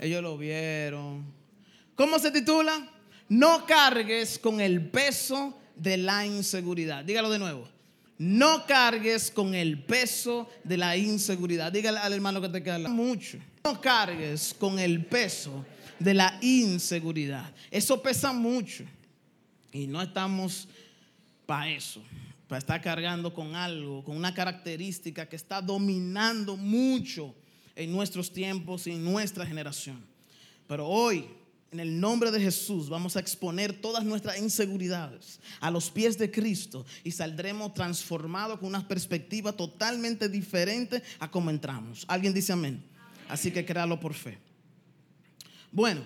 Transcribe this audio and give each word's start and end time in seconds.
Ellos 0.00 0.22
lo 0.22 0.38
vieron. 0.38 1.26
¿Cómo 1.94 2.18
se 2.18 2.30
titula? 2.30 2.88
No 3.28 3.66
cargues 3.66 4.38
con 4.38 4.58
el 4.60 4.88
peso 4.90 5.58
de 5.76 5.98
la 5.98 6.24
inseguridad. 6.24 7.04
Dígalo 7.04 7.28
de 7.28 7.38
nuevo. 7.38 7.68
No 8.16 8.66
cargues 8.66 9.30
con 9.30 9.54
el 9.54 9.82
peso 9.84 10.48
de 10.64 10.78
la 10.78 10.96
inseguridad. 10.96 11.70
Dígale 11.70 11.98
al 11.98 12.14
hermano 12.14 12.40
que 12.40 12.48
te 12.48 12.62
queda 12.62 12.78
mucho. 12.88 13.38
No 13.62 13.78
cargues 13.78 14.54
con 14.58 14.78
el 14.78 15.04
peso 15.04 15.66
de 15.98 16.14
la 16.14 16.38
inseguridad. 16.40 17.52
Eso 17.70 18.02
pesa 18.02 18.32
mucho. 18.32 18.84
Y 19.70 19.86
no 19.86 20.00
estamos 20.00 20.66
para 21.44 21.68
eso, 21.68 22.02
para 22.48 22.58
estar 22.58 22.80
cargando 22.80 23.34
con 23.34 23.54
algo, 23.54 24.02
con 24.02 24.16
una 24.16 24.32
característica 24.32 25.28
que 25.28 25.36
está 25.36 25.60
dominando 25.60 26.56
mucho 26.56 27.34
en 27.76 27.92
nuestros 27.92 28.32
tiempos 28.32 28.86
y 28.86 28.92
en 28.92 29.04
nuestra 29.04 29.46
generación. 29.46 30.04
Pero 30.66 30.86
hoy, 30.86 31.26
en 31.72 31.80
el 31.80 32.00
nombre 32.00 32.30
de 32.30 32.40
Jesús, 32.40 32.88
vamos 32.88 33.16
a 33.16 33.20
exponer 33.20 33.80
todas 33.80 34.04
nuestras 34.04 34.38
inseguridades 34.38 35.40
a 35.60 35.70
los 35.70 35.90
pies 35.90 36.18
de 36.18 36.30
Cristo 36.30 36.84
y 37.04 37.10
saldremos 37.12 37.74
transformados 37.74 38.58
con 38.58 38.68
una 38.68 38.86
perspectiva 38.86 39.52
totalmente 39.52 40.28
diferente 40.28 41.02
a 41.18 41.30
como 41.30 41.50
entramos. 41.50 42.04
¿Alguien 42.08 42.34
dice 42.34 42.52
amén? 42.52 42.82
Así 43.28 43.50
que 43.50 43.64
créalo 43.64 43.98
por 44.00 44.14
fe. 44.14 44.38
Bueno, 45.70 46.02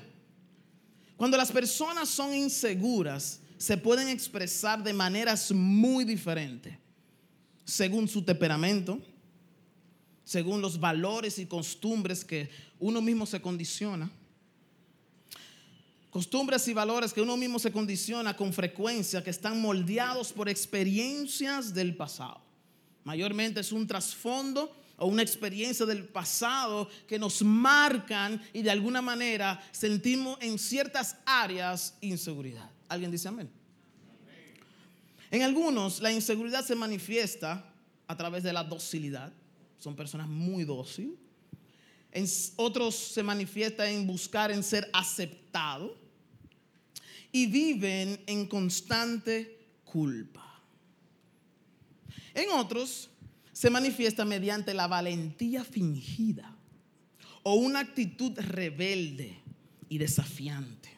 cuando 1.16 1.36
las 1.36 1.50
personas 1.50 2.08
son 2.08 2.34
inseguras, 2.34 3.40
se 3.56 3.76
pueden 3.76 4.08
expresar 4.08 4.82
de 4.82 4.92
maneras 4.92 5.50
muy 5.52 6.04
diferentes, 6.04 6.76
según 7.64 8.06
su 8.08 8.22
temperamento, 8.22 9.00
según 10.24 10.62
los 10.62 10.80
valores 10.80 11.38
y 11.38 11.46
costumbres 11.46 12.24
que 12.24 12.50
uno 12.80 13.00
mismo 13.00 13.26
se 13.26 13.40
condiciona. 13.40 14.10
Costumbres 16.10 16.66
y 16.68 16.72
valores 16.72 17.12
que 17.12 17.20
uno 17.20 17.36
mismo 17.36 17.58
se 17.58 17.72
condiciona 17.72 18.36
con 18.36 18.52
frecuencia, 18.52 19.22
que 19.22 19.30
están 19.30 19.60
moldeados 19.60 20.32
por 20.32 20.48
experiencias 20.48 21.74
del 21.74 21.96
pasado. 21.96 22.40
Mayormente 23.02 23.60
es 23.60 23.72
un 23.72 23.86
trasfondo 23.86 24.74
o 24.96 25.06
una 25.06 25.22
experiencia 25.22 25.84
del 25.84 26.04
pasado 26.04 26.88
que 27.08 27.18
nos 27.18 27.42
marcan 27.42 28.40
y 28.52 28.62
de 28.62 28.70
alguna 28.70 29.02
manera 29.02 29.60
sentimos 29.72 30.38
en 30.40 30.58
ciertas 30.58 31.16
áreas 31.26 31.96
inseguridad. 32.00 32.70
¿Alguien 32.88 33.10
dice 33.10 33.28
amén? 33.28 33.50
En 35.30 35.42
algunos 35.42 36.00
la 36.00 36.12
inseguridad 36.12 36.64
se 36.64 36.76
manifiesta 36.76 37.64
a 38.06 38.16
través 38.16 38.44
de 38.44 38.52
la 38.52 38.62
docilidad. 38.62 39.32
Son 39.84 39.94
personas 39.94 40.26
muy 40.26 40.64
dóciles. 40.64 41.12
En 42.10 42.24
otros 42.56 42.94
se 42.94 43.22
manifiesta 43.22 43.90
en 43.90 44.06
buscar 44.06 44.50
en 44.50 44.62
ser 44.62 44.88
aceptado. 44.94 45.94
Y 47.30 47.48
viven 47.48 48.18
en 48.26 48.46
constante 48.46 49.58
culpa. 49.84 50.62
En 52.32 52.48
otros 52.52 53.10
se 53.52 53.68
manifiesta 53.68 54.24
mediante 54.24 54.72
la 54.72 54.86
valentía 54.86 55.62
fingida 55.64 56.56
o 57.42 57.56
una 57.56 57.80
actitud 57.80 58.32
rebelde 58.38 59.36
y 59.90 59.98
desafiante. 59.98 60.88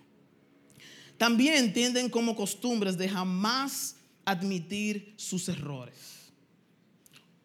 También 1.19 1.73
tienden 1.73 2.09
como 2.09 2.37
costumbres 2.37 2.97
de 2.97 3.09
jamás 3.09 3.97
admitir 4.25 5.13
sus 5.17 5.49
errores. 5.49 6.31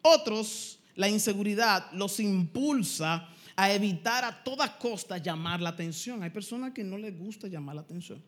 Otros, 0.02 0.78
la 0.94 1.08
inseguridad 1.08 1.90
los 1.92 2.20
impulsa 2.20 3.28
a 3.56 3.72
evitar 3.72 4.24
a 4.24 4.42
toda 4.42 4.78
costa 4.78 5.18
llamar 5.18 5.60
la 5.60 5.70
atención. 5.70 6.22
Hay 6.22 6.30
personas 6.30 6.72
que 6.72 6.84
no 6.84 6.98
les 6.98 7.16
gusta 7.16 7.48
llamar 7.48 7.74
la 7.74 7.82
atención. 7.82 8.22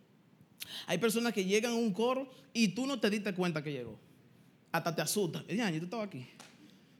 Hay 0.86 0.98
personas 0.98 1.32
que 1.32 1.44
llegan 1.44 1.72
a 1.72 1.76
un 1.76 1.92
coro 1.92 2.30
y 2.52 2.68
tú 2.68 2.86
no 2.86 2.98
te 2.98 3.10
diste 3.10 3.34
cuenta 3.34 3.62
que 3.62 3.72
llegó. 3.72 3.98
Hasta 4.72 4.94
te 4.94 5.02
asusta. 5.02 5.44
Yo 5.46 5.54
estaba 5.54 6.04
aquí. 6.04 6.26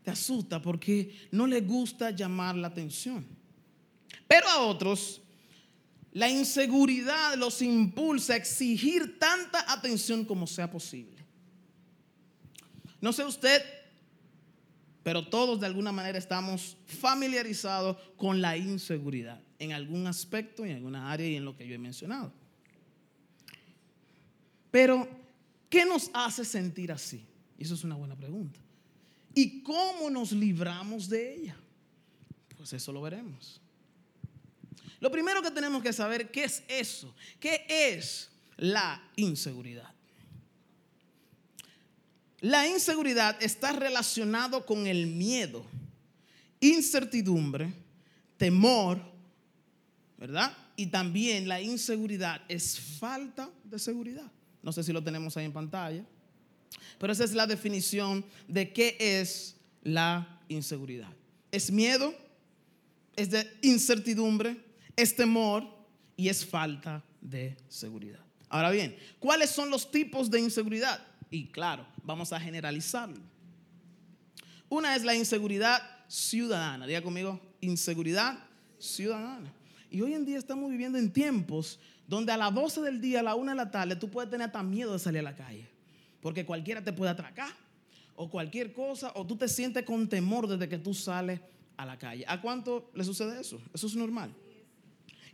Te 0.02 0.10
asusta 0.10 0.60
porque 0.60 1.28
no 1.30 1.46
les 1.46 1.66
gusta 1.66 2.10
llamar 2.10 2.56
la 2.56 2.68
atención. 2.68 3.26
Pero 4.28 4.48
a 4.48 4.60
otros 4.62 5.22
la 6.12 6.28
inseguridad 6.28 7.34
los 7.36 7.60
impulsa 7.60 8.34
a 8.34 8.36
exigir 8.36 9.18
tanta 9.18 9.72
atención 9.72 10.24
como 10.24 10.46
sea 10.46 10.70
posible. 10.70 11.24
No 13.00 13.12
sé 13.12 13.24
usted, 13.24 13.60
pero 15.04 15.28
todos 15.28 15.60
de 15.60 15.66
alguna 15.66 15.92
manera 15.92 16.18
estamos 16.18 16.78
familiarizados 16.86 17.98
con 18.16 18.40
la 18.40 18.56
inseguridad 18.56 19.40
en 19.58 19.72
algún 19.72 20.06
aspecto, 20.06 20.64
en 20.64 20.74
alguna 20.74 21.12
área 21.12 21.28
y 21.28 21.36
en 21.36 21.44
lo 21.44 21.54
que 21.54 21.68
yo 21.68 21.74
he 21.74 21.78
mencionado. 21.78 22.32
Pero, 24.70 25.06
¿qué 25.68 25.84
nos 25.84 26.10
hace 26.14 26.44
sentir 26.44 26.90
así? 26.90 27.24
Eso 27.58 27.74
es 27.74 27.84
una 27.84 27.94
buena 27.94 28.16
pregunta. 28.16 28.58
¿Y 29.34 29.62
cómo 29.62 30.10
nos 30.10 30.32
libramos 30.32 31.08
de 31.08 31.34
ella? 31.34 31.56
Pues 32.56 32.72
eso 32.72 32.90
lo 32.90 33.02
veremos. 33.02 33.60
Lo 35.00 35.10
primero 35.10 35.42
que 35.42 35.50
tenemos 35.50 35.82
que 35.82 35.92
saber, 35.92 36.30
¿qué 36.30 36.44
es 36.44 36.64
eso? 36.66 37.14
¿Qué 37.38 37.66
es 37.68 38.30
la 38.56 39.06
inseguridad? 39.16 39.93
La 42.44 42.68
inseguridad 42.68 43.42
está 43.42 43.72
relacionado 43.72 44.66
con 44.66 44.86
el 44.86 45.06
miedo, 45.06 45.64
incertidumbre, 46.60 47.72
temor, 48.36 49.00
¿verdad? 50.18 50.54
Y 50.76 50.88
también 50.88 51.48
la 51.48 51.62
inseguridad 51.62 52.42
es 52.46 52.78
falta 52.78 53.48
de 53.64 53.78
seguridad. 53.78 54.30
No 54.62 54.72
sé 54.72 54.84
si 54.84 54.92
lo 54.92 55.02
tenemos 55.02 55.34
ahí 55.38 55.46
en 55.46 55.54
pantalla, 55.54 56.04
pero 56.98 57.14
esa 57.14 57.24
es 57.24 57.32
la 57.32 57.46
definición 57.46 58.22
de 58.46 58.74
qué 58.74 58.98
es 59.00 59.56
la 59.82 60.38
inseguridad. 60.48 61.08
Es 61.50 61.70
miedo, 61.70 62.14
es 63.16 63.30
de 63.30 63.50
incertidumbre, 63.62 64.62
es 64.96 65.16
temor 65.16 65.64
y 66.14 66.28
es 66.28 66.44
falta 66.44 67.02
de 67.22 67.56
seguridad. 67.70 68.20
Ahora 68.50 68.70
bien, 68.70 68.94
¿cuáles 69.18 69.48
son 69.48 69.70
los 69.70 69.90
tipos 69.90 70.30
de 70.30 70.40
inseguridad? 70.40 71.04
Y 71.34 71.46
claro, 71.46 71.84
vamos 72.04 72.32
a 72.32 72.38
generalizarlo. 72.38 73.18
Una 74.68 74.94
es 74.94 75.02
la 75.02 75.16
inseguridad 75.16 75.82
ciudadana. 76.06 76.86
Diga 76.86 77.02
conmigo, 77.02 77.40
inseguridad 77.60 78.38
ciudadana. 78.78 79.52
Y 79.90 80.00
hoy 80.00 80.14
en 80.14 80.24
día 80.24 80.38
estamos 80.38 80.70
viviendo 80.70 80.96
en 80.96 81.12
tiempos 81.12 81.80
donde 82.06 82.30
a 82.30 82.36
las 82.36 82.54
12 82.54 82.82
del 82.82 83.00
día, 83.00 83.18
a 83.18 83.24
la 83.24 83.34
1 83.34 83.50
de 83.50 83.56
la 83.56 83.68
tarde, 83.68 83.96
tú 83.96 84.08
puedes 84.08 84.30
tener 84.30 84.46
hasta 84.46 84.62
miedo 84.62 84.92
de 84.92 85.00
salir 85.00 85.18
a 85.18 85.22
la 85.24 85.34
calle. 85.34 85.68
Porque 86.20 86.46
cualquiera 86.46 86.84
te 86.84 86.92
puede 86.92 87.10
atracar 87.10 87.50
o 88.14 88.30
cualquier 88.30 88.72
cosa, 88.72 89.10
o 89.16 89.26
tú 89.26 89.34
te 89.34 89.48
sientes 89.48 89.82
con 89.82 90.08
temor 90.08 90.46
desde 90.46 90.68
que 90.68 90.78
tú 90.78 90.94
sales 90.94 91.40
a 91.76 91.84
la 91.84 91.98
calle. 91.98 92.24
¿A 92.28 92.40
cuánto 92.40 92.92
le 92.94 93.02
sucede 93.02 93.40
eso? 93.40 93.60
Eso 93.74 93.88
es 93.88 93.96
normal. 93.96 94.32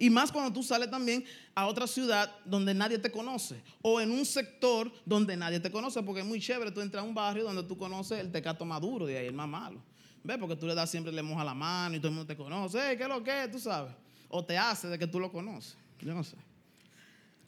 Y 0.01 0.09
más 0.09 0.33
cuando 0.33 0.51
tú 0.51 0.63
sales 0.63 0.91
también 0.91 1.23
a 1.55 1.67
otra 1.67 1.87
ciudad 1.87 2.35
donde 2.47 2.73
nadie 2.73 2.99
te 2.99 3.11
conoce. 3.11 3.63
O 3.83 4.01
en 4.01 4.11
un 4.11 4.25
sector 4.25 4.91
donde 5.05 5.37
nadie 5.37 5.61
te 5.61 5.71
conoce. 5.71 6.03
Porque 6.03 6.23
es 6.23 6.27
muy 6.27 6.41
chévere 6.41 6.71
tú 6.71 6.81
entras 6.81 7.05
a 7.05 7.07
un 7.07 7.15
barrio 7.15 7.45
donde 7.45 7.63
tú 7.65 7.77
conoces 7.77 8.19
el 8.19 8.33
tecato 8.33 8.65
maduro 8.65 9.11
y 9.11 9.15
ahí 9.15 9.27
el 9.27 9.35
más 9.35 9.47
malo. 9.47 9.83
¿Ves? 10.25 10.39
Porque 10.39 10.57
tú 10.57 10.67
le 10.67 10.75
das 10.75 10.91
siempre 10.91 11.13
le 11.13 11.21
moja 11.21 11.45
la 11.45 11.53
mano 11.53 11.97
y 11.97 11.99
todo 11.99 12.09
el 12.09 12.15
mundo 12.15 12.27
te 12.27 12.35
conoce. 12.35 12.97
¿Qué 12.97 13.03
es 13.03 13.09
lo 13.11 13.23
que 13.23 13.45
es? 13.45 13.51
Tú 13.51 13.59
sabes. 13.59 13.93
O 14.31 14.43
te 14.43 14.57
hace 14.57 14.89
de 14.89 14.99
que 14.99 15.07
tú 15.07 15.21
lo 15.21 15.31
conoces. 15.31 15.77
Yo 16.01 16.15
no 16.15 16.25
sé. 16.25 16.37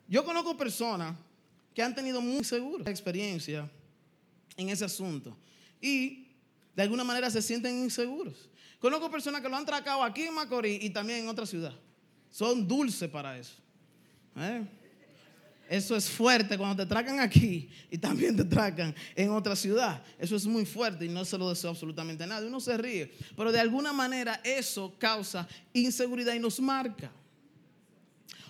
Yo 0.07 0.23
conozco 0.23 0.55
personas 0.55 1.17
que 1.75 1.83
han 1.83 1.95
tenido 1.95 2.21
muy 2.21 2.45
segura 2.45 2.91
experiencia 2.91 3.67
en 4.59 4.69
ese 4.69 4.85
asunto. 4.85 5.35
Y 5.81 6.29
de 6.77 6.83
alguna 6.83 7.03
manera 7.03 7.31
se 7.31 7.41
sienten 7.41 7.79
inseguros. 7.79 8.51
Conozco 8.79 9.11
personas 9.11 9.41
que 9.41 9.49
lo 9.49 9.57
han 9.57 9.65
tracado 9.65 10.03
aquí 10.03 10.25
en 10.25 10.35
Macorís 10.35 10.85
y 10.85 10.91
también 10.91 11.21
en 11.21 11.29
otra 11.29 11.47
ciudad 11.47 11.73
son 12.33 12.67
dulces 12.67 13.09
para 13.09 13.39
eso. 13.39 13.53
¿eh? 14.37 14.67
Eso 15.69 15.95
es 15.95 16.11
fuerte 16.11 16.59
cuando 16.59 16.83
te 16.83 16.89
tracan 16.89 17.21
aquí 17.21 17.69
y 17.91 17.99
también 17.99 18.37
te 18.37 18.45
tracan 18.45 18.95
en 19.15 19.31
otra 19.31 19.55
ciudad. 19.55 20.03
Eso 20.19 20.35
es 20.35 20.47
muy 20.47 20.67
fuerte 20.67 21.05
y 21.05 21.09
no 21.09 21.25
se 21.25 21.39
lo 21.39 21.49
deseo 21.51 21.71
absolutamente 21.71 22.25
a 22.25 22.27
nadie. 22.27 22.49
Uno 22.49 22.59
se 22.59 22.77
ríe, 22.77 23.13
pero 23.37 23.53
de 23.53 23.61
alguna 23.61 23.93
manera 23.93 24.41
eso 24.43 24.95
causa 24.99 25.47
inseguridad 25.73 26.35
y 26.35 26.41
nos 26.41 26.59
marca. 26.59 27.13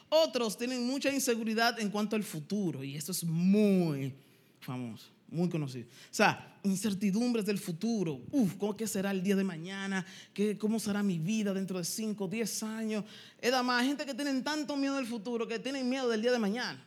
Otros 0.09 0.57
tienen 0.57 0.87
mucha 0.87 1.13
inseguridad 1.13 1.79
en 1.81 1.91
cuanto 1.91 2.17
al 2.17 2.23
futuro 2.23 2.85
y 2.85 2.97
esto 2.97 3.13
es 3.13 3.25
muy 3.25 4.15
famoso 4.61 5.13
muy 5.33 5.49
conocido. 5.49 5.87
O 5.89 6.15
sea, 6.15 6.59
incertidumbres 6.63 7.45
del 7.45 7.59
futuro. 7.59 8.21
Uf, 8.31 8.55
¿cómo 8.57 8.77
será 8.87 9.11
el 9.11 9.23
día 9.23 9.35
de 9.35 9.45
mañana? 9.45 10.05
¿Qué, 10.33 10.57
¿Cómo 10.57 10.79
será 10.79 11.03
mi 11.03 11.19
vida 11.19 11.53
dentro 11.53 11.79
de 11.79 11.85
5, 11.85 12.29
10 12.29 12.63
años? 12.63 13.05
Es 13.41 13.53
más, 13.63 13.85
gente 13.85 14.07
que 14.07 14.15
tienen 14.15 14.45
tanto 14.45 14.77
miedo 14.77 14.97
del 14.97 15.07
futuro 15.07 15.49
que 15.49 15.59
tienen 15.59 15.89
miedo 15.89 16.09
del 16.09 16.23
día 16.23 16.33
de 16.33 16.39
mañana. 16.39 16.85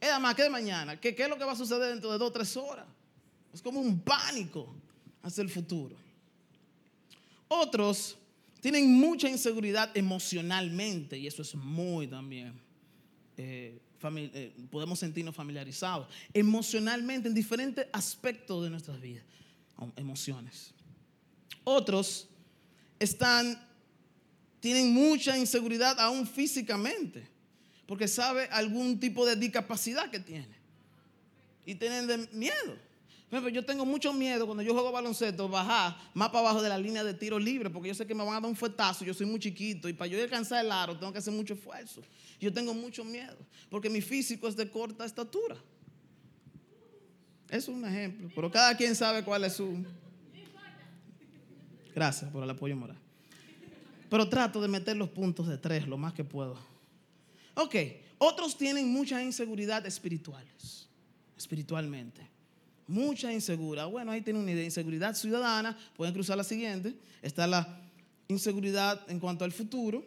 Es 0.00 0.18
más, 0.20 0.34
¿qué 0.34 0.42
de 0.44 0.50
mañana? 0.50 0.98
¿Qué, 0.98 1.14
¿Qué 1.14 1.24
es 1.24 1.28
lo 1.28 1.38
que 1.38 1.44
va 1.44 1.52
a 1.52 1.56
suceder 1.56 1.90
dentro 1.90 2.10
de 2.10 2.18
2, 2.18 2.32
3 2.32 2.56
horas? 2.56 2.86
Es 3.52 3.62
como 3.62 3.80
un 3.80 4.00
pánico 4.00 4.74
hacia 5.22 5.42
el 5.42 5.50
futuro. 5.50 5.96
Otros 7.48 8.16
tienen 8.60 8.92
mucha 8.92 9.28
inseguridad 9.28 9.96
emocionalmente 9.96 11.18
y 11.18 11.26
eso 11.26 11.42
es 11.42 11.54
muy 11.54 12.06
también, 12.06 12.52
eh, 13.36 13.78
eh, 14.02 14.54
podemos 14.70 14.98
sentirnos 14.98 15.34
familiarizados, 15.34 16.08
emocionalmente 16.32 17.28
en 17.28 17.34
diferentes 17.34 17.86
aspectos 17.92 18.64
de 18.64 18.70
nuestras 18.70 19.00
vidas, 19.00 19.24
emociones. 19.96 20.72
Otros 21.64 22.28
están, 22.98 23.60
tienen 24.60 24.92
mucha 24.92 25.36
inseguridad 25.36 25.98
aún 26.00 26.26
físicamente, 26.26 27.28
porque 27.86 28.08
sabe 28.08 28.48
algún 28.50 28.98
tipo 29.00 29.24
de 29.26 29.36
discapacidad 29.36 30.10
que 30.10 30.20
tiene 30.20 30.56
y 31.64 31.74
tienen 31.74 32.28
miedo 32.32 32.87
yo 33.30 33.64
tengo 33.64 33.84
mucho 33.84 34.12
miedo 34.12 34.46
cuando 34.46 34.62
yo 34.62 34.72
juego 34.72 34.90
baloncesto 34.90 35.48
bajar 35.48 35.96
más 36.14 36.28
para 36.28 36.40
abajo 36.40 36.62
de 36.62 36.68
la 36.70 36.78
línea 36.78 37.04
de 37.04 37.12
tiro 37.12 37.38
libre 37.38 37.68
porque 37.68 37.88
yo 37.88 37.94
sé 37.94 38.06
que 38.06 38.14
me 38.14 38.24
van 38.24 38.36
a 38.36 38.40
dar 38.40 38.46
un 38.46 38.56
fuetazo, 38.56 39.04
yo 39.04 39.12
soy 39.12 39.26
muy 39.26 39.38
chiquito 39.38 39.88
y 39.88 39.92
para 39.92 40.08
yo 40.08 40.22
alcanzar 40.22 40.64
el 40.64 40.72
aro 40.72 40.98
tengo 40.98 41.12
que 41.12 41.18
hacer 41.18 41.32
mucho 41.32 41.54
esfuerzo. 41.54 42.00
Yo 42.40 42.52
tengo 42.52 42.72
mucho 42.72 43.04
miedo 43.04 43.36
porque 43.68 43.90
mi 43.90 44.00
físico 44.00 44.48
es 44.48 44.56
de 44.56 44.70
corta 44.70 45.04
estatura. 45.04 45.56
Eso 47.50 47.70
es 47.70 47.76
un 47.76 47.84
ejemplo, 47.84 48.30
pero 48.34 48.50
cada 48.50 48.76
quien 48.76 48.94
sabe 48.94 49.22
cuál 49.22 49.44
es 49.44 49.54
su... 49.54 49.84
Gracias 51.94 52.30
por 52.30 52.42
el 52.42 52.50
apoyo 52.50 52.76
moral. 52.76 52.96
Pero 54.08 54.28
trato 54.28 54.60
de 54.60 54.68
meter 54.68 54.96
los 54.96 55.10
puntos 55.10 55.48
de 55.48 55.58
tres 55.58 55.86
lo 55.86 55.98
más 55.98 56.14
que 56.14 56.24
puedo. 56.24 56.58
Ok, 57.54 57.74
otros 58.18 58.56
tienen 58.56 58.90
mucha 58.90 59.22
inseguridad 59.22 59.84
espirituales, 59.84 60.88
espiritualmente 61.36 62.37
mucha 62.88 63.32
inseguridad. 63.32 63.88
Bueno, 63.88 64.10
ahí 64.10 64.22
tiene 64.22 64.40
una 64.40 64.50
idea. 64.50 64.64
Inseguridad 64.64 65.14
ciudadana, 65.14 65.78
pueden 65.96 66.14
cruzar 66.14 66.36
la 66.36 66.42
siguiente. 66.42 66.96
Está 67.22 67.46
la 67.46 67.80
inseguridad 68.26 69.08
en 69.08 69.20
cuanto 69.20 69.44
al 69.44 69.52
futuro, 69.52 70.04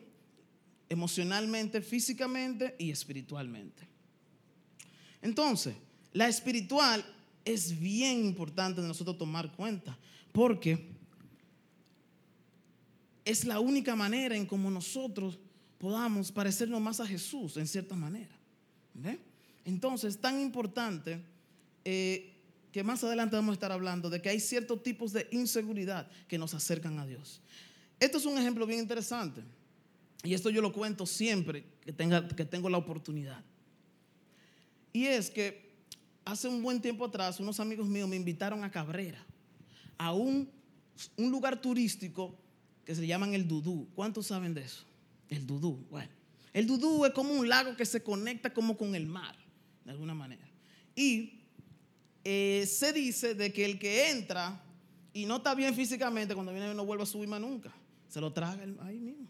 emocionalmente, 0.89 1.81
físicamente 1.81 2.75
y 2.77 2.91
espiritualmente. 2.91 3.87
Entonces, 5.21 5.75
la 6.11 6.27
espiritual 6.27 7.05
es 7.45 7.79
bien 7.79 8.25
importante 8.25 8.81
de 8.81 8.87
nosotros 8.87 9.17
tomar 9.17 9.51
cuenta, 9.53 9.97
porque 10.31 10.89
es 13.23 13.45
la 13.45 13.59
única 13.59 13.95
manera 13.95 14.35
en 14.35 14.45
cómo 14.45 14.69
nosotros 14.69 15.39
podamos 15.77 16.31
parecernos 16.31 16.81
más 16.81 16.99
a 16.99 17.07
Jesús, 17.07 17.57
en 17.57 17.67
cierta 17.67 17.95
manera. 17.95 18.35
Entonces, 19.63 20.15
es 20.15 20.21
tan 20.21 20.39
importante 20.39 21.23
eh, 21.85 22.30
que 22.71 22.83
más 22.83 23.03
adelante 23.03 23.35
vamos 23.35 23.51
a 23.51 23.53
estar 23.53 23.71
hablando 23.71 24.09
de 24.09 24.21
que 24.21 24.29
hay 24.29 24.39
ciertos 24.39 24.81
tipos 24.81 25.11
de 25.11 25.27
inseguridad 25.31 26.09
que 26.27 26.37
nos 26.37 26.53
acercan 26.53 26.99
a 26.99 27.05
Dios. 27.05 27.41
Esto 27.99 28.17
es 28.17 28.25
un 28.25 28.37
ejemplo 28.37 28.65
bien 28.65 28.79
interesante. 28.79 29.41
Y 30.23 30.33
esto 30.33 30.49
yo 30.49 30.61
lo 30.61 30.71
cuento 30.71 31.05
siempre 31.05 31.65
que, 31.81 31.91
tenga, 31.91 32.27
que 32.27 32.45
tengo 32.45 32.69
la 32.69 32.77
oportunidad. 32.77 33.43
Y 34.93 35.05
es 35.05 35.29
que 35.29 35.71
hace 36.25 36.47
un 36.47 36.61
buen 36.61 36.81
tiempo 36.81 37.05
atrás 37.05 37.39
unos 37.39 37.59
amigos 37.59 37.87
míos 37.87 38.07
me 38.07 38.15
invitaron 38.15 38.63
a 38.63 38.71
Cabrera, 38.71 39.23
a 39.97 40.13
un, 40.13 40.49
un 41.17 41.31
lugar 41.31 41.59
turístico 41.59 42.37
que 42.85 42.95
se 42.95 43.05
llama 43.05 43.33
el 43.33 43.47
Dudú. 43.47 43.89
¿Cuántos 43.95 44.27
saben 44.27 44.53
de 44.53 44.61
eso? 44.61 44.85
El 45.29 45.47
Dudú. 45.47 45.85
Bueno, 45.89 46.11
el 46.53 46.67
Dudú 46.67 47.05
es 47.05 47.13
como 47.13 47.33
un 47.33 47.49
lago 47.49 47.75
que 47.75 47.85
se 47.85 48.03
conecta 48.03 48.53
como 48.53 48.77
con 48.77 48.95
el 48.95 49.07
mar, 49.07 49.35
de 49.85 49.91
alguna 49.91 50.13
manera. 50.13 50.47
Y 50.95 51.40
eh, 52.23 52.65
se 52.67 52.93
dice 52.93 53.33
de 53.33 53.51
que 53.51 53.65
el 53.65 53.79
que 53.79 54.09
entra 54.09 54.61
y 55.13 55.25
no 55.25 55.37
está 55.37 55.55
bien 55.55 55.75
físicamente, 55.75 56.33
cuando 56.33 56.51
viene 56.51 56.73
no 56.73 56.85
vuelve 56.85 57.03
a 57.03 57.05
subir 57.05 57.27
más 57.27 57.41
nunca. 57.41 57.71
Se 58.07 58.21
lo 58.21 58.31
traga 58.31 58.63
ahí 58.83 58.99
mismo. 58.99 59.27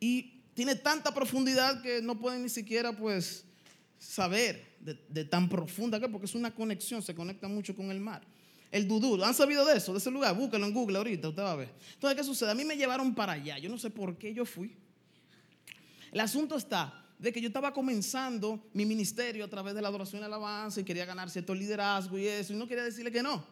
Y 0.00 0.42
tiene 0.54 0.74
tanta 0.74 1.12
profundidad 1.12 1.82
que 1.82 2.02
no 2.02 2.18
pueden 2.18 2.42
ni 2.42 2.48
siquiera 2.48 2.96
pues 2.96 3.44
saber 3.98 4.76
de, 4.80 5.24
tan 5.24 5.48
profunda 5.48 6.00
que 6.00 6.08
porque 6.08 6.26
es 6.26 6.34
una 6.34 6.54
conexión, 6.54 7.02
se 7.02 7.14
conecta 7.14 7.48
mucho 7.48 7.74
con 7.74 7.90
el 7.90 8.00
mar. 8.00 8.22
El 8.70 8.86
Dudú, 8.86 9.22
¿han 9.24 9.34
sabido 9.34 9.64
de 9.64 9.76
eso? 9.76 9.92
De 9.92 9.98
ese 9.98 10.10
lugar, 10.10 10.36
búsquelo 10.36 10.66
en 10.66 10.74
Google 10.74 10.98
ahorita, 10.98 11.28
usted 11.28 11.42
va 11.42 11.52
a 11.52 11.56
ver. 11.56 11.72
Entonces, 11.94 12.18
¿qué 12.18 12.24
sucede? 12.24 12.50
A 12.50 12.54
mí 12.54 12.64
me 12.64 12.76
llevaron 12.76 13.14
para 13.14 13.32
allá, 13.32 13.58
yo 13.58 13.68
no 13.70 13.78
sé 13.78 13.90
por 13.90 14.18
qué 14.18 14.34
yo 14.34 14.44
fui. 14.44 14.74
El 16.12 16.20
asunto 16.20 16.56
está 16.56 16.97
de 17.18 17.32
que 17.32 17.40
yo 17.40 17.48
estaba 17.48 17.72
comenzando 17.72 18.64
mi 18.72 18.86
ministerio 18.86 19.44
a 19.44 19.48
través 19.48 19.74
de 19.74 19.82
la 19.82 19.88
adoración 19.88 20.22
y 20.22 20.24
alabanza 20.24 20.80
y 20.80 20.84
quería 20.84 21.04
ganar 21.04 21.28
cierto 21.30 21.54
liderazgo 21.54 22.16
y 22.16 22.26
eso, 22.26 22.52
y 22.52 22.56
no 22.56 22.66
quería 22.68 22.84
decirle 22.84 23.10
que 23.10 23.22
no. 23.22 23.44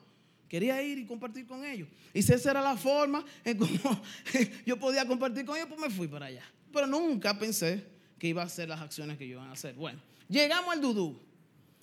Quería 0.49 0.81
ir 0.81 0.99
y 0.99 1.07
compartir 1.07 1.45
con 1.47 1.65
ellos. 1.65 1.89
Y 2.15 2.23
si 2.23 2.33
esa 2.33 2.53
era 2.53 2.63
la 2.63 2.77
forma 2.77 3.25
en 3.45 3.59
cómo 3.59 4.03
yo 4.67 4.79
podía 4.79 5.05
compartir 5.05 5.45
con 5.45 5.57
ellos, 5.57 5.69
pues 5.69 5.81
me 5.81 5.91
fui 5.91 6.07
para 6.07 6.27
allá. 6.27 6.45
Pero 6.73 6.87
nunca 6.87 7.37
pensé 7.37 7.85
que 8.19 8.29
iba 8.29 8.43
a 8.43 8.47
hacer 8.47 8.69
las 8.69 8.81
acciones 8.81 9.19
que 9.19 9.27
yo 9.27 9.35
iban 9.35 9.49
a 9.49 9.53
hacer. 9.53 9.75
Bueno, 9.75 10.01
llegamos 10.29 10.73
al 10.73 10.81
Dudú. 10.81 11.21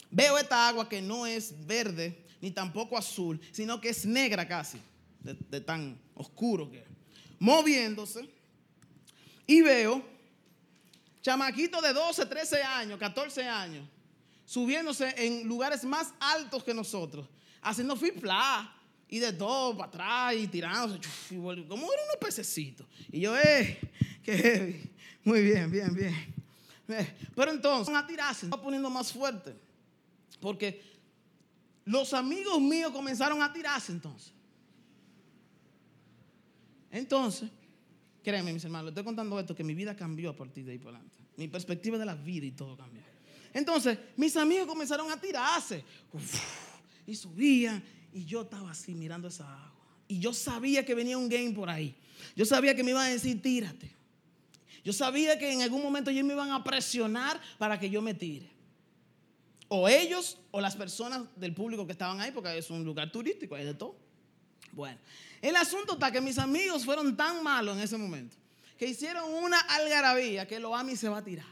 Veo 0.10 0.38
esta 0.38 0.70
agua 0.70 0.88
que 0.88 1.02
no 1.02 1.26
es 1.26 1.54
verde 1.66 2.26
ni 2.40 2.52
tampoco 2.52 2.98
azul, 2.98 3.42
sino 3.52 3.82
que 3.82 3.90
es 3.90 4.06
negra 4.06 4.48
casi, 4.48 4.80
de, 5.20 5.34
de 5.34 5.60
tan 5.60 6.00
oscuro 6.16 6.72
que 6.72 6.80
es. 6.80 6.88
Moviéndose. 7.40 8.30
Y 9.46 9.62
veo 9.62 10.13
chamaquito 11.24 11.82
de 11.82 11.94
12, 11.94 12.26
13 12.26 12.62
años, 12.62 13.00
14 13.00 13.48
años, 13.48 13.88
subiéndose 14.46 15.16
en 15.18 15.48
lugares 15.48 15.84
más 15.86 16.14
altos 16.20 16.64
que 16.64 16.74
nosotros, 16.74 17.26
haciendo 17.62 17.96
flip-flap 17.96 18.68
y 19.08 19.20
de 19.20 19.32
todo 19.32 19.76
para 19.76 19.88
atrás 19.88 20.36
y 20.36 20.48
tirándose, 20.48 21.00
como 21.30 21.52
eran 21.52 21.66
unos 21.70 22.18
pececitos. 22.20 22.86
Y 23.10 23.22
yo, 23.22 23.38
eh, 23.38 23.80
qué 24.22 24.38
heavy. 24.38 24.92
Muy 25.24 25.42
bien, 25.42 25.72
bien, 25.72 25.96
bien. 25.96 26.14
Eh, 26.90 27.16
pero 27.34 27.52
entonces, 27.52 27.96
a 27.96 28.06
tirarse, 28.06 28.48
va 28.50 28.62
poniendo 28.62 28.90
más 28.90 29.14
fuerte. 29.14 29.56
Porque 30.42 30.84
los 31.86 32.14
amigos 32.14 32.60
míos 32.60 32.92
comenzaron 32.92 33.42
a 33.42 33.54
tirarse 33.54 33.94
entonces. 33.94 34.34
Entonces, 36.92 37.50
Créeme, 38.24 38.54
mis 38.54 38.64
hermanos, 38.64 38.90
estoy 38.90 39.04
contando 39.04 39.38
esto, 39.40 39.54
que 39.54 39.64
mi 39.64 39.76
vida 39.76 39.96
cambió 39.96 40.30
a 40.30 40.36
partir 40.36 40.64
de 40.66 40.72
ahí 40.72 40.78
por 40.80 40.94
adelante. 40.94 41.24
Mi 41.36 41.48
perspectiva 41.48 41.98
de 41.98 42.06
la 42.06 42.16
vida 42.16 42.46
y 42.46 42.52
todo 42.52 42.78
cambió. 42.78 43.02
Entonces, 43.54 43.98
mis 44.16 44.36
amigos 44.38 44.66
comenzaron 44.66 45.12
a 45.12 45.20
tirarse. 45.20 45.84
y 47.06 47.16
subían. 47.16 47.84
Y 48.14 48.26
yo 48.26 48.44
estaba 48.44 48.72
así 48.72 48.94
mirando 48.94 49.28
esa 49.28 49.44
agua. 49.44 49.74
Y 50.08 50.20
yo 50.20 50.34
sabía 50.34 50.86
que 50.86 50.96
venía 50.96 51.18
un 51.18 51.28
game 51.28 51.52
por 51.52 51.70
ahí. 51.70 51.96
Yo 52.36 52.46
sabía 52.46 52.76
que 52.76 52.84
me 52.84 52.92
iban 52.92 53.08
a 53.08 53.10
decir, 53.10 53.42
tírate. 53.42 53.92
Yo 54.84 54.94
sabía 54.94 55.38
que 55.38 55.52
en 55.52 55.62
algún 55.62 55.82
momento 55.82 56.12
ellos 56.12 56.26
me 56.26 56.34
iban 56.34 56.52
a 56.52 56.64
presionar 56.64 57.40
para 57.58 57.80
que 57.80 57.90
yo 57.90 58.02
me 58.02 58.14
tire. 58.14 58.52
O 59.70 59.88
ellos 59.88 60.38
o 60.52 60.62
las 60.62 60.76
personas 60.76 61.24
del 61.36 61.54
público 61.54 61.86
que 61.86 61.94
estaban 61.94 62.20
ahí, 62.22 62.32
porque 62.32 62.58
es 62.58 62.70
un 62.70 62.84
lugar 62.84 63.12
turístico, 63.12 63.56
hay 63.56 63.66
de 63.66 63.74
todo. 63.74 63.98
Bueno, 64.74 65.00
el 65.42 65.56
asunto 65.56 65.94
está 65.94 66.12
que 66.12 66.22
mis 66.22 66.38
amigos 66.38 66.84
fueron 66.86 67.16
tan 67.16 67.44
malos 67.44 67.78
en 67.78 67.84
ese 67.84 67.98
momento 67.98 68.36
que 68.78 68.88
hicieron 68.88 69.34
una 69.34 69.60
algarabía 69.60 70.48
que 70.48 70.60
lo 70.60 70.74
y 70.90 70.98
se 70.98 71.08
va 71.08 71.20
a 71.20 71.24
tirar. 71.24 71.46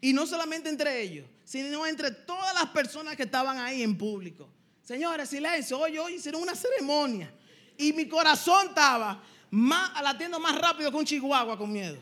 Y 0.00 0.12
no 0.12 0.26
solamente 0.26 0.68
entre 0.68 1.00
ellos, 1.00 1.26
sino 1.44 1.86
entre 1.86 2.10
todas 2.10 2.54
las 2.54 2.70
personas 2.70 3.14
que 3.16 3.22
estaban 3.22 3.58
ahí 3.58 3.82
en 3.82 3.96
público. 3.96 4.48
Señores, 4.82 5.28
silencio. 5.28 5.78
Oye, 5.78 6.00
hoy 6.00 6.14
hicieron 6.14 6.42
una 6.42 6.56
ceremonia. 6.56 7.32
Y 7.78 7.92
mi 7.92 8.08
corazón 8.08 8.68
estaba 8.68 9.22
más, 9.50 10.02
latiendo 10.02 10.40
más 10.40 10.58
rápido 10.58 10.90
que 10.90 10.96
un 10.96 11.04
chihuahua 11.04 11.56
con 11.56 11.70
miedo. 11.70 11.98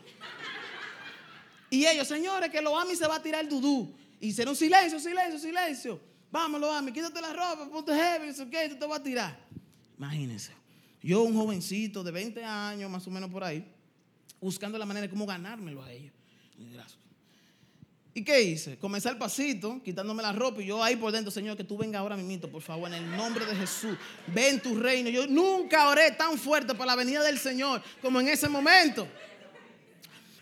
Y 1.68 1.84
ellos, 1.84 2.08
señores, 2.08 2.50
que 2.50 2.62
lo 2.62 2.78
Ami 2.78 2.96
se 2.96 3.06
va 3.06 3.16
a 3.16 3.22
tirar 3.22 3.42
el 3.42 3.50
dudú. 3.50 3.94
Hicieron 4.20 4.56
silencio, 4.56 4.98
silencio, 4.98 5.38
silencio. 5.38 6.00
Lo 6.32 6.72
Ami, 6.72 6.92
quítate 6.92 7.20
la 7.20 7.32
ropa, 7.32 7.68
ponte 7.70 7.92
heavy, 7.92 8.32
¿qué? 8.50 8.68
Tú 8.68 8.76
te 8.76 8.86
vas 8.86 9.00
a 9.00 9.02
tirar. 9.02 9.38
Imagínense. 9.98 10.52
Yo, 11.02 11.22
un 11.22 11.34
jovencito 11.34 12.04
de 12.04 12.10
20 12.10 12.44
años, 12.44 12.90
más 12.90 13.06
o 13.06 13.10
menos 13.10 13.30
por 13.30 13.42
ahí, 13.42 13.64
buscando 14.40 14.78
la 14.78 14.86
manera 14.86 15.06
de 15.06 15.10
cómo 15.10 15.26
ganármelo 15.26 15.82
a 15.82 15.90
ellos. 15.90 16.12
¿Y 18.12 18.24
qué 18.24 18.42
hice? 18.42 18.76
Comencé 18.76 19.08
el 19.08 19.16
pasito, 19.16 19.80
quitándome 19.82 20.22
la 20.22 20.32
ropa 20.32 20.60
y 20.60 20.66
yo 20.66 20.82
ahí 20.82 20.96
por 20.96 21.12
dentro, 21.12 21.30
Señor, 21.30 21.56
que 21.56 21.64
tú 21.64 21.78
venga 21.78 22.00
ahora 22.00 22.16
mismo, 22.16 22.48
por 22.48 22.60
favor, 22.60 22.88
en 22.88 22.94
el 22.94 23.16
nombre 23.16 23.46
de 23.46 23.54
Jesús. 23.54 23.96
Ven 24.26 24.60
tu 24.60 24.76
reino. 24.78 25.08
Yo 25.10 25.26
nunca 25.26 25.88
oré 25.88 26.10
tan 26.12 26.36
fuerte 26.36 26.74
por 26.74 26.86
la 26.86 26.96
venida 26.96 27.22
del 27.22 27.38
Señor 27.38 27.82
como 28.02 28.20
en 28.20 28.28
ese 28.28 28.48
momento. 28.48 29.06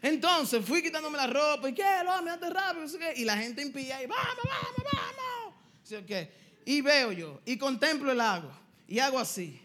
Entonces 0.01 0.65
fui 0.65 0.83
quitándome 0.83 1.19
la 1.19 1.27
ropa 1.27 1.69
y 1.69 1.75
qué, 1.75 1.85
lo 2.05 2.25
date 2.25 2.51
rápido, 2.51 2.87
y 3.17 3.25
la 3.25 3.37
gente 3.37 3.63
impía 3.63 4.03
y 4.03 4.07
vamos, 4.07 4.37
vamos, 4.45 4.93
vamos. 4.93 5.48
Y 6.65 6.81
veo 6.81 7.13
yo 7.13 7.41
y 7.45 7.57
contemplo 7.57 8.13
el 8.13 8.21
agua 8.21 8.59
y 8.87 8.99
hago 8.99 9.19
así. 9.19 9.61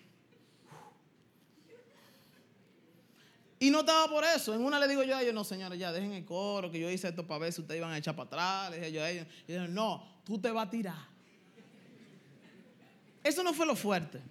Y 3.59 3.69
no 3.69 3.79
estaba 3.79 4.09
por 4.09 4.25
eso. 4.25 4.53
En 4.53 4.61
una 4.61 4.77
le 4.77 4.89
digo 4.89 5.03
yo 5.03 5.15
a 5.15 5.21
ellos, 5.21 5.33
no, 5.33 5.45
señores, 5.45 5.79
ya 5.79 5.93
dejen 5.93 6.11
el 6.11 6.25
coro, 6.25 6.69
que 6.69 6.79
yo 6.79 6.89
hice 6.89 7.07
esto 7.07 7.25
para 7.25 7.39
ver 7.39 7.53
si 7.53 7.61
ustedes 7.61 7.79
iban 7.79 7.91
a 7.91 7.97
echar 7.97 8.13
para 8.13 8.27
atrás. 8.27 8.71
Le 8.71 8.77
dije 8.77 8.91
yo 8.91 9.01
a 9.01 9.09
ellos, 9.09 9.25
y 9.47 9.53
ellos, 9.53 9.69
no, 9.69 10.05
tú 10.25 10.37
te 10.37 10.51
vas 10.51 10.67
a 10.67 10.69
tirar. 10.69 11.07
Eso 13.23 13.41
no 13.41 13.53
fue 13.53 13.65
lo 13.65 13.75
fuerte. 13.75 14.21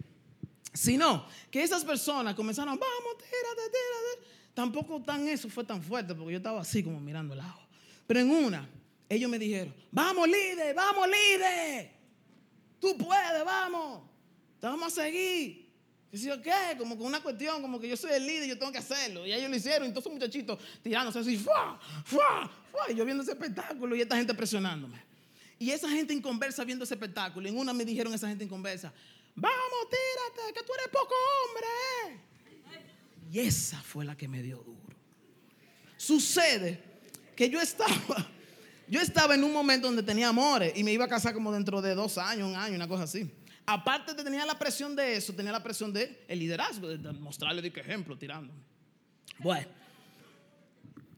Sino 0.75 1.27
que 1.51 1.63
esas 1.63 1.83
personas 1.83 2.35
comenzaron, 2.35 2.79
vamos, 2.79 3.17
tírate, 3.17 3.63
tírate. 3.71 4.33
Tampoco 4.53 5.01
tan 5.01 5.27
eso 5.27 5.49
fue 5.49 5.65
tan 5.65 5.83
fuerte 5.83 6.15
porque 6.15 6.33
yo 6.33 6.37
estaba 6.37 6.61
así 6.61 6.83
como 6.83 7.01
mirando 7.01 7.33
el 7.33 7.41
agua. 7.41 7.67
Pero 8.07 8.21
en 8.21 8.31
una, 8.31 8.69
ellos 9.15 9.31
me 9.31 9.39
dijeron, 9.39 9.75
vamos 9.91 10.29
líder, 10.29 10.75
vamos 10.75 11.09
líder. 11.09 11.93
Tú 12.81 12.97
puedes, 12.97 13.45
vamos. 13.45 14.03
Te 14.61 14.67
vamos 14.67 14.99
a 14.99 15.03
seguir. 15.03 15.63
Y 16.11 16.19
si 16.19 16.29
qué, 16.43 16.77
como 16.77 16.97
con 16.97 17.07
una 17.07 17.23
cuestión, 17.23 17.63
como 17.63 17.81
que 17.81 17.89
yo 17.89 17.97
soy 17.97 18.13
el 18.13 18.27
líder 18.27 18.45
y 18.45 18.49
yo 18.49 18.59
tengo 18.59 18.71
que 18.71 18.79
hacerlo. 18.79 19.27
Y 19.27 19.33
ellos 19.33 19.49
lo 19.49 19.57
hicieron, 19.57 19.89
y 19.89 19.91
todos 19.93 20.05
esos 20.05 20.13
muchachitos 20.13 20.59
tirándose 20.83 21.19
así, 21.21 21.39
¡fua! 21.39 21.81
¡fua! 22.05 22.51
¡fua! 22.71 22.91
Y 22.91 22.95
yo 22.95 23.05
viendo 23.05 23.23
ese 23.23 23.33
espectáculo 23.33 23.97
y 23.97 24.03
esta 24.03 24.17
gente 24.17 24.35
presionándome. 24.35 25.03
Y 25.59 25.71
esa 25.71 25.89
gente 25.89 26.13
en 26.13 26.21
conversa 26.21 26.65
viendo 26.65 26.85
ese 26.85 26.95
espectáculo. 26.95 27.49
En 27.49 27.57
una 27.57 27.73
me 27.73 27.85
dijeron 27.85 28.13
esa 28.13 28.29
gente 28.29 28.45
en 28.45 28.51
conversa, 28.51 28.93
vamos, 29.35 29.89
tírate, 29.89 30.53
que 30.53 30.63
tú 30.67 30.73
eres 30.75 30.89
poco 30.89 31.15
hombre. 31.45 32.21
Y 33.31 33.39
esa 33.39 33.81
fue 33.83 34.05
la 34.05 34.15
que 34.17 34.29
me 34.29 34.43
dio 34.43 34.59
duro. 34.59 34.97
Sucede 35.97 36.83
que 37.35 37.49
yo 37.49 37.61
estaba, 37.61 38.31
yo 38.93 39.01
estaba 39.01 39.35
en 39.35 39.43
un 39.43 39.55
momento 39.55 39.87
donde 39.87 40.03
tenía 40.03 40.29
amores 40.29 40.75
y 40.77 40.85
me 40.85 40.93
iba 40.93 41.07
a 41.07 41.09
casar 41.09 41.33
como 41.33 41.51
dentro 41.51 41.81
de 41.81 41.95
dos 41.95 42.19
años, 42.19 42.47
un 42.47 42.55
año, 42.55 42.77
una 42.77 42.87
cosa 42.87 43.05
así. 43.05 43.27
Aparte 43.65 44.13
de 44.13 44.23
tener 44.23 44.45
la 44.45 44.59
presión 44.59 44.95
de 44.95 45.17
eso, 45.17 45.33
tenía 45.33 45.51
la 45.51 45.63
presión 45.63 45.95
de 45.95 46.27
el 46.29 46.39
liderazgo, 46.39 46.89
de 46.89 47.13
mostrarle 47.13 47.63
de 47.63 47.73
qué 47.73 47.81
ejemplo 47.81 48.19
tirando. 48.19 48.53
Bueno, 49.39 49.67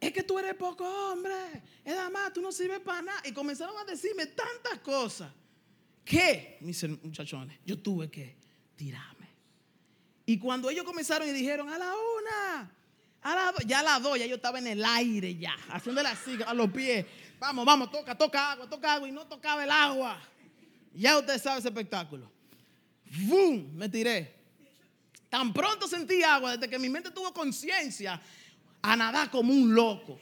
es 0.00 0.12
que 0.12 0.22
tú 0.22 0.38
eres 0.38 0.54
poco 0.54 0.84
hombre, 0.84 1.34
es 1.84 1.96
más, 2.12 2.32
tú 2.32 2.40
no 2.40 2.52
sirves 2.52 2.78
para 2.78 3.02
nada. 3.02 3.20
Y 3.24 3.32
comenzaron 3.32 3.76
a 3.76 3.84
decirme 3.84 4.26
tantas 4.26 4.78
cosas 4.78 5.32
que, 6.04 6.58
mis 6.60 6.80
muchachones, 7.02 7.58
yo 7.66 7.76
tuve 7.80 8.08
que 8.08 8.36
tirarme. 8.76 9.30
Y 10.26 10.38
cuando 10.38 10.70
ellos 10.70 10.84
comenzaron 10.84 11.28
y 11.28 11.32
dijeron 11.32 11.68
a 11.70 11.76
la 11.76 11.92
una, 11.92 12.72
a 13.22 13.34
la 13.34 13.50
dos, 13.50 13.64
ya 13.66 13.80
a 13.80 13.82
las 13.82 14.00
dos, 14.00 14.16
ya 14.16 14.26
yo 14.26 14.36
estaba 14.36 14.60
en 14.60 14.68
el 14.68 14.84
aire 14.84 15.34
ya, 15.34 15.56
haciendo 15.70 16.04
la 16.04 16.14
siga 16.14 16.46
a 16.46 16.54
los 16.54 16.70
pies. 16.70 17.04
Vamos, 17.38 17.64
vamos, 17.64 17.90
toca, 17.90 18.16
toca 18.16 18.52
agua, 18.52 18.68
toca 18.68 18.94
agua 18.94 19.08
y 19.08 19.12
no 19.12 19.26
tocaba 19.26 19.64
el 19.64 19.70
agua. 19.70 20.20
Ya 20.94 21.18
usted 21.18 21.40
sabe 21.40 21.58
ese 21.58 21.68
espectáculo. 21.68 22.30
¡Bum! 23.04 23.68
Me 23.74 23.88
tiré. 23.88 24.34
Tan 25.28 25.52
pronto 25.52 25.88
sentí 25.88 26.22
agua 26.22 26.56
desde 26.56 26.70
que 26.70 26.78
mi 26.78 26.88
mente 26.88 27.10
tuvo 27.10 27.32
conciencia 27.32 28.20
a 28.80 28.96
nadar 28.96 29.30
como 29.30 29.52
un 29.52 29.74
loco. 29.74 30.18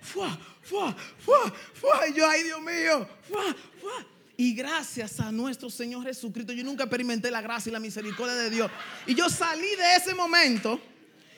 ¡Fua! 0.00 0.38
¡Fua! 0.62 0.94
¡Fua! 1.18 1.52
¡Fua! 1.74 2.08
Y 2.08 2.14
yo, 2.14 2.28
ay 2.28 2.42
Dios 2.42 2.60
mío, 2.60 3.08
¡fua! 3.22 3.54
¡Fua! 3.80 4.06
Y 4.36 4.54
gracias 4.54 5.18
a 5.18 5.32
nuestro 5.32 5.68
Señor 5.68 6.04
Jesucristo, 6.04 6.52
yo 6.52 6.62
nunca 6.62 6.84
experimenté 6.84 7.30
la 7.30 7.40
gracia 7.40 7.70
y 7.70 7.72
la 7.72 7.80
misericordia 7.80 8.36
de 8.36 8.50
Dios. 8.50 8.70
Y 9.06 9.14
yo 9.14 9.28
salí 9.28 9.68
de 9.76 9.96
ese 9.96 10.14
momento 10.14 10.80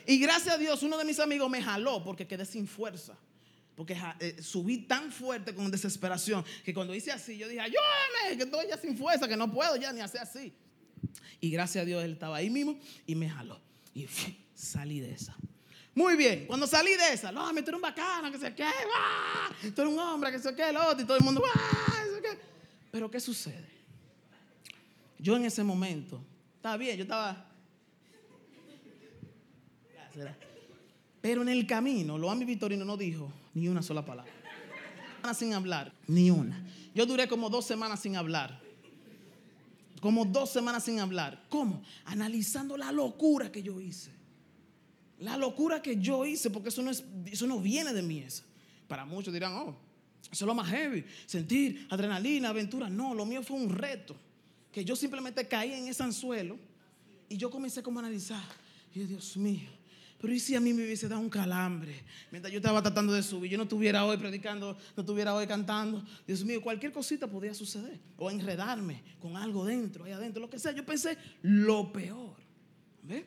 y 0.06 0.18
gracias 0.18 0.54
a 0.54 0.58
Dios 0.58 0.82
uno 0.82 0.98
de 0.98 1.04
mis 1.04 1.18
amigos 1.18 1.48
me 1.48 1.62
jaló 1.62 2.04
porque 2.04 2.26
quedé 2.26 2.44
sin 2.44 2.66
fuerza. 2.66 3.16
Porque 3.80 3.96
eh, 4.18 4.36
subí 4.42 4.76
tan 4.76 5.10
fuerte 5.10 5.54
con 5.54 5.70
desesperación 5.70 6.44
que 6.62 6.74
cuando 6.74 6.94
hice 6.94 7.12
así, 7.12 7.38
yo 7.38 7.48
dije, 7.48 7.60
ayúdame, 7.60 8.36
que 8.36 8.42
estoy 8.42 8.68
ya 8.68 8.76
sin 8.76 8.94
fuerza, 8.94 9.26
que 9.26 9.38
no 9.38 9.50
puedo 9.50 9.74
ya 9.76 9.90
ni 9.90 10.02
hacer 10.02 10.20
así. 10.20 10.52
Y 11.40 11.48
gracias 11.50 11.80
a 11.80 11.86
Dios 11.86 12.04
él 12.04 12.12
estaba 12.12 12.36
ahí 12.36 12.50
mismo 12.50 12.78
y 13.06 13.14
me 13.14 13.30
jaló. 13.30 13.58
Y 13.94 14.06
salí 14.54 15.00
de 15.00 15.12
esa. 15.12 15.34
Muy 15.94 16.14
bien, 16.14 16.46
cuando 16.46 16.66
salí 16.66 16.94
de 16.94 17.14
esa, 17.14 17.32
no, 17.32 17.50
tú 17.64 17.74
un 17.74 17.80
bacana, 17.80 18.30
que 18.30 18.36
sé 18.36 18.54
qué, 18.54 18.68
tú 19.74 19.80
eres 19.80 19.94
un 19.94 19.98
hombre, 19.98 20.30
que 20.30 20.40
sé 20.40 20.54
qué, 20.54 20.68
el 20.68 20.76
otro, 20.76 21.00
y 21.00 21.06
todo 21.06 21.16
el 21.16 21.24
mundo, 21.24 21.42
qué. 22.20 22.38
Pero 22.90 23.10
¿qué 23.10 23.18
sucede? 23.18 23.70
Yo 25.18 25.36
en 25.36 25.46
ese 25.46 25.64
momento, 25.64 26.22
estaba 26.56 26.76
bien, 26.76 26.98
yo 26.98 27.04
estaba... 27.04 27.50
Pero 31.22 31.40
en 31.40 31.48
el 31.48 31.66
camino, 31.66 32.18
Loami 32.18 32.44
Vitorino 32.44 32.84
no 32.84 32.98
dijo 32.98 33.39
ni 33.54 33.68
una 33.68 33.82
sola 33.82 34.04
palabra. 34.04 34.32
Sin 35.34 35.52
hablar, 35.52 35.92
ni 36.06 36.30
una. 36.30 36.66
Yo 36.94 37.06
duré 37.06 37.28
como 37.28 37.50
dos 37.50 37.66
semanas 37.66 38.00
sin 38.00 38.16
hablar. 38.16 38.60
Como 40.00 40.24
dos 40.24 40.50
semanas 40.50 40.84
sin 40.84 40.98
hablar. 40.98 41.44
¿Cómo? 41.48 41.82
Analizando 42.06 42.76
la 42.76 42.90
locura 42.90 43.52
que 43.52 43.62
yo 43.62 43.80
hice. 43.80 44.10
La 45.18 45.36
locura 45.36 45.82
que 45.82 45.98
yo 45.98 46.24
hice, 46.24 46.48
porque 46.50 46.70
eso 46.70 46.82
no, 46.82 46.90
es, 46.90 47.04
eso 47.26 47.46
no 47.46 47.60
viene 47.60 47.92
de 47.92 48.02
mí. 48.02 48.20
Esa. 48.20 48.44
Para 48.88 49.04
muchos 49.04 49.32
dirán, 49.32 49.52
oh, 49.54 49.76
eso 50.32 50.44
es 50.44 50.46
lo 50.46 50.54
más 50.54 50.68
heavy. 50.68 51.04
Sentir 51.26 51.86
adrenalina, 51.90 52.48
aventura. 52.48 52.88
No, 52.88 53.14
lo 53.14 53.26
mío 53.26 53.42
fue 53.42 53.58
un 53.58 53.68
reto. 53.68 54.16
Que 54.72 54.84
yo 54.84 54.96
simplemente 54.96 55.46
caí 55.46 55.72
en 55.72 55.88
ese 55.88 56.02
anzuelo 56.02 56.58
y 57.28 57.36
yo 57.36 57.50
comencé 57.50 57.82
como 57.82 58.00
a 58.00 58.02
analizar. 58.02 58.42
Y 58.94 59.00
Dios 59.00 59.36
mío, 59.36 59.68
pero 60.20 60.34
¿y 60.34 60.38
si 60.38 60.54
a 60.54 60.60
mí 60.60 60.74
me 60.74 60.84
hubiese 60.84 61.08
dado 61.08 61.22
un 61.22 61.30
calambre? 61.30 62.04
Mientras 62.30 62.52
yo 62.52 62.58
estaba 62.58 62.82
tratando 62.82 63.14
de 63.14 63.22
subir, 63.22 63.50
yo 63.50 63.56
no 63.56 63.62
estuviera 63.62 64.04
hoy 64.04 64.18
predicando, 64.18 64.76
no 64.94 65.00
estuviera 65.00 65.34
hoy 65.34 65.46
cantando. 65.46 66.04
Dios 66.26 66.44
mío, 66.44 66.60
cualquier 66.60 66.92
cosita 66.92 67.26
podía 67.26 67.54
suceder. 67.54 67.98
O 68.18 68.30
enredarme 68.30 69.02
con 69.18 69.34
algo 69.34 69.64
dentro, 69.64 70.04
ahí 70.04 70.12
adentro, 70.12 70.42
lo 70.42 70.50
que 70.50 70.58
sea. 70.58 70.72
Yo 70.72 70.84
pensé 70.84 71.16
lo 71.40 71.90
peor. 71.90 72.36
¿Ve? 73.02 73.24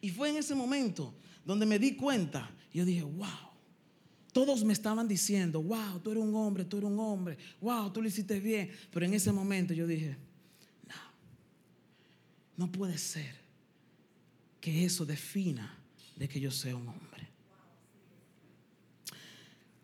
Y 0.00 0.10
fue 0.10 0.30
en 0.30 0.36
ese 0.38 0.56
momento 0.56 1.14
donde 1.44 1.64
me 1.64 1.78
di 1.78 1.94
cuenta. 1.94 2.50
Yo 2.72 2.84
dije, 2.84 3.02
wow. 3.02 3.52
Todos 4.32 4.64
me 4.64 4.72
estaban 4.72 5.06
diciendo, 5.06 5.62
wow, 5.62 6.00
tú 6.02 6.10
eres 6.10 6.24
un 6.24 6.34
hombre, 6.34 6.64
tú 6.64 6.78
eres 6.78 6.90
un 6.90 6.98
hombre. 6.98 7.38
Wow, 7.60 7.92
tú 7.92 8.02
lo 8.02 8.08
hiciste 8.08 8.40
bien. 8.40 8.68
Pero 8.90 9.06
en 9.06 9.14
ese 9.14 9.30
momento 9.30 9.72
yo 9.72 9.86
dije, 9.86 10.16
no, 10.88 10.94
no 12.56 12.72
puede 12.72 12.98
ser 12.98 13.36
que 14.60 14.84
eso 14.84 15.06
defina 15.06 15.83
de 16.16 16.28
que 16.28 16.40
yo 16.40 16.50
sea 16.50 16.76
un 16.76 16.88
hombre. 16.88 17.28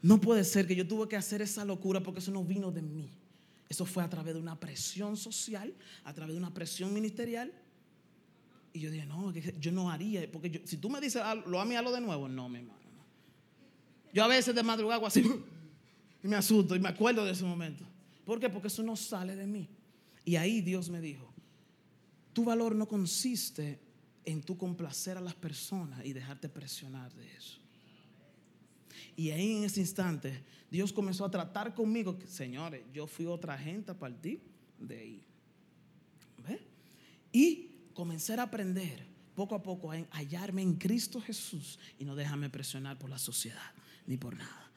No 0.02 0.20
puede 0.20 0.44
ser 0.44 0.66
que 0.66 0.74
yo 0.74 0.86
tuve 0.86 1.08
que 1.08 1.16
hacer 1.16 1.42
esa 1.42 1.64
locura 1.64 2.02
porque 2.02 2.20
eso 2.20 2.30
no 2.30 2.44
vino 2.44 2.70
de 2.70 2.82
mí. 2.82 3.10
Eso 3.68 3.84
fue 3.84 4.02
a 4.02 4.08
través 4.08 4.34
de 4.34 4.40
una 4.40 4.58
presión 4.58 5.16
social, 5.16 5.74
a 6.04 6.12
través 6.14 6.34
de 6.34 6.38
una 6.38 6.52
presión 6.52 6.92
ministerial. 6.92 7.52
Y 8.72 8.80
yo 8.80 8.90
dije, 8.90 9.06
no, 9.06 9.32
yo 9.32 9.72
no 9.72 9.90
haría, 9.90 10.30
porque 10.30 10.62
si 10.64 10.76
tú 10.76 10.88
me 10.88 11.00
dices, 11.00 11.20
ah, 11.24 11.34
lo 11.34 11.60
a 11.60 11.64
mí 11.64 11.74
de 11.74 12.00
nuevo, 12.00 12.28
no, 12.28 12.48
mi 12.48 12.58
hermano. 12.58 12.80
Yo 14.12 14.24
a 14.24 14.28
veces 14.28 14.54
de 14.54 14.62
madrugada 14.62 15.06
así 15.06 15.22
y 16.22 16.28
me 16.28 16.36
asusto 16.36 16.74
y 16.74 16.80
me 16.80 16.88
acuerdo 16.88 17.24
de 17.24 17.32
ese 17.32 17.44
momento. 17.44 17.84
¿Por 18.24 18.40
qué? 18.40 18.48
Porque 18.48 18.68
eso 18.68 18.82
no 18.82 18.96
sale 18.96 19.36
de 19.36 19.46
mí. 19.46 19.68
Y 20.24 20.36
ahí 20.36 20.60
Dios 20.60 20.88
me 20.88 21.00
dijo, 21.00 21.32
tu 22.32 22.44
valor 22.44 22.74
no 22.74 22.86
consiste 22.86 23.78
en 24.30 24.42
tu 24.42 24.56
complacer 24.56 25.16
a 25.16 25.20
las 25.20 25.34
personas 25.34 26.04
y 26.04 26.12
dejarte 26.12 26.48
presionar 26.48 27.12
de 27.14 27.26
eso. 27.36 27.58
Y 29.16 29.30
ahí 29.30 29.58
en 29.58 29.64
ese 29.64 29.80
instante 29.80 30.42
Dios 30.70 30.92
comenzó 30.92 31.24
a 31.24 31.30
tratar 31.30 31.74
conmigo, 31.74 32.18
señores, 32.26 32.82
yo 32.92 33.06
fui 33.06 33.26
otra 33.26 33.58
gente 33.58 33.90
a 33.90 33.98
partir 33.98 34.40
de 34.78 34.98
ahí. 34.98 35.24
¿Ve? 36.46 36.60
Y 37.32 37.90
comencé 37.92 38.34
a 38.34 38.44
aprender 38.44 39.06
poco 39.34 39.54
a 39.54 39.62
poco 39.62 39.92
a 39.92 39.96
hallarme 40.12 40.62
en 40.62 40.74
Cristo 40.74 41.20
Jesús 41.20 41.78
y 41.98 42.04
no 42.04 42.14
dejarme 42.14 42.50
presionar 42.50 42.98
por 42.98 43.10
la 43.10 43.18
sociedad 43.18 43.72
ni 44.06 44.16
por 44.16 44.36
nada. 44.36 44.70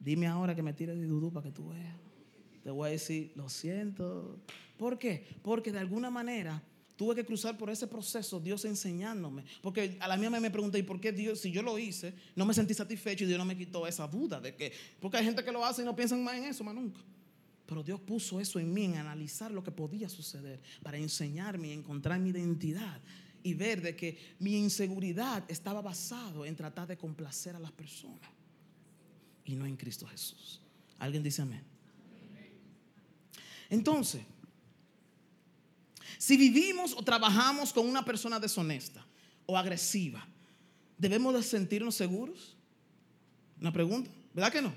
Dime 0.00 0.26
ahora 0.26 0.54
que 0.54 0.62
me 0.62 0.72
tire 0.72 0.96
de 0.96 1.06
dudú 1.06 1.32
para 1.32 1.44
que 1.44 1.52
tú 1.52 1.68
veas. 1.68 1.96
Te 2.62 2.70
voy 2.70 2.88
a 2.88 2.92
decir, 2.92 3.32
lo 3.34 3.48
siento. 3.48 4.40
¿Por 4.78 4.98
qué? 4.98 5.26
Porque 5.42 5.72
de 5.72 5.78
alguna 5.78 6.10
manera 6.10 6.62
Tuve 7.02 7.16
que 7.16 7.24
cruzar 7.24 7.58
por 7.58 7.68
ese 7.68 7.88
proceso, 7.88 8.38
Dios 8.38 8.64
enseñándome. 8.64 9.42
Porque 9.60 9.96
a 9.98 10.06
la 10.06 10.16
mía 10.16 10.30
me 10.30 10.52
pregunté, 10.52 10.78
¿y 10.78 10.84
por 10.84 11.00
qué 11.00 11.10
Dios, 11.10 11.40
si 11.40 11.50
yo 11.50 11.60
lo 11.60 11.76
hice, 11.76 12.14
no 12.36 12.46
me 12.46 12.54
sentí 12.54 12.74
satisfecho 12.74 13.24
y 13.24 13.26
Dios 13.26 13.38
no 13.38 13.44
me 13.44 13.56
quitó 13.56 13.88
esa 13.88 14.06
duda 14.06 14.40
de 14.40 14.54
que, 14.54 14.72
porque 15.00 15.16
hay 15.16 15.24
gente 15.24 15.42
que 15.42 15.50
lo 15.50 15.66
hace 15.66 15.82
y 15.82 15.84
no 15.84 15.96
piensan 15.96 16.22
más 16.22 16.36
en 16.36 16.44
eso, 16.44 16.62
más 16.62 16.76
nunca. 16.76 17.00
Pero 17.66 17.82
Dios 17.82 17.98
puso 17.98 18.38
eso 18.38 18.60
en 18.60 18.72
mí, 18.72 18.84
en 18.84 18.98
analizar 18.98 19.50
lo 19.50 19.64
que 19.64 19.72
podía 19.72 20.08
suceder, 20.08 20.60
para 20.80 20.96
enseñarme 20.96 21.66
y 21.66 21.72
encontrar 21.72 22.20
mi 22.20 22.30
identidad 22.30 23.00
y 23.42 23.52
ver 23.54 23.82
de 23.82 23.96
que 23.96 24.16
mi 24.38 24.56
inseguridad 24.56 25.42
estaba 25.48 25.82
basado 25.82 26.46
en 26.46 26.54
tratar 26.54 26.86
de 26.86 26.96
complacer 26.96 27.56
a 27.56 27.58
las 27.58 27.72
personas 27.72 28.30
y 29.44 29.56
no 29.56 29.66
en 29.66 29.74
Cristo 29.74 30.06
Jesús. 30.06 30.60
¿Alguien 31.00 31.24
dice 31.24 31.42
amén? 31.42 31.64
Entonces, 33.70 34.22
si 36.18 36.36
vivimos 36.36 36.94
o 36.94 37.02
trabajamos 37.02 37.72
con 37.72 37.88
una 37.88 38.04
persona 38.04 38.38
deshonesta 38.38 39.04
o 39.46 39.56
agresiva, 39.56 40.26
¿debemos 40.98 41.34
de 41.34 41.42
sentirnos 41.42 41.94
seguros? 41.94 42.56
Una 43.60 43.72
pregunta, 43.72 44.10
¿verdad 44.34 44.52
que 44.52 44.62
no? 44.62 44.72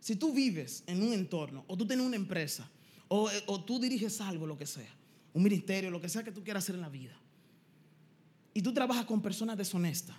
Si 0.00 0.16
tú 0.16 0.32
vives 0.32 0.82
en 0.86 1.02
un 1.02 1.12
entorno 1.12 1.64
o 1.68 1.76
tú 1.76 1.86
tienes 1.86 2.04
una 2.04 2.16
empresa 2.16 2.68
o, 3.08 3.30
o 3.46 3.64
tú 3.64 3.78
diriges 3.78 4.20
algo, 4.20 4.46
lo 4.46 4.58
que 4.58 4.66
sea, 4.66 4.94
un 5.32 5.42
ministerio, 5.42 5.90
lo 5.90 6.00
que 6.00 6.08
sea 6.08 6.22
que 6.22 6.32
tú 6.32 6.42
quieras 6.42 6.64
hacer 6.64 6.74
en 6.74 6.80
la 6.80 6.88
vida, 6.88 7.16
y 8.54 8.62
tú 8.62 8.72
trabajas 8.72 9.06
con 9.06 9.22
personas 9.22 9.56
deshonestas, 9.56 10.16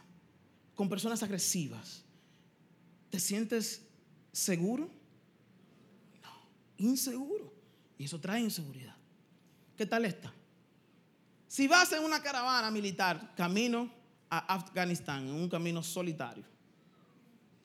con 0.75 0.89
personas 0.89 1.21
agresivas, 1.21 2.03
¿te 3.09 3.19
sientes 3.19 3.83
seguro? 4.31 4.89
No, 6.23 6.49
inseguro. 6.77 7.53
Y 7.97 8.05
eso 8.05 8.19
trae 8.19 8.41
inseguridad. 8.41 8.95
¿Qué 9.77 9.85
tal 9.85 10.05
esta? 10.05 10.33
Si 11.53 11.67
vas 11.67 11.91
en 11.91 12.03
una 12.03 12.19
caravana 12.19 12.71
militar, 12.71 13.31
camino 13.35 13.87
a 14.27 14.55
Afganistán, 14.55 15.27
en 15.27 15.35
un 15.35 15.47
camino 15.47 15.83
solitario, 15.83 16.43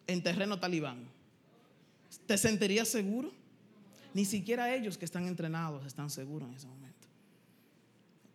en 0.06 0.22
terreno 0.22 0.60
talibán, 0.60 1.08
¿te 2.26 2.36
sentirías 2.36 2.86
seguro? 2.86 3.32
Ni 4.12 4.26
siquiera 4.26 4.74
ellos 4.74 4.98
que 4.98 5.06
están 5.06 5.26
entrenados 5.26 5.86
están 5.86 6.10
seguros 6.10 6.50
en 6.50 6.54
ese 6.56 6.66
momento. 6.66 7.08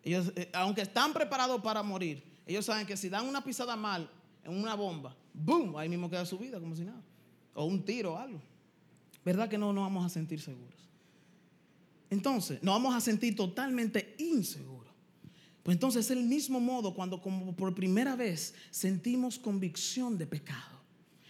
Ellos, 0.03 0.33
eh, 0.36 0.50
aunque 0.53 0.81
están 0.81 1.13
preparados 1.13 1.62
para 1.62 1.83
morir, 1.83 2.24
ellos 2.48 2.65
saben 2.65 2.88
que 2.88 2.98
si 2.98 3.07
dan 3.07 3.27
una 3.27 3.43
pisada 3.43 3.75
mal 3.75 4.10
en 4.43 4.57
una 4.57 4.74
bomba, 4.74 5.15
¡boom! 5.36 5.77
Ahí 5.77 5.88
mismo 5.88 6.10
queda 6.10 6.25
su 6.25 6.39
vida 6.39 6.60
como 6.60 6.75
si 6.75 6.83
nada. 6.83 7.03
O 7.53 7.65
un 7.65 7.86
tiro 7.86 8.13
o 8.13 8.17
algo. 8.17 8.41
¿Verdad 9.24 9.48
que 9.48 9.60
no 9.60 9.72
nos 9.72 9.83
vamos 9.83 10.03
a 10.03 10.10
sentir 10.10 10.41
seguros? 10.41 10.89
Entonces, 12.10 12.63
nos 12.63 12.74
vamos 12.74 12.95
a 12.95 13.00
sentir 13.00 13.36
totalmente 13.36 14.15
inseguros. 14.17 14.73
Pues 15.63 15.75
entonces 15.75 16.05
es 16.05 16.12
el 16.12 16.24
mismo 16.24 16.60
modo 16.60 16.93
cuando 16.93 17.22
como 17.22 17.55
por 17.55 17.74
primera 17.74 18.17
vez 18.17 18.53
sentimos 18.70 19.39
convicción 19.39 20.17
de 20.17 20.27
pecado 20.27 20.82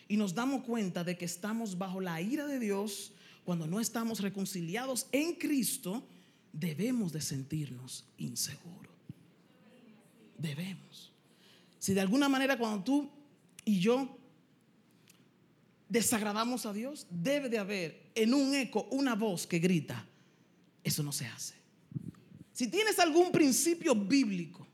y 0.07 0.17
nos 0.17 0.33
damos 0.33 0.63
cuenta 0.63 1.03
de 1.03 1.17
que 1.17 1.25
estamos 1.25 1.77
bajo 1.77 2.01
la 2.01 2.19
ira 2.19 2.47
de 2.47 2.59
Dios, 2.59 3.13
cuando 3.45 3.67
no 3.67 3.79
estamos 3.79 4.21
reconciliados 4.21 5.07
en 5.11 5.33
Cristo, 5.35 6.03
debemos 6.51 7.13
de 7.13 7.21
sentirnos 7.21 8.05
inseguros. 8.17 8.91
Debemos. 10.37 11.11
Si 11.79 11.93
de 11.93 12.01
alguna 12.01 12.27
manera 12.27 12.57
cuando 12.57 12.83
tú 12.83 13.09
y 13.65 13.79
yo 13.79 14.17
desagradamos 15.89 16.65
a 16.65 16.73
Dios, 16.73 17.05
debe 17.09 17.49
de 17.49 17.59
haber 17.59 18.11
en 18.15 18.33
un 18.33 18.55
eco 18.55 18.87
una 18.91 19.13
voz 19.13 19.45
que 19.45 19.59
grita, 19.59 20.07
eso 20.83 21.03
no 21.03 21.11
se 21.11 21.27
hace. 21.27 21.62
Si 22.53 22.67
tienes 22.67 22.99
algún 22.99 23.31
principio 23.31 23.95
bíblico, 23.95 24.65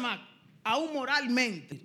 más, 0.00 0.20
aún 0.62 0.94
moralmente, 0.94 1.80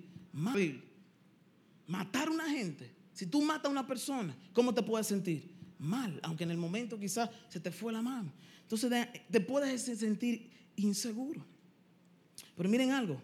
matar 1.86 2.28
a 2.28 2.30
una 2.30 2.48
gente, 2.48 2.90
si 3.12 3.26
tú 3.26 3.42
matas 3.42 3.66
a 3.66 3.68
una 3.70 3.86
persona, 3.86 4.34
¿cómo 4.52 4.72
te 4.72 4.82
puedes 4.82 5.06
sentir? 5.08 5.50
Mal, 5.78 6.18
aunque 6.22 6.44
en 6.44 6.50
el 6.50 6.56
momento 6.56 6.98
quizás 6.98 7.28
se 7.48 7.60
te 7.60 7.70
fue 7.70 7.92
la 7.92 8.00
mano. 8.00 8.32
Entonces 8.62 9.08
te 9.30 9.40
puedes 9.40 9.82
sentir 9.82 10.50
inseguro. 10.76 11.44
Pero 12.56 12.68
miren 12.68 12.92
algo, 12.92 13.20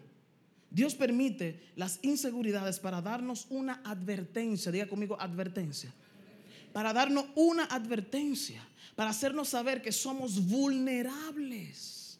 Dios 0.69 0.93
permite 0.93 1.71
las 1.75 1.99
inseguridades 2.01 2.79
para 2.79 3.01
darnos 3.01 3.47
una 3.49 3.81
advertencia, 3.85 4.71
diga 4.71 4.87
conmigo 4.87 5.19
advertencia, 5.19 5.93
para 6.77 6.93
darnos 6.93 7.25
una 7.33 7.63
advertencia 7.63 8.61
para 8.95 9.09
hacernos 9.09 9.49
saber 9.49 9.81
que 9.81 9.91
somos 9.91 10.45
vulnerables 10.45 12.19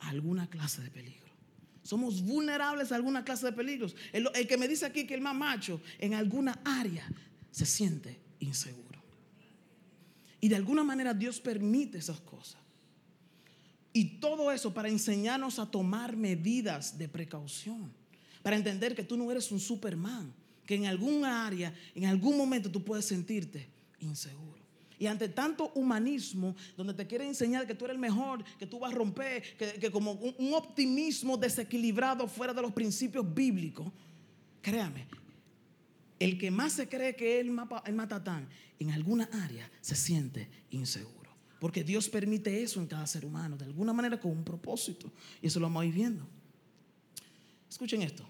a 0.00 0.08
alguna 0.08 0.50
clase 0.50 0.82
de 0.82 0.90
peligro. 0.90 1.30
Somos 1.84 2.20
vulnerables 2.20 2.90
a 2.90 2.96
alguna 2.96 3.24
clase 3.24 3.46
de 3.46 3.52
peligros. 3.52 3.94
El, 4.12 4.32
que 4.48 4.56
me 4.56 4.66
dice 4.66 4.84
aquí 4.84 5.06
que 5.06 5.14
el 5.14 5.20
más 5.20 5.36
macho 5.36 5.80
en 6.00 6.14
alguna 6.14 6.60
área 6.64 7.08
se 7.52 7.64
siente 7.64 8.18
inseguro. 8.40 9.00
Y 10.40 10.48
de 10.48 10.56
alguna 10.56 10.82
manera 10.82 11.14
Dios 11.14 11.38
permite 11.38 11.98
esas 11.98 12.18
cosas. 12.18 12.60
Y 13.92 14.18
todo 14.18 14.50
eso 14.50 14.74
para 14.74 14.88
enseñarnos 14.88 15.60
a 15.60 15.70
tomar 15.70 16.16
medidas 16.16 16.98
de 16.98 17.08
precaución. 17.08 17.92
Para 18.42 18.56
entender 18.56 18.96
que 18.96 19.04
tú 19.04 19.16
no 19.16 19.30
eres 19.30 19.52
un 19.52 19.60
Superman. 19.60 20.34
Que 20.68 20.74
en 20.74 20.84
alguna 20.84 21.46
área, 21.46 21.72
en 21.94 22.04
algún 22.04 22.36
momento 22.36 22.70
tú 22.70 22.84
puedes 22.84 23.06
sentirte 23.06 23.66
inseguro. 24.00 24.58
Y 24.98 25.06
ante 25.06 25.30
tanto 25.30 25.72
humanismo, 25.74 26.54
donde 26.76 26.92
te 26.92 27.06
quiere 27.06 27.26
enseñar 27.26 27.66
que 27.66 27.74
tú 27.74 27.86
eres 27.86 27.94
el 27.94 28.00
mejor, 28.00 28.44
que 28.58 28.66
tú 28.66 28.78
vas 28.78 28.92
a 28.92 28.94
romper, 28.94 29.56
que, 29.56 29.90
como 29.90 30.12
un, 30.12 30.52
optimismo 30.52 31.38
desequilibrado 31.38 32.28
fuera 32.28 32.52
de 32.52 32.60
los 32.60 32.74
principios 32.74 33.24
bíblicos, 33.34 33.90
créame, 34.60 35.06
el 36.18 36.36
que 36.36 36.50
más 36.50 36.74
se 36.74 36.86
cree 36.86 37.16
que 37.16 37.40
es 37.40 37.46
el 37.46 37.94
matatán, 37.94 38.46
en 38.78 38.90
alguna 38.90 39.26
área 39.32 39.70
se 39.80 39.96
siente 39.96 40.50
inseguro. 40.68 41.30
Porque 41.60 41.82
Dios 41.82 42.10
permite 42.10 42.62
eso 42.62 42.78
en 42.78 42.88
cada 42.88 43.06
ser 43.06 43.24
humano, 43.24 43.56
de 43.56 43.64
alguna 43.64 43.94
manera 43.94 44.20
con 44.20 44.32
un 44.32 44.44
propósito. 44.44 45.10
Y 45.40 45.46
eso 45.46 45.60
lo 45.60 45.66
vamos 45.66 45.84
a 45.84 45.86
ir 45.86 45.94
viendo. 45.94 46.28
Escuchen 47.70 48.02
esto. 48.02 48.28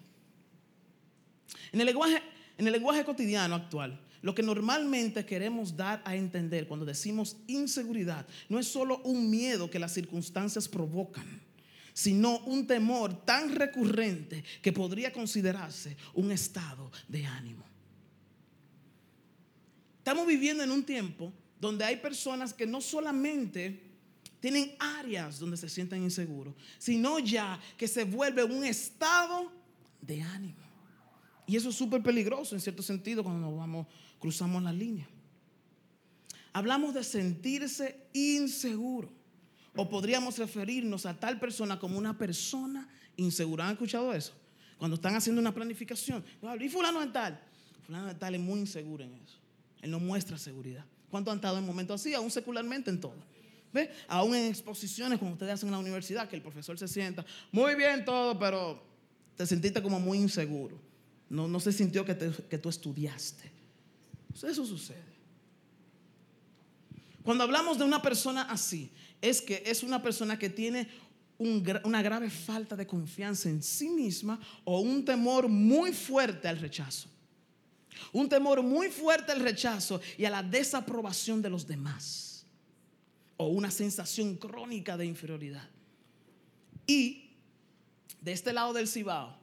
En 1.73 1.81
el 1.81 1.87
lenguaje, 1.87 2.23
en 2.57 2.67
el 2.67 2.73
lenguaje 2.73 3.05
cotidiano 3.05 3.55
actual, 3.55 4.01
lo 4.23 4.35
que 4.35 4.43
normalmente 4.43 5.25
queremos 5.25 5.77
dar 5.77 6.03
a 6.05 6.17
entender 6.17 6.67
cuando 6.67 6.85
decimos 6.85 7.37
inseguridad 7.47 8.27
no 8.49 8.59
es 8.59 8.67
solo 8.67 9.01
un 9.05 9.31
miedo 9.31 9.71
que 9.71 9.79
las 9.79 9.95
circunstancias 9.95 10.69
provocan, 10.69 11.41
sino 11.93 12.39
un 12.41 12.67
temor 12.67 13.25
tan 13.25 13.55
recurrente 13.55 14.43
que 14.61 14.73
podría 14.73 15.13
considerarse 15.13 15.97
un 16.15 16.33
estado 16.33 16.91
de 17.07 17.25
ánimo. 17.27 17.65
Estamos 19.99 20.27
viviendo 20.27 20.63
en 20.63 20.71
un 20.71 20.85
tiempo 20.85 21.33
donde 21.61 21.85
hay 21.85 21.97
personas 21.97 22.53
que 22.55 22.67
no 22.67 22.81
solamente 22.81 23.89
tienen 24.41 24.75
áreas 24.79 25.39
donde 25.39 25.57
se 25.57 25.69
sienten 25.69 26.03
inseguros, 26.03 26.55
sino 26.79 27.19
ya 27.19 27.61
que 27.77 27.89
se 27.89 28.05
vuelve 28.05 28.45
un 28.45 28.65
estado 28.65 29.53
de 30.01 30.23
ánimo. 30.23 30.68
Y 31.49 31.57
eso 31.57 31.71
es 31.71 31.75
súper 31.75 32.03
peligroso 32.03 32.55
en 32.55 32.61
cierto 32.61 32.83
sentido 32.83 33.25
cuando 33.25 33.49
nos 33.49 33.59
vamos 33.59 33.87
cruzamos 34.19 34.63
la 34.63 34.73
línea. 34.73 35.09
Hablamos 36.53 36.93
de 36.93 37.03
sentirse 37.03 38.07
inseguro. 38.13 39.11
O 39.75 39.89
podríamos 39.89 40.37
referirnos 40.37 41.07
a 41.07 41.19
tal 41.19 41.39
persona 41.39 41.79
como 41.79 41.97
una 41.97 42.19
persona 42.19 42.87
insegura. 43.17 43.67
¿Han 43.67 43.73
escuchado 43.73 44.13
eso? 44.13 44.35
Cuando 44.77 44.97
están 44.97 45.15
haciendo 45.15 45.41
una 45.41 45.55
planificación. 45.55 46.23
Y 46.61 46.69
fulano 46.69 47.01
de 47.01 47.07
tal. 47.07 47.41
Fulano 47.87 48.09
de 48.09 48.15
tal 48.15 48.35
es 48.35 48.41
muy 48.41 48.61
inseguro 48.61 49.05
en 49.05 49.15
eso. 49.15 49.39
Él 49.81 49.91
no 49.91 50.01
muestra 50.01 50.37
seguridad. 50.37 50.85
¿Cuánto 51.11 51.31
han 51.31 51.39
estado 51.39 51.59
en 51.59 51.65
momentos 51.65 52.01
así? 52.01 52.13
Aún 52.13 52.31
secularmente 52.31 52.91
en 52.91 53.01
todo. 53.01 53.25
¿Ve? 53.73 53.91
Aún 54.09 54.35
en 54.35 54.47
exposiciones 54.47 55.19
como 55.19 55.33
ustedes 55.33 55.55
hacen 55.55 55.69
en 55.69 55.73
la 55.73 55.79
universidad, 55.79 56.29
que 56.29 56.37
el 56.37 56.43
profesor 56.43 56.79
se 56.79 56.89
sienta 56.89 57.25
muy 57.53 57.75
bien 57.75 58.05
todo, 58.05 58.39
pero 58.39 58.83
te 59.37 59.47
sentiste 59.47 59.81
como 59.81 59.99
muy 59.99 60.19
inseguro. 60.19 60.88
No, 61.31 61.47
no 61.49 61.61
se 61.61 61.73
sintió 61.73 62.05
que, 62.05 62.17
que 62.17 62.59
tú 62.59 62.69
estudiaste. 62.69 63.51
Eso 64.35 64.65
sucede. 64.65 65.19
Cuando 67.23 67.45
hablamos 67.45 67.77
de 67.77 67.85
una 67.85 68.01
persona 68.01 68.43
así, 68.43 68.91
es 69.21 69.43
que 69.43 69.63
es 69.67 69.83
una 69.83 70.03
persona 70.03 70.39
que 70.39 70.49
tiene 70.49 70.89
una 71.39 72.03
grave 72.03 72.31
falta 72.31 72.75
de 72.75 72.87
confianza 72.87 73.49
en 73.49 73.63
sí 73.63 73.89
misma 73.89 74.41
o 74.65 74.81
un 74.81 75.05
temor 75.05 75.49
muy 75.49 75.93
fuerte 75.93 76.49
al 76.49 76.59
rechazo. 76.59 77.09
Un 78.13 78.29
temor 78.29 78.63
muy 78.63 78.89
fuerte 78.89 79.33
al 79.33 79.41
rechazo 79.41 80.01
y 80.17 80.25
a 80.25 80.31
la 80.31 80.43
desaprobación 80.43 81.43
de 81.43 81.51
los 81.51 81.67
demás. 81.67 82.47
O 83.37 83.49
una 83.49 83.71
sensación 83.71 84.37
crónica 84.37 84.97
de 84.97 85.07
inferioridad. 85.07 85.69
Y 86.87 87.31
de 88.21 88.33
este 88.33 88.53
lado 88.53 88.73
del 88.73 88.89
Cibao, 88.89 89.37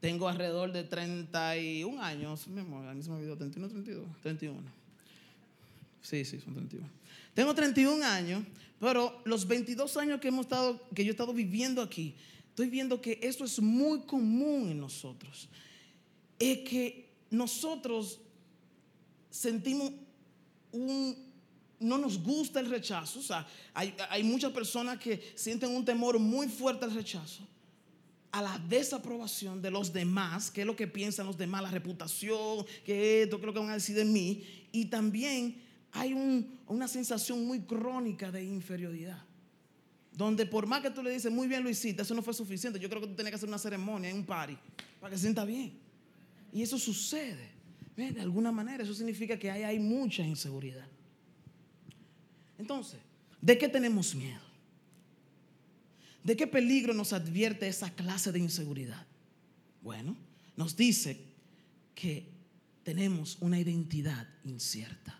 tengo 0.00 0.28
alrededor 0.28 0.72
de 0.72 0.84
31 0.84 2.00
años. 2.00 2.46
Mi 2.48 2.60
amor, 2.60 2.94
mí 2.94 3.02
se 3.02 3.10
me 3.10 3.16
olvidó, 3.16 3.36
31, 3.36 3.68
32, 3.68 4.06
31. 4.22 4.60
Sí, 6.02 6.24
sí, 6.24 6.40
son 6.40 6.54
31. 6.54 6.88
Tengo 7.34 7.54
31 7.54 8.04
años, 8.04 8.44
pero 8.78 9.20
los 9.24 9.46
22 9.46 9.96
años 9.96 10.20
que, 10.20 10.28
hemos 10.28 10.46
estado, 10.46 10.80
que 10.94 11.04
yo 11.04 11.10
he 11.10 11.12
estado 11.12 11.32
viviendo 11.32 11.82
aquí, 11.82 12.14
estoy 12.48 12.68
viendo 12.68 13.00
que 13.00 13.18
esto 13.22 13.44
es 13.44 13.60
muy 13.60 14.00
común 14.00 14.70
en 14.70 14.80
nosotros. 14.80 15.48
Es 16.38 16.58
que 16.58 17.08
nosotros 17.30 18.20
sentimos 19.30 19.92
un, 20.72 21.16
no 21.80 21.98
nos 21.98 22.22
gusta 22.22 22.60
el 22.60 22.70
rechazo. 22.70 23.18
O 23.18 23.22
sea, 23.22 23.46
hay, 23.74 24.22
muchas 24.22 24.52
personas 24.52 24.98
que 24.98 25.32
sienten 25.34 25.70
un 25.70 25.84
temor 25.84 26.18
muy 26.18 26.48
fuerte 26.48 26.84
al 26.84 26.94
rechazo 26.94 27.46
a 28.38 28.42
la 28.42 28.58
desaprobación 28.68 29.60
de 29.60 29.70
los 29.70 29.92
demás, 29.92 30.50
qué 30.50 30.60
es 30.60 30.66
lo 30.66 30.76
que 30.76 30.86
piensan 30.86 31.26
los 31.26 31.36
demás, 31.36 31.62
la 31.62 31.70
reputación, 31.70 32.64
qué 32.84 33.22
es 33.22 33.30
lo 33.30 33.40
que 33.40 33.58
van 33.58 33.70
a 33.70 33.74
decir 33.74 33.96
de 33.96 34.04
mí. 34.04 34.44
Y 34.70 34.86
también 34.86 35.60
hay 35.92 36.14
una 36.66 36.86
sensación 36.86 37.44
muy 37.44 37.60
crónica 37.60 38.30
de 38.30 38.44
inferioridad. 38.44 39.24
Donde 40.12 40.46
por 40.46 40.66
más 40.66 40.82
que 40.82 40.90
tú 40.90 41.02
le 41.02 41.10
dices, 41.10 41.32
muy 41.32 41.48
bien 41.48 41.66
hiciste, 41.66 42.02
eso 42.02 42.14
no 42.14 42.22
fue 42.22 42.32
suficiente. 42.32 42.78
Yo 42.78 42.88
creo 42.88 43.00
que 43.00 43.08
tú 43.08 43.14
tenías 43.14 43.32
que 43.32 43.36
hacer 43.36 43.48
una 43.48 43.58
ceremonia, 43.58 44.14
un 44.14 44.24
party, 44.24 44.56
para 45.00 45.10
que 45.10 45.16
se 45.16 45.22
sienta 45.22 45.44
bien. 45.44 45.72
Y 46.52 46.62
eso 46.62 46.78
sucede. 46.78 47.50
De 47.96 48.20
alguna 48.20 48.52
manera, 48.52 48.84
eso 48.84 48.94
significa 48.94 49.36
que 49.36 49.50
hay, 49.50 49.64
hay 49.64 49.78
mucha 49.80 50.22
inseguridad. 50.22 50.86
Entonces, 52.56 53.00
¿de 53.40 53.58
qué 53.58 53.68
tenemos 53.68 54.14
miedo? 54.14 54.47
¿De 56.28 56.36
qué 56.36 56.46
peligro 56.46 56.92
nos 56.92 57.14
advierte 57.14 57.66
esa 57.66 57.88
clase 57.94 58.30
de 58.30 58.38
inseguridad? 58.38 59.06
Bueno, 59.80 60.14
nos 60.56 60.76
dice 60.76 61.18
que 61.94 62.28
tenemos 62.82 63.38
una 63.40 63.58
identidad 63.58 64.28
incierta. 64.44 65.18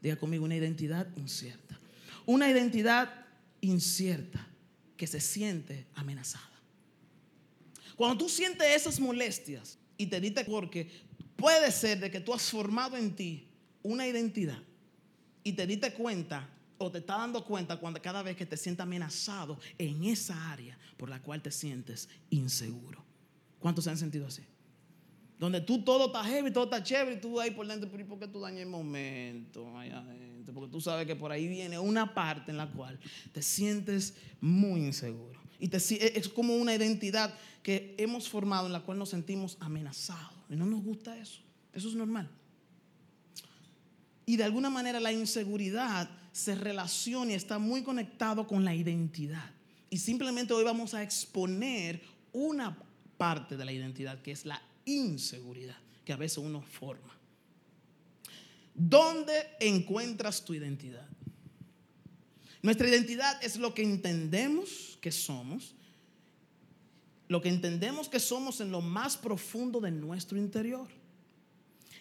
Diga 0.00 0.16
conmigo, 0.16 0.46
una 0.46 0.56
identidad 0.56 1.14
incierta. 1.14 1.78
Una 2.24 2.48
identidad 2.50 3.12
incierta. 3.60 4.48
que 4.96 5.06
se 5.06 5.20
siente 5.20 5.88
amenazada. 5.94 6.58
Cuando 7.94 8.16
tú 8.16 8.30
sientes 8.30 8.66
esas 8.74 8.98
molestias 8.98 9.76
y 9.98 10.06
te 10.06 10.22
diste 10.22 10.42
porque 10.46 10.90
puede 11.36 11.70
ser 11.70 12.00
de 12.00 12.10
que 12.10 12.20
tú 12.20 12.32
has 12.32 12.50
formado 12.50 12.96
en 12.96 13.14
ti 13.14 13.46
una 13.82 14.08
identidad 14.08 14.62
y 15.44 15.52
te 15.52 15.66
diste 15.66 15.92
cuenta 15.92 16.48
o 16.78 16.90
te 16.90 16.98
está 16.98 17.16
dando 17.16 17.44
cuenta 17.44 17.76
cuando 17.76 18.00
cada 18.00 18.22
vez 18.22 18.36
que 18.36 18.46
te 18.46 18.56
sientes 18.56 18.82
amenazado 18.82 19.58
en 19.78 20.04
esa 20.04 20.50
área 20.50 20.78
por 20.96 21.08
la 21.08 21.22
cual 21.22 21.42
te 21.42 21.50
sientes 21.50 22.08
inseguro. 22.30 23.04
¿Cuántos 23.58 23.84
se 23.84 23.90
han 23.90 23.98
sentido 23.98 24.26
así? 24.26 24.42
Donde 25.38 25.60
tú 25.60 25.82
todo 25.82 26.06
está 26.06 26.24
heavy, 26.24 26.50
todo 26.50 26.64
está 26.64 26.82
chévere 26.82 27.16
y 27.16 27.20
tú 27.20 27.38
ahí 27.40 27.50
por 27.50 27.66
dentro, 27.66 27.90
pero 27.90 28.06
¿por 28.06 28.18
qué 28.18 28.26
tú 28.26 28.40
dañas 28.40 28.62
el 28.62 28.68
momento? 28.68 29.70
Porque 30.54 30.70
tú 30.70 30.80
sabes 30.80 31.06
que 31.06 31.14
por 31.14 31.30
ahí 31.30 31.46
viene 31.46 31.78
una 31.78 32.14
parte 32.14 32.50
en 32.50 32.56
la 32.56 32.70
cual 32.70 32.98
te 33.32 33.42
sientes 33.42 34.14
muy 34.40 34.80
inseguro. 34.80 35.38
Y 35.58 35.68
te, 35.68 35.76
es 35.76 36.28
como 36.28 36.56
una 36.56 36.74
identidad 36.74 37.34
que 37.62 37.94
hemos 37.98 38.28
formado 38.28 38.66
en 38.66 38.72
la 38.72 38.80
cual 38.80 38.98
nos 38.98 39.10
sentimos 39.10 39.56
amenazados. 39.60 40.32
Y 40.48 40.56
no 40.56 40.64
nos 40.64 40.82
gusta 40.82 41.16
eso. 41.18 41.40
Eso 41.72 41.88
es 41.88 41.94
normal. 41.94 42.30
Y 44.24 44.36
de 44.36 44.44
alguna 44.44 44.70
manera 44.70 45.00
la 45.00 45.12
inseguridad 45.12 46.08
se 46.36 46.54
relaciona 46.54 47.32
y 47.32 47.34
está 47.34 47.58
muy 47.58 47.82
conectado 47.82 48.46
con 48.46 48.62
la 48.62 48.74
identidad. 48.74 49.50
Y 49.88 49.96
simplemente 49.96 50.52
hoy 50.52 50.64
vamos 50.64 50.92
a 50.92 51.02
exponer 51.02 52.02
una 52.30 52.76
parte 53.16 53.56
de 53.56 53.64
la 53.64 53.72
identidad, 53.72 54.20
que 54.20 54.32
es 54.32 54.44
la 54.44 54.60
inseguridad, 54.84 55.78
que 56.04 56.12
a 56.12 56.16
veces 56.16 56.36
uno 56.36 56.60
forma. 56.60 57.18
¿Dónde 58.74 59.32
encuentras 59.60 60.44
tu 60.44 60.52
identidad? 60.52 61.08
Nuestra 62.60 62.86
identidad 62.86 63.42
es 63.42 63.56
lo 63.56 63.72
que 63.72 63.82
entendemos 63.82 64.98
que 65.00 65.12
somos, 65.12 65.74
lo 67.28 67.40
que 67.40 67.48
entendemos 67.48 68.10
que 68.10 68.20
somos 68.20 68.60
en 68.60 68.70
lo 68.70 68.82
más 68.82 69.16
profundo 69.16 69.80
de 69.80 69.90
nuestro 69.90 70.36
interior. 70.36 70.88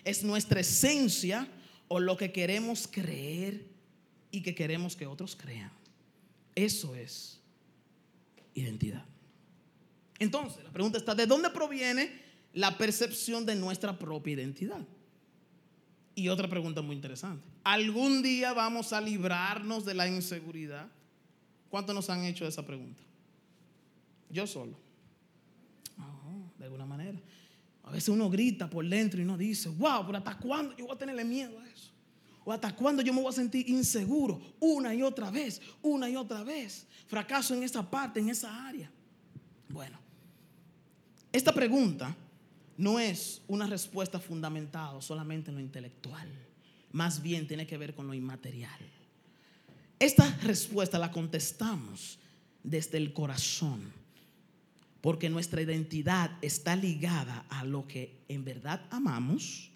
Es 0.03 0.25
nuestra 0.25 0.59
esencia 0.59 1.47
o 1.87 2.01
lo 2.01 2.17
que 2.17 2.33
queremos 2.33 2.85
creer 2.85 3.74
y 4.35 4.41
que 4.41 4.53
queremos 4.53 4.97
que 4.97 5.07
otros 5.07 5.33
crean. 5.33 5.71
Eso 6.55 6.93
es 6.93 7.39
identidad. 8.53 9.05
Entonces, 10.19 10.61
la 10.61 10.71
pregunta 10.71 10.97
está, 10.97 11.15
¿de 11.15 11.25
dónde 11.25 11.49
proviene 11.49 12.11
la 12.53 12.77
percepción 12.77 13.45
de 13.45 13.55
nuestra 13.55 13.97
propia 13.97 14.33
identidad? 14.33 14.85
Y 16.15 16.27
otra 16.27 16.49
pregunta 16.49 16.81
muy 16.81 16.97
interesante. 16.97 17.47
¿Algún 17.63 18.21
día 18.21 18.51
vamos 18.53 18.91
a 18.91 18.99
librarnos 18.99 19.85
de 19.85 19.93
la 19.93 20.07
inseguridad? 20.07 20.87
¿Cuántos 21.69 21.95
nos 21.95 22.09
han 22.09 22.25
hecho 22.25 22.45
esa 22.45 22.65
pregunta? 22.65 23.01
Yo 24.29 24.45
solo. 24.45 24.77
de 26.57 26.65
alguna 26.65 26.85
manera. 26.85 27.19
A 27.83 27.91
veces 27.91 28.09
uno 28.09 28.29
grita 28.29 28.69
por 28.69 28.85
dentro 28.85 29.21
y 29.21 29.23
uno 29.23 29.37
dice, 29.37 29.69
wow, 29.69 30.05
pero 30.05 30.17
¿hasta 30.17 30.37
cuándo 30.37 30.75
yo 30.75 30.87
voy 30.87 30.95
a 30.95 30.97
tenerle 30.97 31.23
miedo 31.23 31.57
a 31.57 31.67
eso? 31.69 31.94
¿O 32.45 32.53
hasta 32.53 32.75
cuándo 32.75 33.01
yo 33.01 33.11
me 33.11 33.21
voy 33.21 33.29
a 33.29 33.35
sentir 33.35 33.67
inseguro 33.67 34.39
una 34.59 34.93
y 34.93 35.01
otra 35.01 35.31
vez, 35.31 35.59
una 35.81 36.07
y 36.07 36.15
otra 36.15 36.43
vez? 36.43 36.85
Fracaso 37.07 37.55
en 37.55 37.63
esa 37.63 37.89
parte, 37.89 38.19
en 38.19 38.29
esa 38.29 38.67
área. 38.67 38.89
Bueno, 39.67 39.97
esta 41.31 41.51
pregunta 41.51 42.15
no 42.77 42.99
es 42.99 43.41
una 43.47 43.65
respuesta 43.65 44.19
fundamentada 44.19 45.01
solamente 45.01 45.49
en 45.49 45.55
lo 45.55 45.61
intelectual, 45.61 46.29
más 46.91 47.21
bien 47.21 47.47
tiene 47.47 47.65
que 47.65 47.77
ver 47.77 47.95
con 47.95 48.05
lo 48.05 48.13
inmaterial. 48.13 48.79
Esta 49.97 50.29
respuesta 50.43 50.99
la 50.99 51.11
contestamos 51.11 52.19
desde 52.63 52.97
el 52.97 53.11
corazón, 53.11 53.91
porque 55.01 55.29
nuestra 55.29 55.61
identidad 55.61 56.37
está 56.41 56.75
ligada 56.75 57.45
a 57.49 57.63
lo 57.63 57.87
que 57.87 58.19
en 58.27 58.45
verdad 58.45 58.85
amamos, 58.91 59.71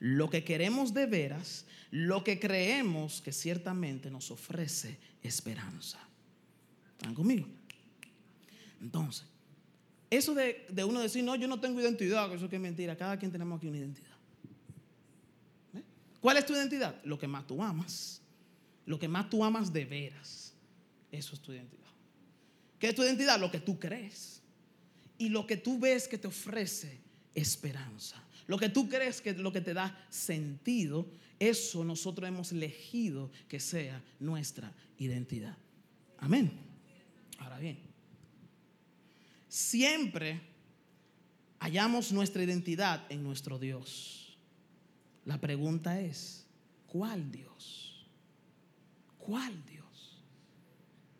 lo 0.00 0.28
que 0.30 0.42
queremos 0.42 0.92
de 0.92 1.06
veras, 1.06 1.66
lo 1.90 2.24
que 2.24 2.40
creemos 2.40 3.20
que 3.20 3.32
ciertamente 3.32 4.10
nos 4.10 4.30
ofrece 4.30 4.98
esperanza. 5.22 5.98
¿Están 6.92 7.14
conmigo? 7.14 7.46
Entonces, 8.80 9.26
eso 10.08 10.34
de, 10.34 10.66
uno 10.84 11.00
decir, 11.00 11.22
no, 11.22 11.36
yo 11.36 11.46
no 11.46 11.60
tengo 11.60 11.80
identidad, 11.80 12.32
eso 12.34 12.48
que 12.48 12.56
es 12.56 12.62
mentira. 12.62 12.96
Cada 12.96 13.18
quien 13.18 13.30
tenemos 13.30 13.58
aquí 13.58 13.68
una 13.68 13.78
identidad. 13.78 14.16
¿Eh? 15.74 15.82
¿Cuál 16.20 16.38
es 16.38 16.46
tu 16.46 16.54
identidad? 16.54 17.00
Lo 17.04 17.18
que 17.18 17.28
más 17.28 17.46
tú 17.46 17.62
amas. 17.62 18.20
Lo 18.86 18.98
que 18.98 19.06
más 19.06 19.30
tú 19.30 19.44
amas 19.44 19.72
de 19.72 19.84
veras. 19.84 20.54
Eso 21.12 21.34
es 21.34 21.40
tu 21.40 21.52
identidad. 21.52 21.80
¿Qué 22.78 22.88
es 22.88 22.94
tu 22.94 23.02
identidad? 23.02 23.38
Lo 23.38 23.50
que 23.50 23.60
tú 23.60 23.78
crees. 23.78 24.42
Y 25.18 25.28
lo 25.28 25.46
que 25.46 25.58
tú 25.58 25.78
ves 25.78 26.08
que 26.08 26.18
te 26.18 26.26
ofrece 26.26 26.98
esperanza. 27.34 28.16
Lo 28.50 28.58
que 28.58 28.68
tú 28.68 28.88
crees 28.88 29.20
que 29.20 29.32
lo 29.34 29.52
que 29.52 29.60
te 29.60 29.72
da 29.72 29.96
sentido, 30.10 31.06
eso 31.38 31.84
nosotros 31.84 32.26
hemos 32.26 32.50
elegido 32.50 33.30
que 33.46 33.60
sea 33.60 34.02
nuestra 34.18 34.74
identidad. 34.98 35.56
Amén. 36.18 36.50
Ahora 37.38 37.60
bien 37.60 37.90
siempre 39.50 40.40
hallamos 41.58 42.12
nuestra 42.12 42.42
identidad 42.42 43.04
en 43.10 43.22
nuestro 43.22 43.58
Dios. 43.58 44.38
La 45.26 45.38
pregunta 45.38 46.00
es, 46.00 46.46
¿cuál 46.86 47.30
Dios? 47.30 48.06
¿Cuál 49.18 49.52
Dios? 49.66 50.22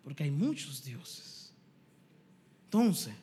Porque 0.04 0.24
hay 0.24 0.30
muchos 0.30 0.82
dioses. 0.84 1.52
Entonces, 2.64 3.14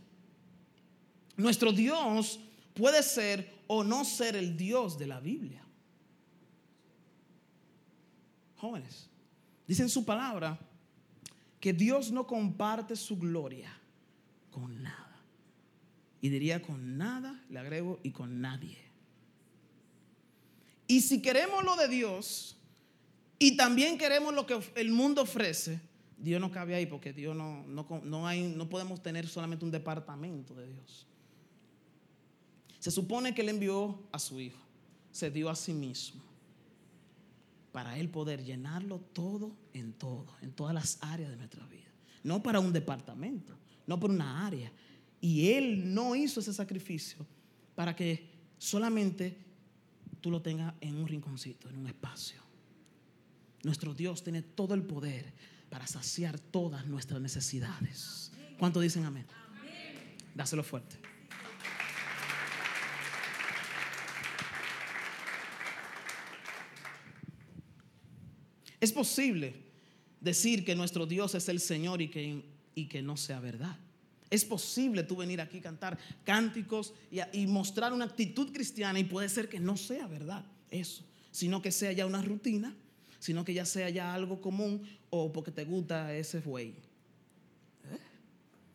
nuestro 1.37 1.71
Dios 1.71 2.39
puede 2.73 3.01
ser 3.01 3.56
o 3.67 3.83
no 3.83 4.03
ser 4.05 4.35
el 4.35 4.57
Dios 4.57 4.97
de 4.97 5.07
la 5.07 5.19
Biblia. 5.19 5.63
Jóvenes, 8.57 9.09
dicen 9.67 9.89
su 9.89 10.03
palabra 10.03 10.59
que 11.59 11.73
Dios 11.73 12.11
no 12.11 12.25
comparte 12.25 12.95
su 12.95 13.17
gloria 13.17 13.71
con 14.51 14.81
nada. 14.81 15.21
Y 16.21 16.29
diría 16.29 16.61
con 16.61 16.97
nada, 16.97 17.43
le 17.49 17.59
agrego, 17.59 17.99
y 18.01 18.11
con 18.11 18.41
nadie. 18.41 18.77
Y 20.87 21.01
si 21.01 21.21
queremos 21.21 21.63
lo 21.63 21.75
de 21.75 21.87
Dios 21.87 22.57
y 23.37 23.55
también 23.55 23.97
queremos 23.97 24.33
lo 24.33 24.47
que 24.47 24.59
el 24.75 24.91
mundo 24.91 25.21
ofrece, 25.21 25.79
Dios 26.17 26.41
no 26.41 26.51
cabe 26.51 26.73
ahí 26.73 26.87
porque 26.87 27.13
Dios 27.13 27.35
no, 27.35 27.65
no, 27.67 28.27
hay, 28.27 28.41
no 28.55 28.67
podemos 28.67 29.03
tener 29.03 29.27
solamente 29.27 29.63
un 29.63 29.71
departamento 29.71 30.55
de 30.55 30.67
Dios. 30.67 31.05
Se 32.79 32.91
supone 32.91 33.33
que 33.33 33.41
Él 33.41 33.49
envió 33.49 33.99
a 34.11 34.19
su 34.19 34.39
Hijo, 34.39 34.61
se 35.11 35.31
dio 35.31 35.49
a 35.49 35.55
sí 35.55 35.73
mismo 35.73 36.21
para 37.71 37.97
Él 37.97 38.09
poder 38.09 38.43
llenarlo 38.43 38.99
todo 39.13 39.55
en 39.73 39.93
todo, 39.93 40.27
en 40.41 40.51
todas 40.51 40.73
las 40.73 40.97
áreas 41.01 41.29
de 41.29 41.37
nuestra 41.37 41.65
vida. 41.67 41.85
No 42.23 42.41
para 42.41 42.59
un 42.59 42.73
departamento, 42.73 43.53
no 43.85 43.99
por 43.99 44.09
una 44.09 44.45
área. 44.45 44.71
Y 45.21 45.49
Él 45.51 45.93
no 45.93 46.15
hizo 46.15 46.39
ese 46.39 46.53
sacrificio 46.53 47.25
para 47.75 47.95
que 47.95 48.29
solamente 48.57 49.37
tú 50.21 50.31
lo 50.31 50.41
tengas 50.41 50.73
en 50.81 50.95
un 50.95 51.07
rinconcito, 51.07 51.69
en 51.69 51.77
un 51.77 51.87
espacio. 51.87 52.41
Nuestro 53.63 53.93
Dios 53.93 54.23
tiene 54.23 54.41
todo 54.41 54.73
el 54.73 54.83
poder 54.83 55.33
para 55.69 55.85
saciar 55.87 56.39
todas 56.39 56.85
nuestras 56.87 57.21
necesidades. 57.21 58.31
¿Cuánto 58.57 58.79
dicen 58.79 59.05
amén? 59.05 59.25
Dáselo 60.33 60.63
fuerte. 60.63 61.06
Es 68.79 68.91
posible 68.91 69.55
decir 70.21 70.65
que 70.65 70.75
nuestro 70.75 71.05
Dios 71.05 71.35
es 71.35 71.49
el 71.49 71.59
Señor 71.59 72.01
y 72.01 72.09
que 72.09 72.43
y 72.77 72.85
que 72.85 73.01
no 73.01 73.17
sea 73.17 73.39
verdad. 73.39 73.75
Es 74.29 74.45
posible 74.45 75.01
tú 75.01 75.15
venir 75.15 75.41
aquí 75.41 75.59
cantar 75.59 75.97
cánticos 76.23 76.93
y, 77.33 77.47
mostrar 77.47 77.91
una 77.91 78.05
actitud 78.05 78.53
cristiana 78.53 78.99
y 78.99 79.03
puede 79.03 79.29
ser 79.29 79.49
que 79.49 79.59
no 79.59 79.75
sea 79.77 80.05
verdad 80.05 80.45
eso, 80.69 81.03
sino 81.31 81.59
que 81.59 81.71
sea 81.71 81.91
ya 81.91 82.05
una 82.05 82.21
rutina, 82.21 82.75
sino 83.17 83.43
que 83.43 83.55
ya 83.55 83.65
sea 83.65 83.89
ya 83.89 84.13
algo 84.13 84.39
común 84.41 84.87
o 85.09 85.33
porque 85.33 85.49
te 85.49 85.65
gusta 85.65 86.13
ese 86.13 86.39
güey. 86.39 86.75
¿Eh? 87.89 87.97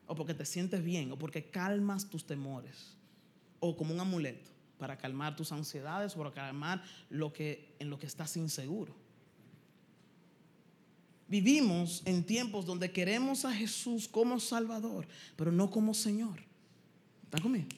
O 0.09 0.17
porque 0.17 0.35
te 0.35 0.47
sientes 0.47 0.83
bien, 0.83 1.13
o 1.13 1.17
porque 1.17 1.45
calmas 1.45 2.11
tus 2.11 2.27
temores, 2.27 2.97
o 3.61 3.77
como 3.77 3.95
un 3.95 4.01
amuleto 4.01 4.51
para 4.79 4.99
calmar 4.99 5.37
tus 5.37 5.53
ansiedades, 5.53 6.15
para 6.15 6.33
calmar 6.33 6.83
lo 7.09 7.33
que, 7.33 7.77
en 7.79 7.89
lo 7.89 8.01
que 8.01 8.07
estás 8.07 8.37
inseguro. 8.37 8.97
Vivimos 11.33 12.03
en 12.05 12.25
tiempos 12.25 12.67
donde 12.67 12.93
queremos 12.93 13.47
a 13.47 13.55
Jesús 13.55 14.07
como 14.07 14.39
Salvador, 14.39 15.09
pero 15.35 15.51
no 15.51 15.71
como 15.71 15.95
Señor. 15.95 16.45
¿Están 17.25 17.41
conmigo? 17.41 17.69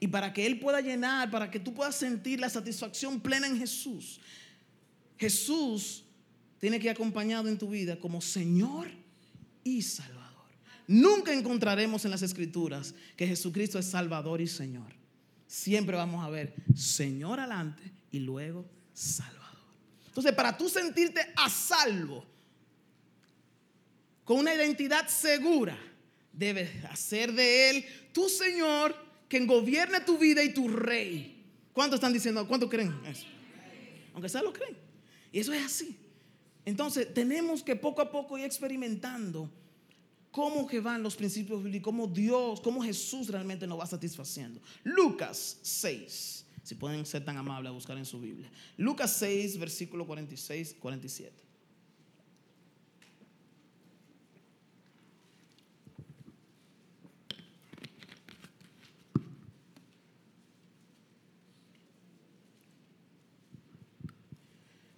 Y 0.00 0.08
para 0.08 0.32
que 0.32 0.44
Él 0.44 0.58
pueda 0.58 0.80
llenar, 0.80 1.30
para 1.30 1.48
que 1.48 1.60
tú 1.60 1.72
puedas 1.72 1.94
sentir 1.94 2.40
la 2.40 2.50
satisfacción 2.50 3.20
plena 3.20 3.46
en 3.46 3.56
Jesús, 3.56 4.18
Jesús 5.16 6.02
tiene 6.58 6.80
que 6.80 6.86
ir 6.86 6.90
acompañado 6.90 7.48
en 7.48 7.56
tu 7.56 7.68
vida 7.70 8.00
como 8.00 8.20
Señor 8.20 8.88
y 9.62 9.80
Salvador. 9.82 10.48
nunca 10.88 11.32
encontraremos 11.32 12.04
en 12.04 12.10
las 12.10 12.22
escrituras 12.22 12.96
que 13.16 13.28
Jesucristo 13.28 13.78
es 13.78 13.86
Salvador 13.86 14.40
y 14.40 14.48
Señor. 14.48 14.92
Siempre 15.46 15.96
vamos 15.96 16.24
a 16.24 16.30
ver 16.30 16.56
Señor 16.74 17.38
adelante 17.38 17.92
y 18.10 18.18
luego 18.18 18.68
Salvador. 18.92 19.40
Entonces, 20.08 20.32
para 20.32 20.58
tú 20.58 20.68
sentirte 20.68 21.20
a 21.36 21.48
salvo, 21.48 22.31
con 24.24 24.38
una 24.38 24.54
identidad 24.54 25.08
segura, 25.08 25.78
debes 26.32 26.84
hacer 26.84 27.32
de 27.32 27.70
Él 27.70 27.84
tu 28.12 28.28
Señor, 28.28 28.94
quien 29.28 29.46
gobierne 29.46 30.00
tu 30.00 30.18
vida 30.18 30.42
y 30.42 30.52
tu 30.52 30.68
Rey. 30.68 31.44
¿Cuántos 31.72 31.96
están 31.96 32.12
diciendo? 32.12 32.46
¿Cuántos 32.46 32.68
creen 32.68 32.94
eso? 33.06 33.26
Aunque 34.12 34.28
sea 34.28 34.42
lo 34.42 34.52
creen. 34.52 34.76
Y 35.32 35.40
eso 35.40 35.52
es 35.52 35.64
así. 35.64 35.96
Entonces, 36.64 37.12
tenemos 37.12 37.62
que 37.62 37.74
poco 37.74 38.02
a 38.02 38.10
poco 38.10 38.38
ir 38.38 38.44
experimentando 38.44 39.50
cómo 40.30 40.68
van 40.82 41.02
los 41.02 41.16
principios 41.16 41.62
bíblicos, 41.62 41.84
cómo 41.84 42.06
Dios, 42.06 42.60
cómo 42.60 42.82
Jesús 42.82 43.28
realmente 43.28 43.66
nos 43.66 43.80
va 43.80 43.86
satisfaciendo. 43.86 44.60
Lucas 44.84 45.58
6, 45.62 46.46
si 46.62 46.74
pueden 46.74 47.04
ser 47.06 47.24
tan 47.24 47.36
amables 47.36 47.70
a 47.70 47.72
buscar 47.72 47.96
en 47.98 48.06
su 48.06 48.20
Biblia. 48.20 48.50
Lucas 48.76 49.12
6, 49.18 49.58
versículo 49.58 50.06
46, 50.06 50.76
47. 50.78 51.51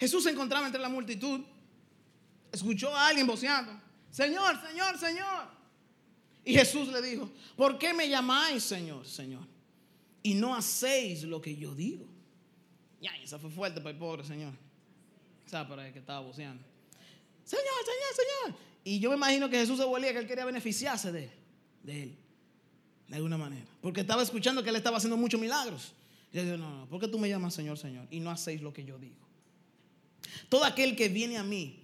Jesús 0.04 0.22
se 0.22 0.30
encontraba 0.30 0.66
entre 0.66 0.82
la 0.82 0.90
multitud, 0.90 1.40
escuchó 2.52 2.94
a 2.94 3.08
alguien 3.08 3.26
voceando, 3.26 3.72
Señor, 4.10 4.60
Señor, 4.60 4.98
Señor. 4.98 5.48
Y 6.44 6.52
Jesús 6.52 6.88
le 6.88 7.00
dijo, 7.00 7.30
¿por 7.56 7.78
qué 7.78 7.94
me 7.94 8.06
llamáis 8.06 8.64
Señor, 8.64 9.06
Señor? 9.06 9.46
Y 10.22 10.34
no 10.34 10.54
hacéis 10.54 11.22
lo 11.22 11.40
que 11.40 11.56
yo 11.56 11.74
digo. 11.74 12.06
Ya, 13.00 13.16
esa 13.16 13.38
fue 13.38 13.48
fuerte 13.48 13.80
para 13.80 13.92
el 13.92 13.96
pobre 13.96 14.24
Señor. 14.24 14.52
¿Sabes 15.46 15.68
para 15.68 15.86
el 15.86 15.92
que 15.94 16.00
estaba 16.00 16.20
voceando? 16.20 16.62
Señor, 17.44 17.64
Señor, 17.64 18.50
Señor. 18.50 18.60
Y 18.84 18.98
yo 18.98 19.08
me 19.08 19.16
imagino 19.16 19.48
que 19.48 19.56
Jesús 19.56 19.78
se 19.78 19.84
volvía 19.84 20.12
que 20.12 20.18
él 20.18 20.26
quería 20.26 20.44
beneficiarse 20.44 21.12
de, 21.12 21.30
de 21.82 22.02
él, 22.02 22.16
de 23.08 23.16
alguna 23.16 23.38
manera. 23.38 23.64
Porque 23.80 24.02
estaba 24.02 24.22
escuchando 24.22 24.62
que 24.62 24.68
él 24.68 24.76
estaba 24.76 24.98
haciendo 24.98 25.16
muchos 25.16 25.40
milagros. 25.40 25.94
Y 26.30 26.36
le 26.36 26.44
dijo, 26.44 26.58
no, 26.58 26.80
no, 26.80 26.86
¿por 26.90 27.00
qué 27.00 27.08
tú 27.08 27.18
me 27.18 27.26
llamas 27.26 27.54
Señor, 27.54 27.78
Señor? 27.78 28.06
Y 28.10 28.20
no 28.20 28.30
hacéis 28.30 28.60
lo 28.60 28.70
que 28.70 28.84
yo 28.84 28.98
digo. 28.98 29.23
Todo 30.48 30.64
aquel 30.64 30.96
que 30.96 31.08
viene 31.08 31.36
a 31.36 31.42
mí 31.42 31.82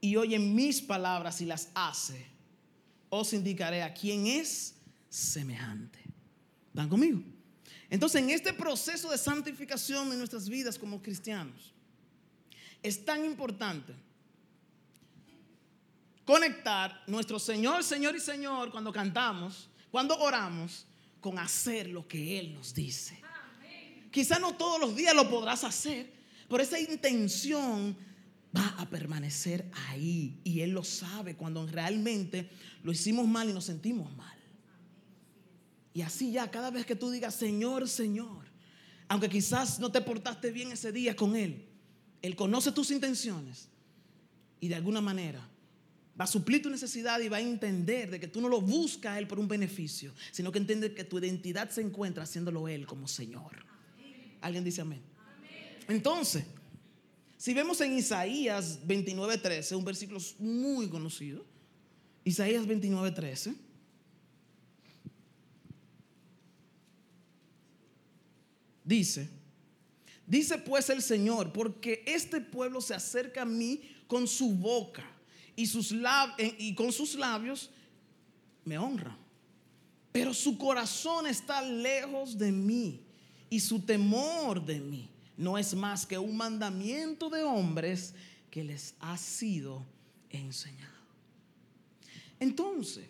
y 0.00 0.16
oye 0.16 0.38
mis 0.38 0.80
palabras 0.80 1.40
y 1.40 1.46
las 1.46 1.70
hace, 1.74 2.26
os 3.08 3.32
indicaré 3.32 3.82
a 3.82 3.92
quién 3.94 4.26
es 4.26 4.74
semejante. 5.08 5.98
¿Están 6.68 6.88
conmigo? 6.88 7.22
Entonces, 7.88 8.22
en 8.22 8.30
este 8.30 8.52
proceso 8.52 9.10
de 9.10 9.18
santificación 9.18 10.10
de 10.10 10.16
nuestras 10.16 10.48
vidas 10.48 10.78
como 10.78 11.00
cristianos, 11.00 11.72
es 12.82 13.04
tan 13.04 13.24
importante 13.24 13.94
conectar 16.24 17.02
nuestro 17.06 17.38
Señor, 17.38 17.84
Señor 17.84 18.16
y 18.16 18.20
Señor 18.20 18.70
cuando 18.70 18.92
cantamos, 18.92 19.68
cuando 19.90 20.18
oramos, 20.18 20.84
con 21.20 21.38
hacer 21.38 21.88
lo 21.88 22.06
que 22.06 22.38
Él 22.38 22.54
nos 22.54 22.74
dice. 22.74 23.20
Quizá 24.10 24.38
no 24.38 24.54
todos 24.54 24.80
los 24.80 24.94
días 24.94 25.14
lo 25.14 25.28
podrás 25.28 25.64
hacer, 25.64 26.12
pero 26.48 26.62
esa 26.62 26.78
intención 26.78 27.96
va 28.56 28.74
a 28.78 28.88
permanecer 28.88 29.70
ahí. 29.88 30.40
Y 30.44 30.60
Él 30.60 30.70
lo 30.70 30.84
sabe 30.84 31.36
cuando 31.36 31.66
realmente 31.66 32.50
lo 32.82 32.92
hicimos 32.92 33.26
mal 33.26 33.48
y 33.48 33.52
nos 33.52 33.64
sentimos 33.64 34.14
mal. 34.16 34.36
Y 35.92 36.02
así 36.02 36.30
ya, 36.30 36.50
cada 36.50 36.70
vez 36.70 36.84
que 36.84 36.94
tú 36.94 37.10
digas, 37.10 37.34
Señor, 37.34 37.88
Señor, 37.88 38.44
aunque 39.08 39.28
quizás 39.28 39.78
no 39.78 39.90
te 39.90 40.00
portaste 40.00 40.50
bien 40.50 40.72
ese 40.72 40.92
día 40.92 41.16
con 41.16 41.36
Él, 41.36 41.64
Él 42.22 42.36
conoce 42.36 42.72
tus 42.72 42.90
intenciones 42.90 43.68
y 44.60 44.68
de 44.68 44.74
alguna 44.74 45.00
manera 45.00 45.48
va 46.18 46.24
a 46.24 46.28
suplir 46.28 46.62
tu 46.62 46.70
necesidad 46.70 47.20
y 47.20 47.28
va 47.28 47.38
a 47.38 47.40
entender 47.40 48.10
de 48.10 48.20
que 48.20 48.28
tú 48.28 48.40
no 48.40 48.48
lo 48.48 48.60
buscas 48.60 49.12
a 49.12 49.18
Él 49.18 49.26
por 49.26 49.38
un 49.38 49.48
beneficio, 49.48 50.12
sino 50.32 50.52
que 50.52 50.58
entiende 50.58 50.94
que 50.94 51.04
tu 51.04 51.18
identidad 51.18 51.70
se 51.70 51.82
encuentra 51.82 52.24
haciéndolo 52.24 52.68
Él 52.68 52.86
como 52.86 53.08
Señor. 53.08 53.64
¿Alguien 54.40 54.64
dice 54.64 54.82
amén? 54.82 55.15
Entonces, 55.88 56.44
si 57.36 57.54
vemos 57.54 57.80
en 57.80 57.96
Isaías 57.96 58.80
29:13, 58.86 59.76
un 59.76 59.84
versículo 59.84 60.20
muy 60.38 60.88
conocido, 60.88 61.44
Isaías 62.24 62.66
29:13, 62.66 63.54
dice, 68.84 69.28
dice 70.26 70.58
pues 70.58 70.90
el 70.90 71.02
Señor, 71.02 71.52
porque 71.52 72.02
este 72.06 72.40
pueblo 72.40 72.80
se 72.80 72.94
acerca 72.94 73.42
a 73.42 73.46
mí 73.46 73.82
con 74.06 74.26
su 74.26 74.52
boca 74.52 75.04
y, 75.54 75.66
sus 75.66 75.92
eh, 75.92 76.56
y 76.58 76.74
con 76.74 76.90
sus 76.90 77.14
labios 77.14 77.70
me 78.64 78.76
honra, 78.78 79.16
pero 80.10 80.34
su 80.34 80.58
corazón 80.58 81.26
está 81.26 81.62
lejos 81.62 82.36
de 82.36 82.50
mí 82.50 83.02
y 83.50 83.60
su 83.60 83.78
temor 83.78 84.64
de 84.64 84.80
mí 84.80 85.10
no 85.36 85.58
es 85.58 85.74
más 85.74 86.06
que 86.06 86.18
un 86.18 86.36
mandamiento 86.36 87.28
de 87.30 87.42
hombres 87.42 88.14
que 88.50 88.64
les 88.64 88.94
ha 89.00 89.16
sido 89.16 89.84
enseñado. 90.30 90.94
Entonces, 92.40 93.06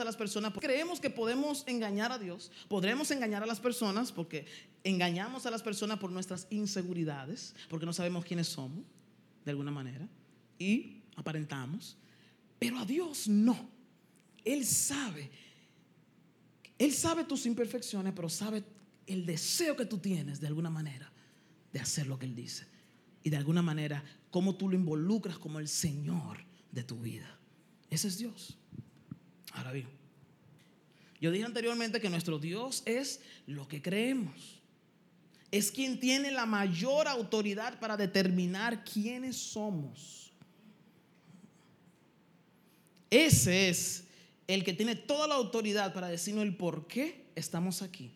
a 0.00 0.04
las 0.04 0.16
personas, 0.16 0.52
creemos 0.60 1.00
que 1.00 1.10
podemos 1.10 1.64
engañar 1.66 2.10
a 2.12 2.18
Dios, 2.18 2.50
podremos 2.68 3.10
engañar 3.10 3.42
a 3.42 3.46
las 3.46 3.60
personas 3.60 4.10
porque 4.10 4.46
engañamos 4.82 5.46
a 5.46 5.50
las 5.50 5.62
personas 5.62 5.98
por 5.98 6.10
nuestras 6.10 6.46
inseguridades, 6.50 7.54
porque 7.68 7.86
no 7.86 7.92
sabemos 7.92 8.24
quiénes 8.24 8.48
somos, 8.48 8.84
de 9.44 9.50
alguna 9.50 9.70
manera, 9.70 10.08
y 10.58 11.02
aparentamos, 11.16 11.96
pero 12.58 12.78
a 12.78 12.84
Dios 12.84 13.28
no. 13.28 13.68
Él 14.44 14.66
sabe, 14.66 15.30
Él 16.78 16.92
sabe 16.92 17.24
tus 17.24 17.46
imperfecciones, 17.46 18.12
pero 18.14 18.28
sabe 18.28 18.64
el 19.06 19.24
deseo 19.24 19.76
que 19.76 19.86
tú 19.86 19.98
tienes 19.98 20.40
de 20.40 20.48
alguna 20.48 20.70
manera 20.70 21.13
de 21.74 21.80
hacer 21.80 22.06
lo 22.06 22.18
que 22.18 22.24
Él 22.24 22.36
dice. 22.36 22.64
Y 23.24 23.30
de 23.30 23.36
alguna 23.36 23.60
manera, 23.60 24.02
cómo 24.30 24.54
tú 24.54 24.68
lo 24.68 24.76
involucras 24.76 25.36
como 25.38 25.58
el 25.58 25.68
Señor 25.68 26.38
de 26.70 26.84
tu 26.84 27.00
vida. 27.00 27.36
Ese 27.90 28.08
es 28.08 28.16
Dios. 28.16 28.56
Ahora 29.52 29.72
bien, 29.72 29.88
yo 31.20 31.32
dije 31.32 31.44
anteriormente 31.44 32.00
que 32.00 32.08
nuestro 32.08 32.38
Dios 32.38 32.84
es 32.86 33.20
lo 33.46 33.66
que 33.66 33.82
creemos. 33.82 34.60
Es 35.50 35.72
quien 35.72 35.98
tiene 35.98 36.30
la 36.30 36.46
mayor 36.46 37.08
autoridad 37.08 37.80
para 37.80 37.96
determinar 37.96 38.84
quiénes 38.84 39.36
somos. 39.36 40.32
Ese 43.10 43.68
es 43.68 44.04
el 44.46 44.62
que 44.62 44.74
tiene 44.74 44.94
toda 44.94 45.26
la 45.26 45.34
autoridad 45.34 45.92
para 45.92 46.06
decirnos 46.06 46.44
el 46.44 46.56
por 46.56 46.86
qué 46.86 47.26
estamos 47.34 47.82
aquí 47.82 48.12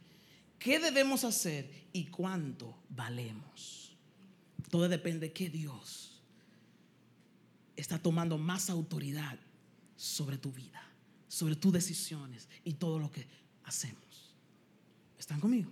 qué 0.59 0.79
debemos 0.79 1.25
hacer 1.25 1.89
y 1.93 2.07
cuánto 2.07 2.77
valemos. 2.89 3.97
Todo 4.71 4.89
depende 4.89 5.29
de 5.29 5.33
qué 5.33 5.49
Dios 5.49 6.21
está 7.77 7.99
tomando 7.99 8.39
más 8.39 8.71
autoridad 8.71 9.39
sobre 9.97 10.37
tu 10.37 10.53
vida, 10.53 10.83
sobre 11.29 11.57
tus 11.57 11.73
decisiones 11.73 12.49
y 12.65 12.75
todo 12.75 12.99
lo 12.99 13.11
que 13.11 13.27
hacemos. 13.65 14.35
¿Están 15.19 15.41
conmigo? 15.41 15.71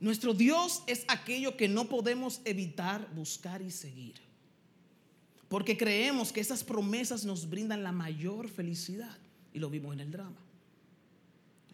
Nuestro 0.00 0.32
Dios 0.32 0.82
es 0.86 1.04
aquello 1.08 1.56
que 1.56 1.68
no 1.68 1.88
podemos 1.88 2.40
evitar 2.44 3.12
buscar 3.14 3.60
y 3.60 3.70
seguir. 3.70 4.14
Porque 5.48 5.76
creemos 5.76 6.32
que 6.32 6.40
esas 6.40 6.64
promesas 6.64 7.24
nos 7.24 7.50
brindan 7.50 7.82
la 7.82 7.92
mayor 7.92 8.48
felicidad. 8.48 9.18
Y 9.52 9.58
lo 9.58 9.68
vimos 9.68 9.92
en 9.92 10.00
el 10.00 10.10
drama. 10.10 10.38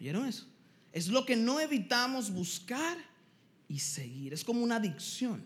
¿Oyeron 0.01 0.27
eso? 0.27 0.47
Es 0.93 1.09
lo 1.09 1.25
que 1.27 1.37
no 1.37 1.61
evitamos 1.61 2.31
buscar 2.31 2.97
y 3.69 3.79
seguir. 3.79 4.33
Es 4.33 4.45
como 4.45 4.63
una 4.63 4.77
adicción. 4.77 5.43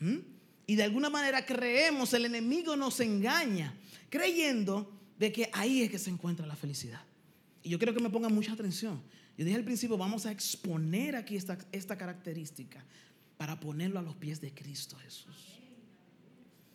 ¿Mm? 0.00 0.18
Y 0.66 0.76
de 0.76 0.82
alguna 0.82 1.10
manera 1.10 1.44
creemos, 1.44 2.12
el 2.14 2.24
enemigo 2.24 2.76
nos 2.76 3.00
engaña, 3.00 3.74
creyendo 4.08 4.90
de 5.18 5.32
que 5.32 5.50
ahí 5.52 5.82
es 5.82 5.90
que 5.90 5.98
se 5.98 6.10
encuentra 6.10 6.46
la 6.46 6.56
felicidad. 6.56 7.00
Y 7.62 7.70
yo 7.70 7.78
quiero 7.78 7.94
que 7.94 8.02
me 8.02 8.10
pongan 8.10 8.34
mucha 8.34 8.52
atención. 8.52 9.00
Yo 9.36 9.44
dije 9.44 9.56
al 9.56 9.64
principio, 9.64 9.96
vamos 9.96 10.26
a 10.26 10.32
exponer 10.32 11.16
aquí 11.16 11.36
esta 11.36 11.98
característica 11.98 12.84
para 13.36 13.58
ponerlo 13.58 13.98
a 13.98 14.02
los 14.02 14.14
pies 14.16 14.40
de 14.40 14.52
Cristo 14.52 14.96
Jesús. 14.96 15.58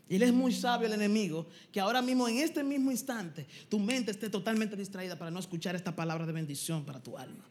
Y 0.09 0.15
él 0.15 0.23
es 0.23 0.33
muy 0.33 0.51
sabio 0.51 0.87
el 0.87 0.93
enemigo, 0.93 1.47
que 1.71 1.79
ahora 1.79 2.01
mismo, 2.01 2.27
en 2.27 2.39
este 2.39 2.63
mismo 2.63 2.91
instante, 2.91 3.45
tu 3.69 3.77
mente 3.77 4.09
esté 4.09 4.27
totalmente 4.27 4.75
distraída 4.75 5.15
para 5.15 5.29
no 5.29 5.39
escuchar 5.39 5.75
esta 5.75 5.95
palabra 5.95 6.25
de 6.25 6.33
bendición 6.33 6.83
para 6.83 7.01
tu 7.01 7.15
alma. 7.15 7.45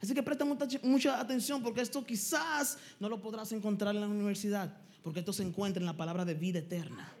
Así 0.00 0.14
que 0.14 0.22
presta 0.22 0.44
mucha, 0.44 1.18
atención 1.18 1.62
porque 1.64 1.80
esto 1.80 2.06
quizás 2.06 2.78
no 3.00 3.08
lo 3.08 3.20
podrás 3.20 3.50
encontrar 3.50 3.92
en 3.94 4.02
la 4.02 4.06
universidad, 4.06 4.72
porque 5.02 5.18
esto 5.18 5.32
se 5.32 5.42
encuentra 5.42 5.80
en 5.80 5.86
la 5.86 5.96
palabra 5.96 6.24
de 6.24 6.34
vida 6.34 6.60
eterna 6.60 7.12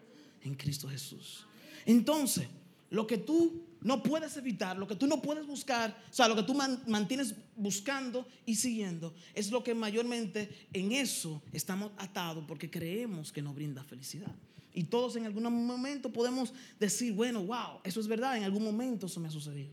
en 0.42 0.54
Cristo 0.54 0.88
Jesús. 0.88 1.44
Entonces, 1.84 2.46
lo 2.90 3.08
que 3.08 3.18
tú 3.18 3.64
no 3.80 4.04
puedes 4.04 4.36
evitar, 4.36 4.78
lo 4.78 4.86
que 4.86 4.94
tú 4.94 5.08
no 5.08 5.20
puedes 5.20 5.46
buscar, 5.46 6.00
o 6.08 6.12
sea, 6.12 6.28
lo 6.28 6.36
que 6.36 6.44
tú 6.44 6.54
mantienes 6.86 7.34
buscando 7.56 8.28
y 8.44 8.54
siguiendo, 8.54 9.14
es 9.34 9.50
lo 9.50 9.64
que 9.64 9.74
mayormente 9.74 10.68
en 10.72 10.92
eso 10.92 11.42
estamos 11.52 11.90
atados 11.96 12.44
porque 12.46 12.70
creemos 12.70 13.32
que 13.32 13.42
nos 13.42 13.54
brinda 13.54 13.82
felicidad. 13.82 14.32
Y 14.76 14.84
todos 14.84 15.16
en 15.16 15.24
algún 15.24 15.66
momento 15.66 16.12
podemos 16.12 16.52
decir, 16.78 17.14
bueno, 17.14 17.42
wow, 17.42 17.80
eso 17.82 17.98
es 17.98 18.06
verdad, 18.06 18.36
en 18.36 18.44
algún 18.44 18.62
momento 18.62 19.06
eso 19.06 19.18
me 19.18 19.28
ha 19.28 19.30
sucedido. 19.30 19.70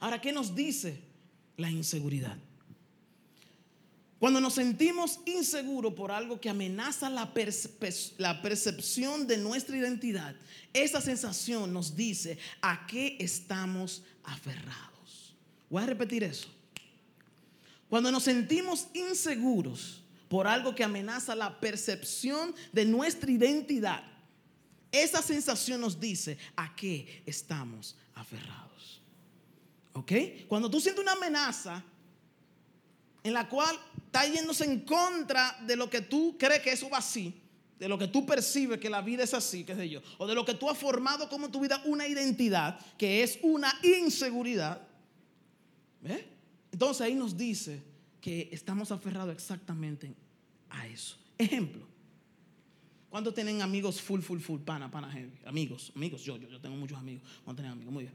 Ahora, 0.00 0.20
¿qué 0.20 0.32
nos 0.32 0.52
dice 0.52 1.00
la 1.56 1.70
inseguridad? 1.70 2.36
Cuando 4.18 4.40
nos 4.40 4.54
sentimos 4.54 5.20
inseguros 5.26 5.94
por 5.94 6.10
algo 6.10 6.40
que 6.40 6.50
amenaza 6.50 7.08
la, 7.08 7.32
la, 8.18 8.42
percepción 8.42 9.28
de 9.28 9.38
nuestra 9.38 9.76
identidad, 9.76 10.34
esa 10.72 11.00
sensación 11.00 11.72
nos 11.72 11.94
dice 11.94 12.36
a 12.62 12.88
qué 12.88 13.16
estamos 13.20 14.02
aferrados. 14.24 15.36
Voy 15.70 15.84
a 15.84 15.86
repetir 15.86 16.24
eso. 16.24 16.48
Cuando 17.88 18.10
nos 18.10 18.24
sentimos 18.24 18.88
inseguros 18.92 20.03
por 20.34 20.48
algo 20.48 20.74
que 20.74 20.82
amenaza 20.82 21.36
la 21.36 21.60
percepción 21.60 22.56
de 22.72 22.84
nuestra 22.84 23.30
identidad, 23.30 24.02
esa 24.90 25.22
sensación 25.22 25.80
nos 25.80 26.00
dice 26.00 26.36
a 26.56 26.74
qué 26.74 27.22
estamos 27.24 27.96
aferrados. 28.16 29.00
¿Ok? 29.92 30.10
Cuando 30.48 30.68
tú 30.68 30.80
sientes 30.80 31.00
una 31.00 31.12
amenaza, 31.12 31.84
en 33.22 33.32
la 33.32 33.48
cual 33.48 33.78
está 34.06 34.26
yéndose 34.26 34.64
en 34.64 34.80
contra 34.80 35.56
de 35.64 35.76
lo 35.76 35.88
que 35.88 36.00
tú 36.00 36.36
crees 36.36 36.62
que 36.62 36.72
eso 36.72 36.90
va 36.90 36.98
así, 36.98 37.40
de 37.78 37.86
lo 37.86 37.96
que 37.96 38.08
tú 38.08 38.26
percibes 38.26 38.80
que 38.80 38.90
la 38.90 39.02
vida 39.02 39.22
es 39.22 39.34
así, 39.34 39.62
qué 39.62 39.76
sé 39.76 39.88
yo, 39.88 40.02
o 40.18 40.26
de 40.26 40.34
lo 40.34 40.44
que 40.44 40.54
tú 40.54 40.68
has 40.68 40.76
formado 40.76 41.28
como 41.28 41.48
tu 41.48 41.60
vida 41.60 41.80
una 41.84 42.08
identidad, 42.08 42.76
que 42.98 43.22
es 43.22 43.38
una 43.40 43.72
inseguridad. 43.84 44.84
Entonces 46.72 47.02
ahí 47.02 47.14
nos 47.14 47.36
dice 47.36 47.84
que 48.20 48.48
estamos 48.50 48.90
aferrados 48.90 49.32
exactamente 49.32 50.23
a 50.74 50.86
eso. 50.86 51.16
Ejemplo. 51.38 51.86
¿Cuántos 53.10 53.34
tienen 53.34 53.62
amigos 53.62 54.00
full, 54.00 54.20
full, 54.20 54.40
full, 54.40 54.60
pana, 54.60 54.90
pana, 54.90 55.10
heavy? 55.10 55.38
Amigos, 55.44 55.92
amigos, 55.94 56.22
yo, 56.22 56.36
yo, 56.36 56.48
yo 56.48 56.60
tengo 56.60 56.76
muchos 56.76 56.98
amigos. 56.98 57.22
¿Cuántos 57.44 57.62
tienen 57.62 57.72
amigos? 57.72 57.92
Muy 57.92 58.04
bien. 58.04 58.14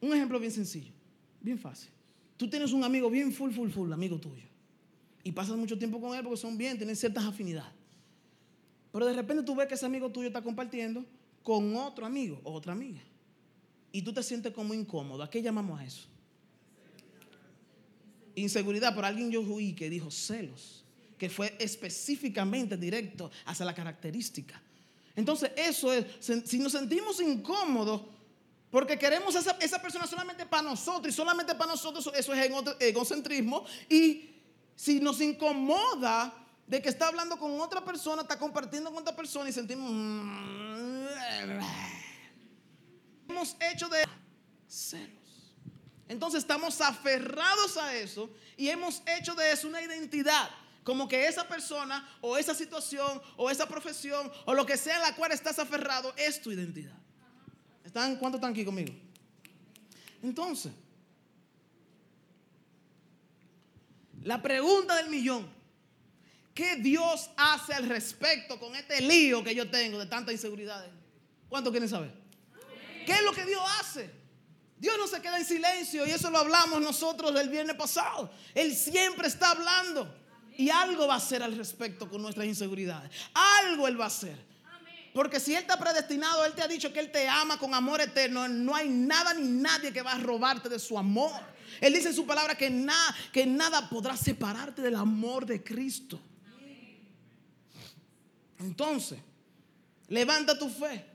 Un 0.00 0.12
ejemplo 0.12 0.40
bien 0.40 0.52
sencillo, 0.52 0.92
bien 1.40 1.58
fácil. 1.58 1.90
Tú 2.36 2.48
tienes 2.48 2.72
un 2.72 2.84
amigo 2.84 3.10
bien 3.10 3.32
full, 3.32 3.52
full, 3.52 3.70
full, 3.70 3.92
amigo 3.92 4.18
tuyo. 4.18 4.46
Y 5.22 5.32
pasas 5.32 5.56
mucho 5.56 5.78
tiempo 5.78 6.00
con 6.00 6.16
él 6.16 6.22
porque 6.22 6.36
son 6.36 6.56
bien, 6.58 6.76
tienen 6.76 6.96
ciertas 6.96 7.24
afinidades. 7.24 7.72
Pero 8.92 9.06
de 9.06 9.12
repente 9.12 9.42
tú 9.42 9.54
ves 9.54 9.68
que 9.68 9.74
ese 9.74 9.86
amigo 9.86 10.10
tuyo 10.10 10.28
está 10.28 10.42
compartiendo 10.42 11.04
con 11.42 11.76
otro 11.76 12.06
amigo 12.06 12.40
o 12.44 12.52
otra 12.52 12.72
amiga. 12.72 13.00
Y 13.92 14.02
tú 14.02 14.12
te 14.12 14.22
sientes 14.22 14.52
como 14.52 14.74
incómodo. 14.74 15.22
¿A 15.22 15.30
qué 15.30 15.42
llamamos 15.42 15.80
a 15.80 15.84
eso? 15.84 16.08
Inseguridad. 18.34 18.94
Por 18.94 19.04
alguien 19.04 19.30
yo 19.30 19.42
oí 19.42 19.74
que 19.74 19.90
dijo 19.90 20.10
celos. 20.10 20.84
Que 21.18 21.28
fue 21.28 21.56
específicamente 21.58 22.76
directo 22.76 23.30
hacia 23.44 23.66
la 23.66 23.74
característica. 23.74 24.60
Entonces 25.16 25.50
eso 25.56 25.92
es, 25.92 26.06
si 26.20 26.58
nos 26.58 26.72
sentimos 26.72 27.20
incómodos 27.20 28.02
porque 28.70 28.98
queremos 28.98 29.34
esa, 29.34 29.56
esa 29.60 29.80
persona 29.80 30.06
solamente 30.06 30.44
para 30.44 30.62
nosotros 30.62 31.12
y 31.12 31.16
solamente 31.16 31.54
para 31.54 31.72
nosotros, 31.72 32.10
eso 32.14 32.34
es 32.34 32.50
egocentrismo. 32.80 33.64
Y 33.88 34.30
si 34.76 35.00
nos 35.00 35.20
incomoda 35.20 36.34
de 36.66 36.82
que 36.82 36.90
está 36.90 37.08
hablando 37.08 37.38
con 37.38 37.58
otra 37.60 37.82
persona, 37.82 38.22
está 38.22 38.38
compartiendo 38.38 38.90
con 38.90 39.00
otra 39.00 39.16
persona 39.16 39.48
y 39.48 39.52
sentimos... 39.52 39.90
Mm, 39.90 41.08
hemos 43.28 43.56
hecho 43.72 43.88
de 43.88 44.04
celos. 44.66 45.18
Entonces 46.08 46.40
estamos 46.40 46.80
aferrados 46.80 47.76
a 47.78 47.94
eso 47.94 48.30
y 48.56 48.68
hemos 48.68 49.02
hecho 49.18 49.34
de 49.34 49.50
eso 49.50 49.66
una 49.66 49.80
identidad. 49.80 50.50
Como 50.88 51.06
que 51.06 51.26
esa 51.26 51.46
persona 51.46 52.02
o 52.22 52.38
esa 52.38 52.54
situación 52.54 53.20
o 53.36 53.50
esa 53.50 53.68
profesión 53.68 54.32
o 54.46 54.54
lo 54.54 54.64
que 54.64 54.78
sea 54.78 54.96
en 54.96 55.02
la 55.02 55.14
cual 55.14 55.32
estás 55.32 55.58
aferrado 55.58 56.14
es 56.16 56.40
tu 56.40 56.50
identidad. 56.50 56.96
¿Están, 57.84 58.16
¿Cuántos 58.16 58.38
están 58.38 58.52
aquí 58.52 58.64
conmigo? 58.64 58.94
Entonces, 60.22 60.72
la 64.22 64.40
pregunta 64.40 64.96
del 64.96 65.10
millón. 65.10 65.46
¿Qué 66.54 66.76
Dios 66.76 67.28
hace 67.36 67.74
al 67.74 67.86
respecto 67.86 68.58
con 68.58 68.74
este 68.74 69.02
lío 69.02 69.44
que 69.44 69.54
yo 69.54 69.70
tengo 69.70 69.98
de 69.98 70.06
tantas 70.06 70.32
inseguridades? 70.32 70.90
¿Cuántos 71.50 71.70
quieren 71.70 71.90
saber? 71.90 72.14
¿Qué 73.04 73.12
es 73.12 73.22
lo 73.24 73.32
que 73.32 73.44
Dios 73.44 73.60
hace? 73.78 74.10
Dios 74.78 74.96
no 74.96 75.06
se 75.06 75.20
queda 75.20 75.36
en 75.36 75.44
silencio 75.44 76.06
y 76.06 76.12
eso 76.12 76.30
lo 76.30 76.38
hablamos 76.38 76.80
nosotros 76.80 77.38
el 77.38 77.50
viernes 77.50 77.76
pasado. 77.76 78.30
Él 78.54 78.74
siempre 78.74 79.28
está 79.28 79.50
hablando 79.50 80.17
y 80.58 80.70
algo 80.70 81.06
va 81.06 81.14
a 81.14 81.18
hacer 81.18 81.40
al 81.40 81.56
respecto 81.56 82.10
con 82.10 82.20
nuestras 82.20 82.44
inseguridades. 82.44 83.10
Algo 83.32 83.86
Él 83.86 83.98
va 83.98 84.04
a 84.04 84.08
hacer. 84.08 84.36
Porque 85.14 85.38
si 85.38 85.54
Él 85.54 85.60
está 85.60 85.78
predestinado, 85.78 86.44
Él 86.44 86.52
te 86.52 86.62
ha 86.62 86.68
dicho 86.68 86.92
que 86.92 86.98
Él 86.98 87.12
te 87.12 87.28
ama 87.28 87.58
con 87.58 87.72
amor 87.74 88.00
eterno, 88.00 88.48
no 88.48 88.74
hay 88.74 88.88
nada 88.88 89.32
ni 89.34 89.48
nadie 89.48 89.92
que 89.92 90.02
va 90.02 90.12
a 90.12 90.18
robarte 90.18 90.68
de 90.68 90.80
su 90.80 90.98
amor. 90.98 91.40
Él 91.80 91.94
dice 91.94 92.08
en 92.08 92.14
su 92.14 92.26
palabra 92.26 92.56
que, 92.56 92.68
nada, 92.70 93.14
que 93.32 93.46
nada 93.46 93.88
podrá 93.88 94.16
separarte 94.16 94.82
del 94.82 94.96
amor 94.96 95.46
de 95.46 95.62
Cristo. 95.62 96.20
Entonces, 98.58 99.20
levanta 100.08 100.58
tu 100.58 100.68
fe. 100.68 101.06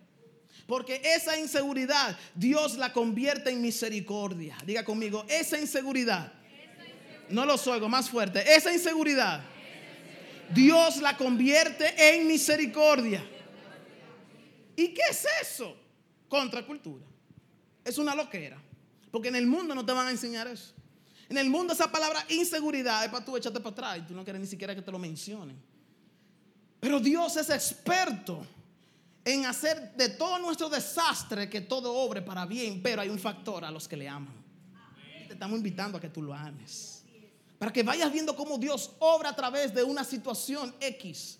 Porque 0.65 1.01
esa 1.03 1.38
inseguridad 1.38 2.17
Dios 2.34 2.77
la 2.77 2.93
convierte 2.93 3.49
en 3.49 3.62
misericordia. 3.62 4.56
Diga 4.65 4.86
conmigo, 4.86 5.25
esa 5.27 5.60
inseguridad. 5.60 6.32
No 7.29 7.45
lo 7.45 7.55
oigo, 7.55 7.89
más 7.89 8.09
fuerte. 8.09 8.43
Esa 8.53 8.71
inseguridad 8.71 9.43
Dios 10.53 10.97
la 10.97 11.17
convierte 11.17 11.93
en 11.97 12.27
misericordia. 12.27 13.23
¿Y 14.75 14.89
qué 14.89 15.01
es 15.09 15.25
eso? 15.41 15.75
Contracultura. 16.27 17.05
Es 17.83 17.97
una 17.97 18.15
loquera. 18.15 18.62
Porque 19.12 19.27
en 19.27 19.36
el 19.36 19.47
mundo 19.47 19.75
no 19.75 19.86
te 19.86 19.91
van 19.91 20.07
a 20.07 20.12
enseñar 20.12 20.47
eso. 20.47 20.73
En 21.29 21.38
el 21.38 21.49
mundo 21.49 21.73
esa 21.73 21.91
palabra 21.91 22.25
inseguridad 22.29 23.03
es 23.05 23.12
para 23.12 23.23
tú 23.23 23.38
echarte 23.38 23.59
para 23.59 23.71
atrás 23.71 23.97
y 23.99 24.01
tú 24.01 24.13
no 24.13 24.23
quieres 24.23 24.41
ni 24.41 24.47
siquiera 24.47 24.75
que 24.75 24.81
te 24.81 24.91
lo 24.91 24.99
mencionen. 24.99 25.62
Pero 26.79 26.99
Dios 26.99 27.38
es 27.38 27.49
experto 27.49 28.45
en 29.23 29.45
hacer 29.45 29.93
de 29.95 30.09
todo 30.09 30.38
nuestro 30.39 30.69
desastre 30.69 31.49
que 31.49 31.62
todo 31.62 31.93
obre 31.93 32.21
para 32.21 32.45
bien, 32.45 32.81
pero 32.83 33.01
hay 33.01 33.09
un 33.09 33.19
factor 33.19 33.63
a 33.63 33.71
los 33.71 33.88
que 33.88 33.95
le 33.95 34.09
aman. 34.09 34.33
Te 35.27 35.33
estamos 35.33 35.57
invitando 35.57 35.97
a 35.97 36.01
que 36.01 36.09
tú 36.09 36.21
lo 36.21 36.33
ames. 36.33 37.02
Para 37.63 37.71
que 37.71 37.82
vayas 37.82 38.12
viendo 38.12 38.36
cómo 38.36 38.58
Dios 38.58 38.91
obra 38.99 39.30
a 39.30 39.36
través 39.38 39.73
de 39.73 39.84
una 39.84 40.04
situación 40.04 40.76
X. 40.82 41.39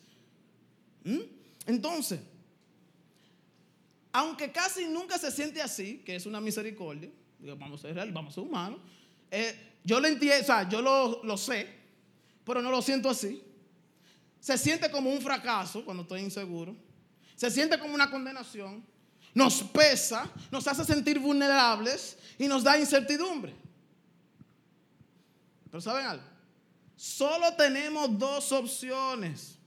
¿Mm? 1.04 1.20
Entonces, 1.66 2.22
aunque 4.14 4.50
casi 4.50 4.86
nunca 4.86 5.18
se 5.18 5.30
siente 5.32 5.62
así, 5.62 5.98
que 6.06 6.16
es 6.16 6.26
una 6.26 6.40
misericordia, 6.40 7.10
vamos 7.40 7.82
a 7.82 7.88
ser 7.88 7.96
real, 7.96 8.14
vamos 8.14 8.32
a 8.32 8.36
ser 8.36 8.44
humanos, 8.46 8.80
eh, 9.30 9.74
yo 9.84 10.00
lo 10.00 10.08
entiendo, 10.08 10.42
o 10.42 10.46
sea, 10.46 10.70
yo 10.70 10.82
lo, 10.82 11.22
lo 11.26 11.36
sé, 11.36 11.68
pero 12.46 12.62
no 12.62 12.72
lo 12.72 12.82
siento 12.82 13.10
así. 13.10 13.44
Se 14.40 14.58
siente 14.58 14.90
como 14.90 15.10
un 15.12 15.20
fracaso 15.20 15.84
cuando 15.84 16.04
estoy 16.04 16.22
inseguro. 16.22 16.74
Se 17.36 17.52
siente 17.52 17.78
como 17.78 17.96
una 17.96 18.10
condenación. 18.10 18.82
Nos 19.34 19.62
pesa, 19.62 20.32
nos 20.50 20.66
hace 20.70 20.86
sentir 20.86 21.20
vulnerables 21.20 22.18
y 22.40 22.48
nos 22.48 22.64
da 22.64 22.80
incertidumbre. 22.80 23.62
Pero 25.74 25.82
¿saben 25.82 26.06
algo? 26.06 26.24
Solo 26.96 27.52
tenemos 27.56 28.16
dos 28.20 28.52
opciones 28.52 29.58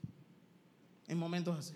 en 1.08 1.18
momentos 1.18 1.58
así 1.58 1.74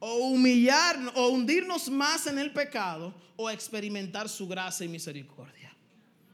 o 0.00 0.16
humillarnos 0.16 1.12
o 1.14 1.28
hundirnos 1.28 1.88
más 1.88 2.26
en 2.26 2.36
el 2.40 2.52
pecado 2.52 3.14
o 3.36 3.48
experimentar 3.48 4.28
su 4.28 4.48
gracia 4.48 4.84
y 4.84 4.88
misericordia. 4.88 5.72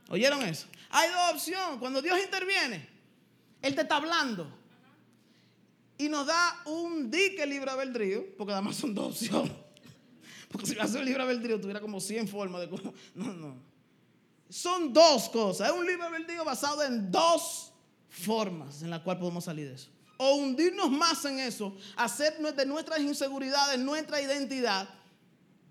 ¿Oyeron 0.09 0.43
eso? 0.45 0.67
Hay 0.89 1.11
dos 1.11 1.35
opciones. 1.35 1.79
Cuando 1.79 2.01
Dios 2.01 2.19
interviene, 2.19 2.89
Él 3.61 3.75
te 3.75 3.83
está 3.83 3.97
hablando 3.97 4.51
y 5.99 6.09
nos 6.09 6.27
da 6.27 6.63
un 6.65 7.11
dique 7.11 7.45
libre 7.45 7.71
albedrío, 7.71 8.35
porque 8.39 8.55
además 8.55 8.77
son 8.77 8.95
dos 8.95 9.09
opciones. 9.17 9.53
Porque 10.51 10.67
si 10.69 10.79
hace 10.79 10.97
un 10.97 11.05
libre 11.05 11.23
albedrío 11.23 11.61
tuviera 11.61 11.83
como 11.83 12.01
100 12.01 12.27
formas 12.27 12.63
de 12.63 12.71
cómo. 12.71 12.95
No, 13.15 13.35
no. 13.35 13.68
Son 14.49 14.93
dos 14.93 15.29
cosas. 15.29 15.69
Es 15.69 15.75
un 15.75 15.87
libre 15.87 16.07
albedrío 16.07 16.45
basado 16.45 16.83
en 16.83 17.11
dos 17.11 17.73
formas 18.09 18.83
en 18.83 18.91
las 18.91 19.01
cuales 19.01 19.21
podemos 19.21 19.45
salir 19.45 19.69
de 19.69 19.75
eso 19.75 19.91
o 20.19 20.35
hundirnos 20.35 20.91
más 20.91 21.25
en 21.25 21.39
eso, 21.39 21.75
hacer 21.97 22.37
de 22.39 22.67
nuestras 22.67 23.01
inseguridades 23.01 23.79
nuestra 23.79 24.21
identidad, 24.21 24.89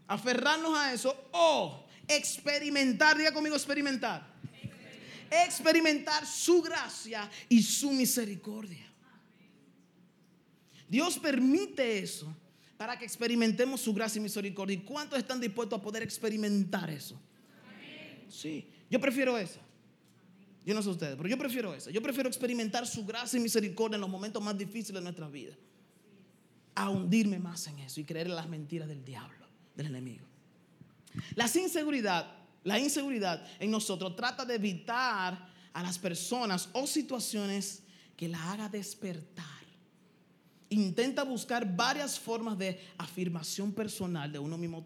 aferrarnos 0.08 0.76
a 0.78 0.94
eso, 0.94 1.16
o 1.32 1.86
experimentar, 2.08 3.18
diga 3.18 3.34
conmigo 3.34 3.56
experimentar, 3.56 4.26
experimentar 5.30 6.26
su 6.26 6.62
gracia 6.62 7.30
y 7.50 7.62
su 7.62 7.92
misericordia. 7.92 8.90
Dios 10.88 11.20
permite 11.20 12.00
eso 12.00 12.34
para 12.78 12.98
que 12.98 13.04
experimentemos 13.04 13.82
su 13.82 13.94
gracia 13.94 14.20
y 14.20 14.24
misericordia. 14.24 14.78
¿Y 14.78 14.84
cuántos 14.84 15.20
están 15.20 15.42
dispuestos 15.42 15.78
a 15.78 15.82
poder 15.82 16.04
experimentar 16.04 16.90
eso? 16.90 17.20
Sí, 18.30 18.70
yo 18.90 19.00
prefiero 19.00 19.38
eso. 19.38 19.60
Yo 20.66 20.74
no 20.74 20.84
sé 20.84 20.90
ustedes, 20.90 21.16
pero 21.16 21.30
yo 21.30 21.38
prefiero 21.38 21.74
eso. 21.74 21.90
Yo 21.90 22.02
prefiero 22.02 22.28
experimentar 22.28 22.86
su 22.86 23.06
gracia 23.06 23.40
y 23.40 23.42
misericordia 23.42 23.96
en 23.96 24.02
los 24.02 24.10
momentos 24.10 24.44
más 24.44 24.58
difíciles 24.58 24.96
de 24.96 25.02
nuestra 25.02 25.30
vida. 25.30 25.56
A 26.76 26.90
hundirme 26.90 27.40
más 27.40 27.68
en 27.68 27.80
eso 27.80 28.02
y 28.02 28.04
creer 28.04 28.28
en 28.28 28.36
las 28.36 28.50
mentiras 28.50 28.88
del 28.88 29.04
diablo, 29.06 29.48
del 29.76 29.88
enemigo. 29.88 30.26
La 31.36 31.46
inseguridad, 31.46 32.36
la 32.66 32.78
inseguridad 32.80 33.48
en 33.60 33.72
nosotros 33.72 34.16
trata 34.16 34.44
de 34.44 34.56
evitar 34.56 35.50
a 35.72 35.84
las 35.84 35.98
personas 35.98 36.68
o 36.74 36.86
situaciones 36.86 37.84
que 38.18 38.28
la 38.28 38.52
haga 38.52 38.68
despertar. 38.68 39.46
Intenta 40.70 41.24
buscar 41.24 41.78
varias 41.78 42.20
formas 42.20 42.58
de 42.58 42.78
afirmación 42.98 43.72
personal 43.72 44.30
de 44.30 44.40
uno 44.40 44.58
mismo 44.58 44.84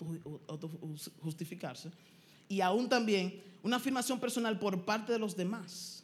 justificarse 1.22 1.89
y 2.52 2.60
aún 2.60 2.89
también 2.89 3.41
una 3.64 3.78
afirmación 3.78 4.20
personal 4.20 4.60
por 4.60 4.84
parte 4.84 5.14
de 5.14 5.20
los 5.20 5.38
demás. 5.38 6.04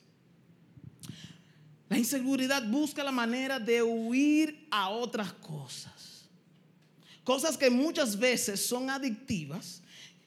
La 1.89 1.97
inseguridad 1.97 2.65
busca 2.69 3.03
la 3.03 3.11
manera 3.11 3.59
de 3.59 3.83
huir 3.83 4.65
a 4.71 4.89
otras 4.89 5.33
cosas. 5.33 6.29
Cosas 7.25 7.57
que 7.57 7.69
muchas 7.69 8.17
veces 8.17 8.65
son 8.65 8.89
adictivas, 8.89 9.81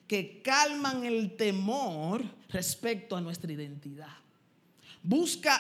que 0.07 0.43
calman 0.43 1.07
el 1.07 1.37
temor 1.37 2.23
respecto 2.51 3.17
a 3.17 3.23
nuestra 3.23 3.51
identidad. 3.51 4.15
Busca 5.03 5.59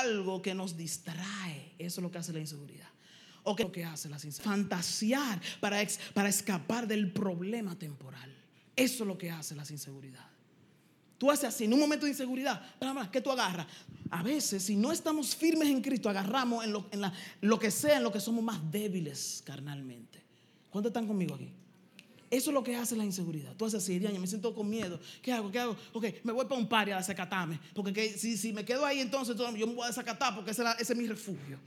algo 0.00 0.40
que 0.40 0.54
nos 0.54 0.76
distrae. 0.76 1.72
Eso 1.76 2.00
es 2.00 2.02
lo 2.02 2.10
que 2.10 2.18
hace 2.18 2.32
la 2.32 2.38
inseguridad. 2.38 2.88
¿O 3.42 3.56
qué 3.56 3.64
es 3.64 3.68
lo 3.68 3.72
que 3.72 3.84
hace 3.84 4.08
la 4.08 4.14
inseguridad? 4.16 4.44
Fantasear 4.44 5.40
para, 5.58 5.84
para 6.14 6.28
escapar 6.28 6.86
del 6.86 7.10
problema 7.10 7.76
temporal. 7.76 8.37
Eso 8.78 9.02
es 9.02 9.08
lo 9.08 9.18
que 9.18 9.28
hace 9.28 9.56
la 9.56 9.64
inseguridad. 9.68 10.24
Tú 11.18 11.32
haces 11.32 11.46
así, 11.46 11.64
en 11.64 11.72
un 11.72 11.80
momento 11.80 12.04
de 12.04 12.12
inseguridad, 12.12 12.62
¿qué 13.10 13.20
tú 13.20 13.32
agarras? 13.32 13.66
A 14.08 14.22
veces, 14.22 14.62
si 14.62 14.76
no 14.76 14.92
estamos 14.92 15.34
firmes 15.34 15.68
en 15.68 15.82
Cristo, 15.82 16.08
agarramos 16.08 16.64
en 16.64 16.72
lo, 16.72 16.86
en 16.92 17.02
lo 17.40 17.58
que 17.58 17.72
sea, 17.72 17.96
en 17.96 18.04
lo 18.04 18.12
que 18.12 18.20
somos 18.20 18.44
más 18.44 18.70
débiles 18.70 19.42
carnalmente. 19.44 20.22
¿Cuántos 20.70 20.90
están 20.90 21.08
conmigo 21.08 21.34
aquí? 21.34 21.50
Eso 22.30 22.50
es 22.50 22.54
lo 22.54 22.62
que 22.62 22.76
hace 22.76 22.94
la 22.94 23.04
inseguridad. 23.04 23.52
Tú 23.56 23.64
haces 23.64 23.82
así, 23.82 23.98
me 23.98 24.26
siento 24.28 24.54
con 24.54 24.70
miedo. 24.70 25.00
¿Qué 25.20 25.32
hago? 25.32 25.50
¿Qué 25.50 25.58
hago? 25.58 25.76
Ok, 25.92 26.04
me 26.22 26.32
voy 26.32 26.44
para 26.44 26.60
un 26.60 26.68
par 26.68 26.88
a 26.92 26.98
desacatarme. 26.98 27.58
Porque 27.74 28.16
si, 28.16 28.36
si, 28.36 28.52
me 28.52 28.64
quedo 28.64 28.86
ahí, 28.86 29.00
entonces 29.00 29.36
yo 29.36 29.50
me 29.50 29.74
voy 29.74 29.84
a 29.84 29.88
desacatar 29.88 30.36
porque 30.36 30.52
ese 30.52 30.62
es 30.78 30.96
mi 30.96 31.08
refugio. 31.08 31.58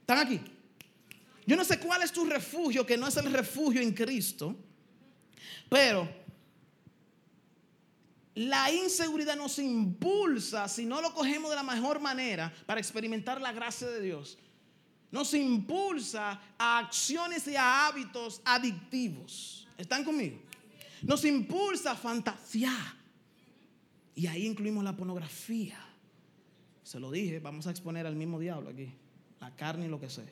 ¿Están 0.00 0.18
aquí? 0.18 0.40
Yo 1.46 1.56
no 1.56 1.64
sé 1.64 1.78
cuál 1.78 2.02
es 2.02 2.10
tu 2.10 2.24
refugio, 2.24 2.86
que 2.86 2.96
no 2.96 3.06
es 3.06 3.18
el 3.18 3.30
refugio 3.30 3.82
en 3.82 3.92
Cristo. 3.92 4.56
Pero 5.68 6.08
la 8.36 8.70
inseguridad 8.70 9.34
nos 9.34 9.58
impulsa, 9.58 10.68
si 10.68 10.84
no 10.84 11.00
lo 11.00 11.14
cogemos 11.14 11.48
de 11.48 11.56
la 11.56 11.62
mejor 11.62 12.00
manera, 12.00 12.52
para 12.66 12.80
experimentar 12.80 13.40
la 13.40 13.52
gracia 13.52 13.88
de 13.88 14.02
Dios. 14.02 14.38
Nos 15.10 15.32
impulsa 15.32 16.40
a 16.58 16.78
acciones 16.78 17.46
y 17.46 17.56
a 17.56 17.86
hábitos 17.86 18.42
adictivos. 18.44 19.66
¿Están 19.78 20.04
conmigo? 20.04 20.38
Nos 21.00 21.24
impulsa 21.24 21.92
a 21.92 21.96
fantasear. 21.96 22.94
Y 24.14 24.26
ahí 24.26 24.46
incluimos 24.46 24.84
la 24.84 24.94
pornografía. 24.94 25.78
Se 26.82 27.00
lo 27.00 27.10
dije, 27.10 27.40
vamos 27.40 27.66
a 27.66 27.70
exponer 27.70 28.06
al 28.06 28.16
mismo 28.16 28.38
diablo 28.38 28.68
aquí. 28.68 28.92
La 29.40 29.54
carne 29.56 29.86
y 29.86 29.88
lo 29.88 29.98
que 29.98 30.10
sea. 30.10 30.24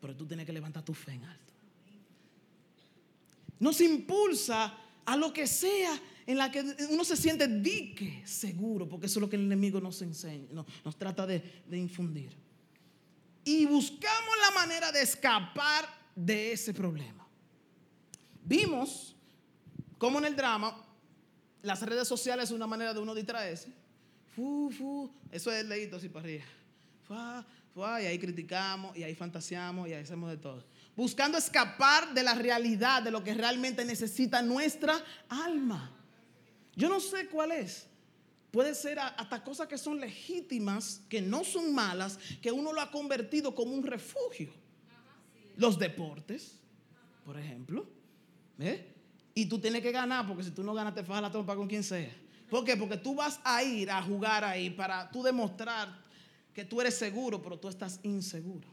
Pero 0.00 0.16
tú 0.16 0.26
tienes 0.26 0.46
que 0.46 0.52
levantar 0.52 0.82
tu 0.82 0.94
fe 0.94 1.12
en 1.12 1.24
alto. 1.24 1.43
Nos 3.60 3.80
impulsa 3.80 4.76
a 5.04 5.16
lo 5.16 5.32
que 5.32 5.46
sea 5.46 6.00
en 6.26 6.38
la 6.38 6.50
que 6.50 6.64
uno 6.90 7.04
se 7.04 7.16
siente 7.16 7.46
dique 7.46 8.22
seguro, 8.24 8.88
porque 8.88 9.06
eso 9.06 9.18
es 9.18 9.20
lo 9.20 9.28
que 9.28 9.36
el 9.36 9.42
enemigo 9.42 9.80
nos 9.80 10.00
enseña, 10.02 10.48
nos, 10.84 10.96
trata 10.96 11.26
de, 11.26 11.62
infundir. 11.72 12.34
Y 13.44 13.66
buscamos 13.66 14.34
la 14.40 14.50
manera 14.52 14.90
de 14.90 15.02
escapar 15.02 15.86
de 16.14 16.52
ese 16.52 16.72
problema. 16.72 17.26
Vimos 18.42 19.14
cómo 19.98 20.18
en 20.18 20.26
el 20.26 20.36
drama 20.36 20.82
las 21.62 21.82
redes 21.82 22.08
sociales 22.08 22.46
es 22.46 22.52
una 22.52 22.66
manera 22.66 22.94
de 22.94 23.00
uno 23.00 23.14
distraerse. 23.14 23.68
Fu, 24.34 24.70
fu, 24.70 25.10
eso 25.30 25.52
es 25.52 25.64
leído 25.66 25.98
así 25.98 26.08
para 26.08 26.24
arriba. 26.24 28.00
y 28.00 28.06
ahí 28.06 28.18
criticamos, 28.18 28.96
y 28.96 29.02
ahí 29.02 29.14
fantaseamos, 29.14 29.88
y 29.88 29.92
ahí 29.92 30.02
hacemos 30.02 30.30
de 30.30 30.38
todo. 30.38 30.64
Buscando 30.96 31.36
escapar 31.36 32.14
de 32.14 32.22
la 32.22 32.34
realidad, 32.34 33.02
de 33.02 33.10
lo 33.10 33.24
que 33.24 33.34
realmente 33.34 33.84
necesita 33.84 34.42
nuestra 34.42 35.02
alma. 35.28 35.90
Yo 36.76 36.88
no 36.88 37.00
sé 37.00 37.28
cuál 37.28 37.52
es. 37.52 37.86
Puede 38.50 38.74
ser 38.76 39.00
hasta 39.00 39.42
cosas 39.42 39.66
que 39.66 39.76
son 39.76 39.98
legítimas, 39.98 41.02
que 41.08 41.20
no 41.20 41.42
son 41.42 41.74
malas, 41.74 42.18
que 42.40 42.52
uno 42.52 42.72
lo 42.72 42.80
ha 42.80 42.90
convertido 42.90 43.52
como 43.52 43.74
un 43.74 43.82
refugio. 43.82 44.52
Los 45.56 45.76
deportes, 45.78 46.60
por 47.24 47.36
ejemplo. 47.36 47.88
Y 49.34 49.46
tú 49.46 49.58
tienes 49.58 49.82
que 49.82 49.90
ganar, 49.90 50.26
porque 50.28 50.44
si 50.44 50.52
tú 50.52 50.62
no 50.62 50.72
ganas 50.72 50.94
te 50.94 51.02
fajas 51.02 51.22
la 51.22 51.32
trompa 51.32 51.56
con 51.56 51.66
quien 51.66 51.82
sea. 51.82 52.14
¿Por 52.48 52.64
qué? 52.64 52.76
Porque 52.76 52.96
tú 52.96 53.16
vas 53.16 53.40
a 53.42 53.64
ir 53.64 53.90
a 53.90 54.00
jugar 54.00 54.44
ahí 54.44 54.70
para 54.70 55.10
tú 55.10 55.24
demostrar 55.24 56.04
que 56.52 56.64
tú 56.64 56.80
eres 56.80 56.96
seguro, 56.96 57.42
pero 57.42 57.58
tú 57.58 57.68
estás 57.68 57.98
inseguro. 58.04 58.68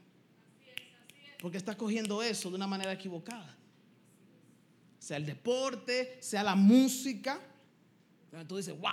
Porque 1.41 1.57
estás 1.57 1.75
cogiendo 1.75 2.21
eso 2.21 2.49
de 2.49 2.55
una 2.55 2.67
manera 2.67 2.93
equivocada. 2.93 3.57
Sea 4.99 5.17
el 5.17 5.25
deporte, 5.25 6.19
sea 6.21 6.43
la 6.43 6.55
música. 6.55 7.41
Tú 8.47 8.57
dices, 8.57 8.79
wow. 8.79 8.91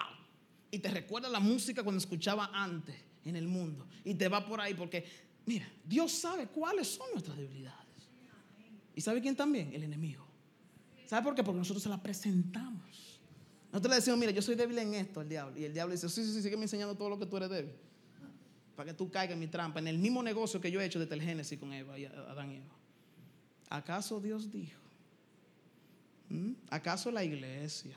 Y 0.70 0.78
te 0.78 0.90
recuerda 0.90 1.28
la 1.28 1.40
música 1.40 1.82
cuando 1.82 1.98
escuchaba 1.98 2.50
antes 2.52 2.96
en 3.24 3.36
el 3.36 3.46
mundo. 3.46 3.86
Y 4.02 4.14
te 4.14 4.28
va 4.28 4.44
por 4.44 4.60
ahí 4.60 4.72
porque, 4.72 5.04
mira, 5.44 5.68
Dios 5.84 6.10
sabe 6.10 6.46
cuáles 6.46 6.88
son 6.88 7.06
nuestras 7.12 7.36
debilidades. 7.36 7.86
¿Y 8.94 9.00
sabe 9.02 9.20
quién 9.20 9.36
también? 9.36 9.72
El 9.74 9.84
enemigo. 9.84 10.26
¿Sabe 11.06 11.22
por 11.22 11.34
qué? 11.34 11.44
Porque 11.44 11.58
nosotros 11.58 11.82
se 11.82 11.88
la 11.90 12.02
presentamos. 12.02 13.20
Nosotros 13.70 13.90
le 13.90 13.96
decimos, 13.96 14.18
mira, 14.18 14.32
yo 14.32 14.40
soy 14.40 14.54
débil 14.54 14.78
en 14.78 14.94
esto, 14.94 15.20
el 15.20 15.28
diablo. 15.28 15.58
Y 15.58 15.64
el 15.64 15.74
diablo 15.74 15.92
dice, 15.92 16.08
sí, 16.08 16.24
sí, 16.24 16.32
sí, 16.32 16.42
sigue 16.42 16.54
enseñando 16.54 16.96
todo 16.96 17.10
lo 17.10 17.18
que 17.18 17.26
tú 17.26 17.36
eres 17.36 17.50
débil. 17.50 17.72
Para 18.78 18.92
que 18.92 18.96
tú 18.96 19.10
caigas 19.10 19.32
en 19.32 19.40
mi 19.40 19.48
trampa. 19.48 19.80
En 19.80 19.88
el 19.88 19.98
mismo 19.98 20.22
negocio 20.22 20.60
que 20.60 20.70
yo 20.70 20.80
he 20.80 20.84
hecho 20.84 21.00
desde 21.00 21.12
el 21.16 21.20
Génesis 21.20 21.58
con 21.58 21.72
Eva 21.72 21.98
y 21.98 22.04
Adán 22.04 22.52
y 22.52 22.56
Eva. 22.58 22.76
¿Acaso 23.70 24.20
Dios 24.20 24.52
dijo? 24.52 24.80
¿Mm? 26.28 26.52
¿Acaso 26.70 27.10
la 27.10 27.24
iglesia? 27.24 27.96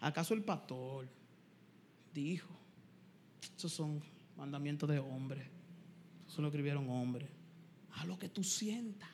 ¿Acaso 0.00 0.32
el 0.32 0.42
pastor 0.42 1.06
dijo? 2.14 2.48
Esos 3.54 3.74
son 3.74 4.02
mandamientos 4.38 4.88
de 4.88 4.98
hombre. 4.98 5.46
Eso 6.26 6.40
lo 6.40 6.48
escribieron 6.48 6.88
hombres. 6.88 7.28
A 7.96 8.06
lo 8.06 8.18
que 8.18 8.30
tú 8.30 8.42
sientas. 8.42 9.10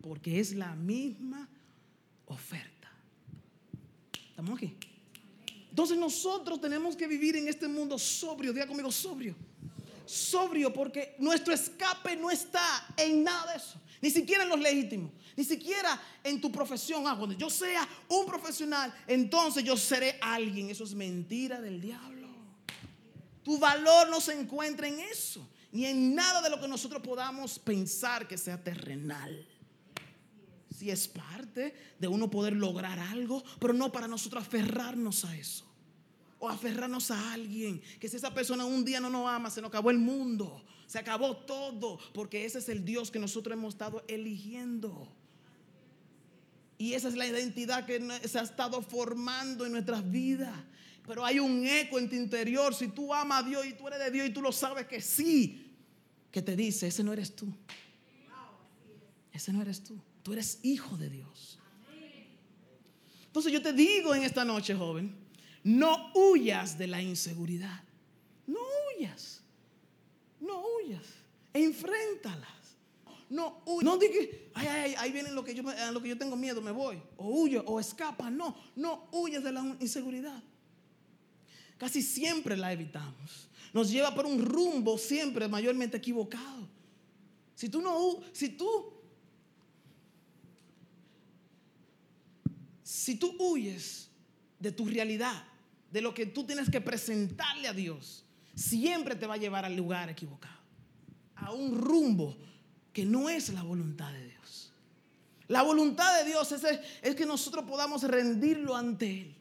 Porque 0.00 0.40
es 0.40 0.54
la 0.54 0.74
misma 0.74 1.50
oferta. 2.24 2.90
¿Estamos 4.30 4.56
aquí? 4.56 4.74
Entonces 5.68 5.98
nosotros 5.98 6.62
tenemos 6.62 6.96
que 6.96 7.06
vivir 7.06 7.36
en 7.36 7.46
este 7.46 7.68
mundo 7.68 7.98
sobrio. 7.98 8.54
Diga 8.54 8.66
conmigo, 8.66 8.90
sobrio. 8.90 9.51
Sobrio 10.04 10.72
porque 10.72 11.16
nuestro 11.18 11.54
escape 11.54 12.16
no 12.16 12.30
está 12.30 12.86
en 12.96 13.22
nada 13.24 13.52
de 13.52 13.58
eso. 13.58 13.80
Ni 14.00 14.10
siquiera 14.10 14.42
en 14.42 14.48
los 14.48 14.60
legítimos. 14.60 15.12
Ni 15.36 15.44
siquiera 15.44 16.00
en 16.24 16.40
tu 16.40 16.50
profesión. 16.50 17.06
Ah, 17.06 17.18
yo 17.38 17.48
sea 17.48 17.88
un 18.08 18.26
profesional, 18.26 18.92
entonces 19.06 19.64
yo 19.64 19.76
seré 19.76 20.18
alguien. 20.20 20.70
Eso 20.70 20.84
es 20.84 20.94
mentira 20.94 21.60
del 21.60 21.80
diablo. 21.80 22.28
Tu 23.42 23.58
valor 23.58 24.08
no 24.08 24.20
se 24.20 24.38
encuentra 24.38 24.88
en 24.88 25.00
eso. 25.00 25.48
Ni 25.72 25.86
en 25.86 26.14
nada 26.14 26.42
de 26.42 26.50
lo 26.50 26.60
que 26.60 26.68
nosotros 26.68 27.00
podamos 27.02 27.58
pensar 27.58 28.28
que 28.28 28.36
sea 28.36 28.62
terrenal. 28.62 29.46
Si 30.76 30.90
es 30.90 31.08
parte 31.08 31.74
de 31.98 32.08
uno 32.08 32.28
poder 32.30 32.54
lograr 32.54 32.98
algo, 32.98 33.42
pero 33.58 33.72
no 33.72 33.90
para 33.92 34.08
nosotros 34.08 34.42
aferrarnos 34.42 35.24
a 35.24 35.36
eso. 35.36 35.71
O 36.42 36.48
aferrarnos 36.48 37.12
a 37.12 37.32
alguien. 37.32 37.80
Que 38.00 38.08
si 38.08 38.16
esa 38.16 38.34
persona 38.34 38.64
un 38.64 38.84
día 38.84 38.98
no 38.98 39.08
nos 39.08 39.28
ama, 39.28 39.48
se 39.48 39.60
nos 39.60 39.68
acabó 39.68 39.92
el 39.92 39.98
mundo. 39.98 40.64
Se 40.88 40.98
acabó 40.98 41.36
todo. 41.36 42.00
Porque 42.12 42.44
ese 42.44 42.58
es 42.58 42.68
el 42.68 42.84
Dios 42.84 43.12
que 43.12 43.20
nosotros 43.20 43.56
hemos 43.56 43.74
estado 43.74 44.02
eligiendo. 44.08 45.08
Y 46.78 46.94
esa 46.94 47.06
es 47.06 47.14
la 47.14 47.28
identidad 47.28 47.86
que 47.86 48.00
se 48.26 48.40
ha 48.40 48.42
estado 48.42 48.82
formando 48.82 49.64
en 49.64 49.70
nuestras 49.70 50.10
vidas. 50.10 50.52
Pero 51.06 51.24
hay 51.24 51.38
un 51.38 51.64
eco 51.64 52.00
en 52.00 52.08
tu 52.08 52.16
interior. 52.16 52.74
Si 52.74 52.88
tú 52.88 53.14
amas 53.14 53.44
a 53.44 53.48
Dios 53.48 53.64
y 53.64 53.74
tú 53.74 53.86
eres 53.86 54.00
de 54.00 54.10
Dios 54.10 54.26
y 54.26 54.30
tú 54.30 54.42
lo 54.42 54.50
sabes 54.50 54.88
que 54.88 55.00
sí, 55.00 55.72
que 56.32 56.42
te 56.42 56.56
dice, 56.56 56.88
ese 56.88 57.04
no 57.04 57.12
eres 57.12 57.36
tú. 57.36 57.46
Ese 59.32 59.52
no 59.52 59.62
eres 59.62 59.84
tú. 59.84 59.96
Tú 60.24 60.32
eres 60.32 60.58
hijo 60.64 60.96
de 60.96 61.08
Dios. 61.08 61.60
Entonces 63.26 63.52
yo 63.52 63.62
te 63.62 63.72
digo 63.72 64.12
en 64.12 64.24
esta 64.24 64.44
noche, 64.44 64.74
joven, 64.74 65.21
no 65.64 66.12
huyas 66.14 66.76
de 66.76 66.86
la 66.86 67.00
inseguridad. 67.00 67.82
No 68.46 68.60
huyas. 68.96 69.42
No 70.40 70.62
huyas. 70.76 71.04
Enfréntalas. 71.52 72.48
no 73.28 73.62
huye. 73.66 73.84
No 73.84 73.96
diga, 73.96 74.14
ay, 74.54 74.66
ay, 74.66 74.94
ahí 74.98 75.12
viene 75.12 75.30
lo 75.30 75.44
que, 75.44 75.54
yo, 75.54 75.62
lo 75.62 76.02
que 76.02 76.08
yo 76.08 76.18
tengo 76.18 76.36
miedo, 76.36 76.60
me 76.60 76.72
voy. 76.72 77.00
O 77.16 77.28
huye 77.28 77.62
o 77.64 77.78
escapa. 77.78 78.30
No, 78.30 78.56
no 78.74 79.08
huyes 79.12 79.42
de 79.42 79.52
la 79.52 79.60
inseguridad. 79.80 80.42
Casi 81.78 82.02
siempre 82.02 82.56
la 82.56 82.72
evitamos. 82.72 83.48
Nos 83.72 83.90
lleva 83.90 84.14
por 84.14 84.26
un 84.26 84.44
rumbo 84.44 84.98
siempre 84.98 85.48
mayormente 85.48 85.96
equivocado. 85.96 86.68
Si 87.54 87.68
tú 87.68 87.80
no, 87.80 88.20
si 88.32 88.50
tú, 88.50 88.92
si 92.82 93.14
tú 93.16 93.34
huyes 93.38 94.10
de 94.58 94.72
tu 94.72 94.86
realidad, 94.86 95.44
de 95.92 96.00
lo 96.00 96.14
que 96.14 96.26
tú 96.26 96.44
tienes 96.44 96.70
que 96.70 96.80
presentarle 96.80 97.68
a 97.68 97.72
Dios, 97.74 98.24
siempre 98.54 99.14
te 99.14 99.26
va 99.26 99.34
a 99.34 99.38
llevar 99.38 99.64
al 99.64 99.76
lugar 99.76 100.08
equivocado, 100.08 100.58
a 101.36 101.52
un 101.52 101.78
rumbo 101.78 102.36
que 102.92 103.04
no 103.04 103.28
es 103.28 103.50
la 103.50 103.62
voluntad 103.62 104.10
de 104.12 104.26
Dios. 104.26 104.72
La 105.48 105.62
voluntad 105.62 106.18
de 106.18 106.30
Dios 106.30 106.50
es, 106.52 106.62
es 107.02 107.14
que 107.14 107.26
nosotros 107.26 107.66
podamos 107.66 108.02
rendirlo 108.04 108.74
ante 108.74 109.20
Él. 109.20 109.36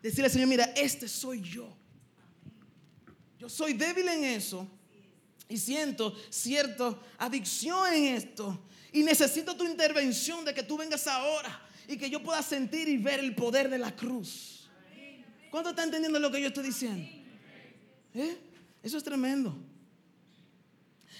Decirle, 0.00 0.30
Señor, 0.30 0.48
mira, 0.48 0.64
este 0.76 1.08
soy 1.08 1.42
yo. 1.42 1.76
Yo 3.40 3.48
soy 3.48 3.72
débil 3.72 4.06
en 4.08 4.24
eso 4.24 4.68
y 5.48 5.56
siento 5.58 6.14
cierta 6.30 6.96
adicción 7.18 7.92
en 7.92 8.14
esto. 8.14 8.66
Y 8.92 9.02
necesito 9.02 9.56
tu 9.56 9.64
intervención 9.64 10.44
de 10.44 10.54
que 10.54 10.62
tú 10.62 10.76
vengas 10.76 11.08
ahora 11.08 11.60
y 11.88 11.96
que 11.96 12.08
yo 12.08 12.22
pueda 12.22 12.42
sentir 12.42 12.88
y 12.88 12.98
ver 12.98 13.18
el 13.18 13.34
poder 13.34 13.68
de 13.68 13.78
la 13.78 13.94
cruz. 13.96 14.57
¿Cuánto 15.50 15.70
está 15.70 15.84
entendiendo 15.84 16.18
lo 16.18 16.30
que 16.30 16.40
yo 16.40 16.48
estoy 16.48 16.64
diciendo? 16.64 17.08
¿Eh? 18.14 18.38
Eso 18.82 18.98
es 18.98 19.04
tremendo. 19.04 19.56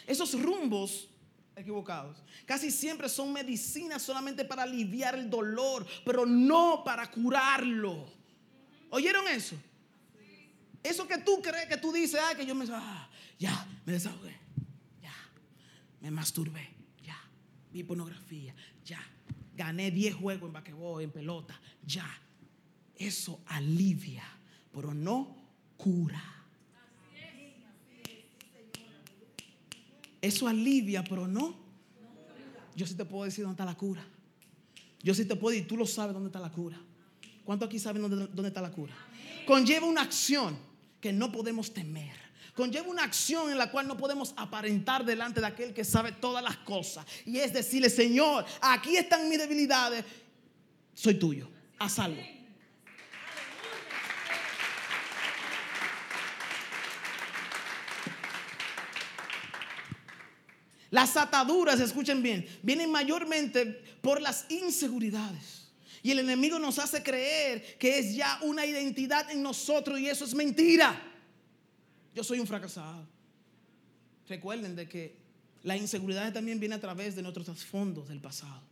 Esos 0.06 0.40
rumbos 0.40 1.08
equivocados 1.54 2.22
casi 2.46 2.70
siempre 2.70 3.08
son 3.08 3.32
medicinas 3.32 4.00
solamente 4.02 4.44
para 4.44 4.62
aliviar 4.62 5.14
el 5.16 5.28
dolor, 5.28 5.86
pero 6.04 6.24
no 6.24 6.82
para 6.84 7.10
curarlo. 7.10 8.10
¿Oyeron 8.90 9.26
eso? 9.28 9.56
Eso 10.82 11.06
que 11.06 11.18
tú 11.18 11.42
crees 11.42 11.66
que 11.66 11.76
tú 11.76 11.92
dices, 11.92 12.20
ah, 12.22 12.34
que 12.34 12.46
yo 12.46 12.54
me, 12.54 12.64
ah, 12.70 13.08
ya, 13.38 13.66
me 13.84 13.92
desahogué, 13.92 14.34
ya, 15.02 15.14
me 16.00 16.10
masturbé, 16.10 16.70
ya, 17.04 17.18
vi 17.72 17.82
pornografía, 17.82 18.54
ya, 18.84 19.04
gané 19.54 19.90
10 19.90 20.14
juegos 20.14 20.46
en 20.46 20.52
basquetbol, 20.52 21.02
en 21.02 21.10
pelota, 21.10 21.60
ya. 21.84 22.08
Eso 22.98 23.40
alivia, 23.46 24.24
pero 24.72 24.92
no 24.92 25.36
cura. 25.76 26.22
Eso 30.20 30.48
alivia, 30.48 31.04
pero 31.04 31.28
no. 31.28 31.54
Yo 32.74 32.86
sí 32.86 32.94
te 32.94 33.04
puedo 33.04 33.24
decir 33.24 33.44
dónde 33.44 33.54
está 33.54 33.64
la 33.64 33.76
cura. 33.76 34.04
Yo 35.02 35.14
sí 35.14 35.24
te 35.24 35.36
puedo 35.36 35.52
decir, 35.52 35.68
tú 35.68 35.76
lo 35.76 35.86
sabes 35.86 36.12
dónde 36.12 36.28
está 36.28 36.40
la 36.40 36.50
cura. 36.50 36.78
¿Cuántos 37.44 37.68
aquí 37.68 37.78
saben 37.78 38.02
dónde, 38.02 38.26
dónde 38.26 38.48
está 38.48 38.60
la 38.60 38.72
cura? 38.72 38.94
Conlleva 39.46 39.86
una 39.86 40.02
acción 40.02 40.58
que 41.00 41.12
no 41.12 41.30
podemos 41.30 41.72
temer. 41.72 42.16
Conlleva 42.54 42.88
una 42.88 43.04
acción 43.04 43.50
en 43.50 43.58
la 43.58 43.70
cual 43.70 43.86
no 43.86 43.96
podemos 43.96 44.34
aparentar 44.36 45.04
delante 45.04 45.40
de 45.40 45.46
aquel 45.46 45.72
que 45.72 45.84
sabe 45.84 46.10
todas 46.12 46.42
las 46.42 46.56
cosas. 46.58 47.06
Y 47.24 47.38
es 47.38 47.52
decirle, 47.52 47.88
Señor, 47.88 48.44
aquí 48.60 48.96
están 48.96 49.28
mis 49.28 49.38
debilidades. 49.38 50.04
Soy 50.92 51.14
tuyo. 51.14 51.48
Haz 51.78 52.00
algo. 52.00 52.37
Las 60.90 61.16
ataduras, 61.16 61.80
escuchen 61.80 62.22
bien, 62.22 62.46
vienen 62.62 62.90
mayormente 62.90 63.66
por 64.00 64.22
las 64.22 64.46
inseguridades. 64.50 65.68
Y 66.02 66.12
el 66.12 66.20
enemigo 66.20 66.58
nos 66.58 66.78
hace 66.78 67.02
creer 67.02 67.76
que 67.78 67.98
es 67.98 68.14
ya 68.14 68.38
una 68.42 68.64
identidad 68.64 69.30
en 69.30 69.42
nosotros 69.42 69.98
y 70.00 70.08
eso 70.08 70.24
es 70.24 70.34
mentira. 70.34 71.00
Yo 72.14 72.24
soy 72.24 72.40
un 72.40 72.46
fracasado. 72.46 73.06
Recuerden 74.28 74.76
de 74.76 74.88
que 74.88 75.16
la 75.62 75.76
inseguridad 75.76 76.32
también 76.32 76.60
viene 76.60 76.76
a 76.76 76.80
través 76.80 77.16
de 77.16 77.22
nuestros 77.22 77.46
trasfondos 77.46 78.08
del 78.08 78.20
pasado. 78.20 78.62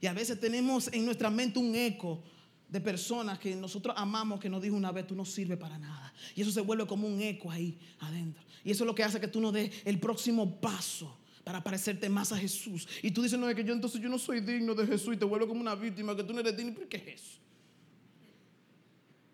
Y 0.00 0.06
a 0.06 0.12
veces 0.12 0.40
tenemos 0.40 0.88
en 0.92 1.04
nuestra 1.04 1.30
mente 1.30 1.58
un 1.58 1.74
eco 1.74 2.22
de 2.68 2.80
personas 2.80 3.38
que 3.38 3.54
nosotros 3.54 3.94
amamos 3.96 4.40
que 4.40 4.48
nos 4.48 4.60
dijo 4.60 4.74
una 4.74 4.90
vez, 4.90 5.06
tú 5.06 5.14
no 5.14 5.24
sirves 5.24 5.58
para 5.58 5.78
nada. 5.78 6.12
Y 6.34 6.42
eso 6.42 6.50
se 6.50 6.60
vuelve 6.60 6.86
como 6.86 7.06
un 7.06 7.20
eco 7.22 7.50
ahí 7.50 7.78
adentro. 8.00 8.42
Y 8.64 8.72
eso 8.72 8.84
es 8.84 8.86
lo 8.86 8.94
que 8.94 9.04
hace 9.04 9.20
que 9.20 9.28
tú 9.28 9.40
no 9.40 9.52
des 9.52 9.70
el 9.84 10.00
próximo 10.00 10.60
paso 10.60 11.18
para 11.44 11.62
parecerte 11.62 12.08
más 12.08 12.32
a 12.32 12.38
Jesús. 12.38 12.88
Y 13.02 13.10
tú 13.10 13.22
dices, 13.22 13.38
no, 13.38 13.48
es 13.48 13.54
que 13.56 13.64
yo 13.64 13.72
entonces 13.72 14.00
yo 14.00 14.08
no 14.08 14.18
soy 14.18 14.40
digno 14.40 14.74
de 14.74 14.86
Jesús 14.86 15.14
y 15.14 15.16
te 15.16 15.24
vuelvo 15.24 15.48
como 15.48 15.60
una 15.60 15.74
víctima, 15.74 16.14
que 16.16 16.22
tú 16.22 16.32
no 16.32 16.40
eres 16.40 16.56
digno. 16.56 16.74
¿Por 16.74 16.88
qué 16.88 16.98
es 16.98 17.20
eso? 17.20 17.38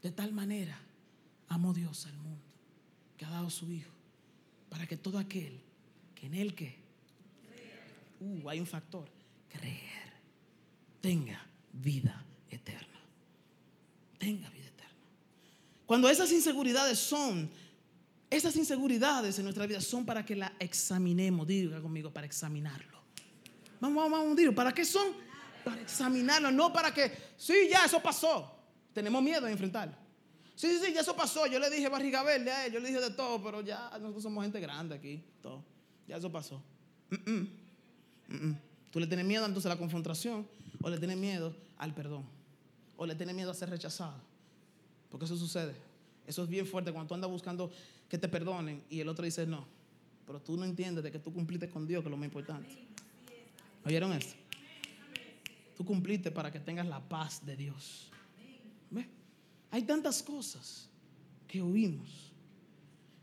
De 0.02 0.10
tal 0.10 0.32
manera 0.32 0.78
amó 1.48 1.72
Dios 1.74 2.06
al 2.06 2.16
mundo 2.18 2.44
que 3.16 3.24
ha 3.24 3.30
dado 3.30 3.50
su 3.50 3.70
Hijo 3.70 3.90
para 4.68 4.86
que 4.86 4.96
todo 4.96 5.18
aquel 5.18 5.60
que 6.14 6.26
en 6.26 6.34
Él 6.34 6.54
que, 6.54 6.76
uh, 8.20 8.48
hay 8.48 8.60
un 8.60 8.66
factor, 8.66 9.08
creer, 9.48 10.12
tenga 11.00 11.44
vida 11.72 12.24
eterna. 12.50 13.00
Tenga 14.18 14.48
vida 14.50 14.66
eterna. 14.66 14.94
Cuando 15.86 16.08
esas 16.08 16.30
inseguridades 16.32 16.98
son 16.98 17.50
esas 18.30 18.54
inseguridades 18.56 19.38
en 19.38 19.44
nuestra 19.44 19.66
vida 19.66 19.80
son 19.80 20.04
para 20.04 20.24
que 20.24 20.36
la 20.36 20.52
examinemos. 20.58 21.46
Diga 21.46 21.80
conmigo, 21.80 22.12
para 22.12 22.26
examinarlo. 22.26 22.98
Vamos, 23.80 23.96
vamos, 23.96 24.18
vamos, 24.18 24.36
digo, 24.36 24.54
¿para 24.54 24.72
qué 24.72 24.84
son? 24.84 25.12
Para 25.64 25.80
examinarlo, 25.80 26.50
no 26.50 26.72
para 26.72 26.92
que, 26.92 27.12
sí, 27.36 27.54
ya 27.70 27.84
eso 27.84 28.00
pasó. 28.00 28.54
Tenemos 28.92 29.22
miedo 29.22 29.46
de 29.46 29.52
enfrentarlo. 29.52 29.94
Sí, 30.54 30.68
sí, 30.68 30.86
sí, 30.86 30.92
ya 30.92 31.02
eso 31.02 31.14
pasó. 31.14 31.46
Yo 31.46 31.60
le 31.60 31.70
dije 31.70 31.88
barriga 31.88 32.22
verde 32.22 32.50
a 32.50 32.66
él, 32.66 32.72
yo 32.72 32.80
le 32.80 32.88
dije 32.88 33.00
de 33.00 33.10
todo, 33.10 33.40
pero 33.42 33.60
ya 33.60 33.90
nosotros 34.00 34.24
somos 34.24 34.42
gente 34.42 34.58
grande 34.58 34.96
aquí, 34.96 35.22
todo. 35.40 35.64
Ya 36.08 36.16
eso 36.16 36.32
pasó. 36.32 36.60
Tú 38.90 39.00
le 39.00 39.06
tienes 39.06 39.24
miedo 39.24 39.46
entonces 39.46 39.66
a 39.66 39.74
la 39.74 39.78
confrontación, 39.78 40.46
o 40.82 40.90
le 40.90 40.98
tienes 40.98 41.16
miedo 41.16 41.54
al 41.76 41.94
perdón, 41.94 42.24
o 42.96 43.06
le 43.06 43.14
tienes 43.14 43.36
miedo 43.36 43.52
a 43.52 43.54
ser 43.54 43.70
rechazado. 43.70 44.20
Porque 45.10 45.26
eso 45.26 45.36
sucede. 45.36 45.76
Eso 46.26 46.42
es 46.42 46.48
bien 46.48 46.66
fuerte 46.66 46.92
cuando 46.92 47.08
tú 47.08 47.14
andas 47.14 47.30
buscando 47.30 47.70
que 48.08 48.18
te 48.18 48.28
perdonen 48.28 48.82
y 48.88 49.00
el 49.00 49.08
otro 49.08 49.24
dice 49.24 49.46
no. 49.46 49.66
Pero 50.26 50.40
tú 50.40 50.56
no 50.56 50.64
entiendes 50.64 51.04
de 51.04 51.10
que 51.10 51.18
tú 51.18 51.32
cumpliste 51.32 51.68
con 51.68 51.86
Dios, 51.86 52.02
que 52.02 52.08
es 52.08 52.10
lo 52.10 52.16
más 52.16 52.26
importante. 52.26 52.68
¿Oyeron 53.84 54.12
eso? 54.12 54.34
Tú 55.76 55.84
cumpliste 55.84 56.30
para 56.30 56.50
que 56.50 56.60
tengas 56.60 56.86
la 56.86 57.00
paz 57.00 57.44
de 57.46 57.56
Dios. 57.56 58.10
Hay 59.70 59.82
tantas 59.82 60.22
cosas 60.22 60.88
que 61.46 61.60
oímos. 61.60 62.32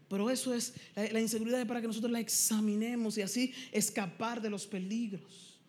Pero 0.07 0.29
eso 0.29 0.53
es, 0.53 0.73
la, 0.95 1.19
inseguridad 1.19 1.59
es 1.59 1.67
para 1.67 1.81
que 1.81 1.87
nosotros 1.87 2.11
la 2.11 2.19
examinemos 2.19 3.17
y 3.17 3.23
así 3.23 3.53
escapar 3.71 4.41
de 4.41 4.49
los 4.49 4.67
peligros. 4.67 5.59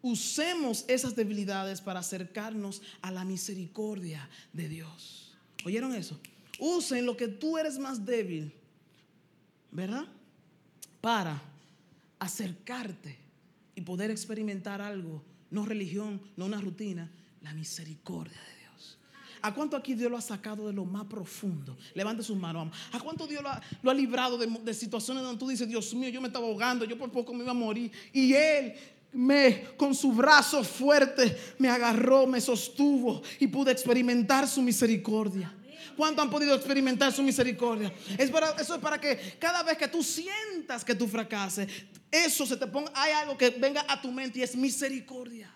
Usemos 0.00 0.84
esas 0.88 1.14
debilidades 1.14 1.80
para 1.80 2.00
acercarnos 2.00 2.82
a 3.02 3.10
la 3.10 3.24
misericordia 3.24 4.28
de 4.52 4.68
Dios. 4.68 5.34
¿Oyeron 5.64 5.94
eso? 5.94 6.18
Usen 6.58 7.06
lo 7.06 7.16
que 7.16 7.28
tú 7.28 7.58
eres 7.58 7.78
más 7.78 8.04
débil, 8.04 8.52
¿verdad? 9.70 10.04
Para 11.00 11.40
acercarte 12.18 13.18
y 13.74 13.80
poder 13.80 14.10
experimentar 14.10 14.80
algo, 14.80 15.22
no 15.50 15.64
religión, 15.64 16.20
no 16.36 16.46
una 16.46 16.60
rutina, 16.60 17.10
la 17.42 17.52
misericordia 17.52 18.38
de 18.38 18.60
Dios. 18.60 18.98
¿A 19.42 19.52
cuánto 19.52 19.76
aquí 19.76 19.94
Dios 19.94 20.10
lo 20.10 20.16
ha 20.16 20.22
sacado 20.22 20.66
de 20.66 20.72
lo 20.72 20.84
más 20.84 21.04
profundo? 21.04 21.76
Levante 21.94 22.22
sus 22.22 22.36
manos. 22.36 22.74
¿A 22.92 23.00
cuánto 23.00 23.26
Dios 23.26 23.42
lo 23.82 23.90
ha, 23.90 23.94
librado 23.94 24.38
de, 24.38 24.46
de, 24.46 24.74
situaciones 24.74 25.22
donde 25.22 25.38
tú 25.38 25.48
dices, 25.48 25.68
Dios 25.68 25.92
mío, 25.94 26.08
yo 26.08 26.20
me 26.20 26.28
estaba 26.28 26.46
ahogando, 26.46 26.84
yo 26.84 26.96
por 26.96 27.10
poco 27.10 27.34
me 27.34 27.42
iba 27.42 27.50
a 27.50 27.54
morir? 27.54 27.92
Y 28.12 28.32
Él 28.32 28.74
me, 29.12 29.64
con 29.76 29.94
su 29.94 30.12
brazo 30.12 30.64
fuerte, 30.64 31.36
me 31.58 31.68
agarró, 31.68 32.26
me 32.26 32.40
sostuvo 32.40 33.22
y 33.38 33.46
pude 33.46 33.70
experimentar 33.70 34.48
su 34.48 34.62
misericordia. 34.62 35.52
¿Cuánto 35.96 36.22
han 36.22 36.30
podido 36.30 36.54
experimentar 36.54 37.12
su 37.12 37.22
misericordia? 37.22 37.92
Es 38.18 38.30
para, 38.30 38.50
eso 38.50 38.74
es 38.74 38.80
para 38.80 39.00
que 39.00 39.36
cada 39.38 39.62
vez 39.62 39.76
que 39.78 39.88
tú 39.88 40.02
sientas 40.02 40.84
que 40.84 40.94
tú 40.94 41.06
fracases, 41.06 41.68
eso 42.10 42.46
se 42.46 42.56
te 42.56 42.66
ponga, 42.66 42.90
hay 42.94 43.12
algo 43.12 43.36
que 43.36 43.50
venga 43.50 43.84
a 43.88 44.00
tu 44.00 44.10
mente 44.10 44.38
y 44.38 44.42
es 44.42 44.54
misericordia. 44.56 45.50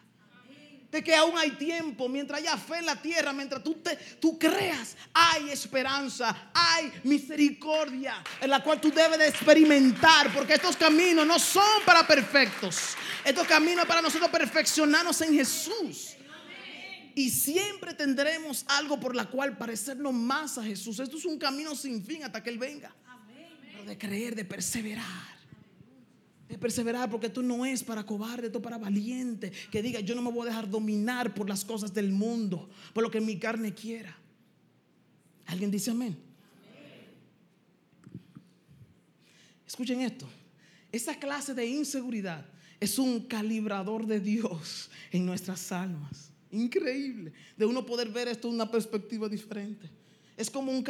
De 0.91 1.05
que 1.05 1.15
aún 1.15 1.37
hay 1.37 1.51
tiempo, 1.51 2.09
mientras 2.09 2.41
haya 2.41 2.57
fe 2.57 2.79
en 2.79 2.87
la 2.87 2.97
tierra, 2.97 3.31
mientras 3.35 3.63
tú, 3.63 3.75
te, 3.75 3.95
tú 4.19 4.39
creas, 4.39 4.97
hay 5.13 5.51
esperanza, 5.51 6.51
hay 6.55 6.91
misericordia 7.05 8.25
en 8.41 8.49
la 8.49 8.63
cual 8.63 8.81
tú 8.81 8.91
debes 8.91 9.19
de 9.19 9.29
experimentar, 9.29 10.33
porque 10.33 10.55
estos 10.55 10.77
caminos 10.79 11.27
no 11.27 11.39
son 11.39 11.83
para 11.85 12.07
perfectos, 12.07 12.97
estos 13.23 13.47
caminos 13.47 13.85
para 13.85 14.01
nosotros 14.01 14.31
perfeccionarnos 14.31 15.21
en 15.21 15.35
Jesús. 15.35 16.18
Y 17.19 17.31
siempre 17.31 17.95
tendremos 17.95 18.65
algo 18.69 19.01
por 19.01 19.17
la 19.17 19.29
cual 19.29 19.59
parecernos 19.59 20.15
más 20.15 20.57
a 20.57 20.63
Jesús. 20.63 21.01
Esto 21.01 21.17
es 21.17 21.25
un 21.25 21.37
camino 21.37 21.75
sin 21.75 22.05
fin 22.05 22.23
hasta 22.23 22.41
que 22.41 22.49
Él 22.49 22.59
venga. 22.59 22.95
Pero 23.73 23.85
de 23.85 23.99
creer, 23.99 24.37
de 24.37 24.45
perseverar. 24.45 25.27
De 26.49 26.57
perseverar, 26.57 27.11
porque 27.11 27.27
esto 27.27 27.43
no 27.43 27.67
es 27.67 27.83
para 27.83 28.07
cobarde, 28.07 28.47
es 28.47 28.63
para 28.63 28.79
valiente, 28.79 29.51
que 29.73 29.83
diga, 29.83 29.99
yo 29.99 30.15
no 30.15 30.23
me 30.23 30.31
voy 30.31 30.43
a 30.47 30.51
dejar 30.51 30.71
dominar 30.71 31.35
por 31.35 31.49
las 31.49 31.65
cosas 31.65 31.93
del 31.93 32.13
mundo, 32.13 32.71
por 32.95 33.03
lo 33.03 33.11
que 33.11 33.21
mi 33.21 33.37
carne 33.37 33.75
quiera. 33.75 34.17
¿Alguien 35.47 35.73
dice 35.73 35.91
amén? 35.91 36.17
Escuchen 39.67 40.03
esto, 40.03 40.29
esa 40.93 41.19
clase 41.19 41.53
de 41.53 41.67
inseguridad 41.67 42.47
es 42.79 42.97
un 42.97 43.27
calibrador 43.27 44.07
de 44.07 44.21
Dios 44.21 44.89
en 45.11 45.27
nuestras 45.27 45.73
almas. 45.73 46.29
Increíble, 46.51 47.33
de 47.57 47.67
uno 47.67 47.85
poder 47.85 48.09
ver 48.09 48.29
esto 48.29 48.49
de 48.49 48.55
una 48.55 48.71
perspectiva 48.71 49.29
diferente. 49.29 49.91
Es 50.37 50.51
como 50.51 50.71
un, 50.71 50.85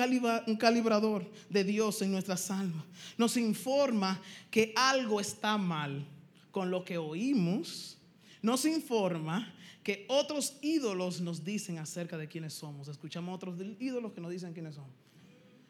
un, 0.47 0.57
calibrador 0.57 1.29
de 1.49 1.65
Dios 1.65 2.03
en 2.03 2.13
nuestras 2.13 2.51
almas. 2.51 2.85
Nos 3.17 3.37
informa 3.37 4.21
que 4.51 4.73
algo 4.77 5.21
está 5.21 5.57
mal 5.57 6.07
con 6.51 6.71
lo 6.71 6.85
que 6.85 6.99
oímos. 6.99 7.97
Nos 8.43 8.67
informa 8.67 9.55
que 9.83 10.05
otros 10.09 10.59
ídolos 10.61 11.23
nos 11.23 11.45
dicen 11.45 11.79
acerca 11.79 12.19
de 12.19 12.29
quiénes 12.29 12.53
somos. 12.53 12.89
Escuchamos 12.89 13.35
otros 13.35 13.57
ídolos 13.81 14.13
que 14.13 14.21
nos 14.21 14.31
dicen 14.31 14.53
quiénes 14.53 14.75
somos. 14.75 14.93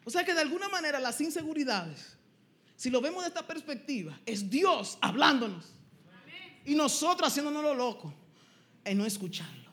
O 0.03 0.09
sea 0.09 0.25
que 0.25 0.33
de 0.33 0.41
alguna 0.41 0.67
manera 0.67 0.99
las 0.99 1.21
inseguridades, 1.21 2.17
si 2.75 2.89
lo 2.89 2.99
vemos 2.99 3.23
de 3.23 3.29
esta 3.29 3.47
perspectiva, 3.47 4.19
es 4.25 4.49
Dios 4.49 4.97
hablándonos. 5.01 5.67
Y 6.65 6.75
nosotros 6.75 7.29
haciéndonos 7.29 7.63
lo 7.63 7.73
loco 7.73 8.13
en 8.83 8.97
no 8.97 9.05
escucharlo. 9.05 9.68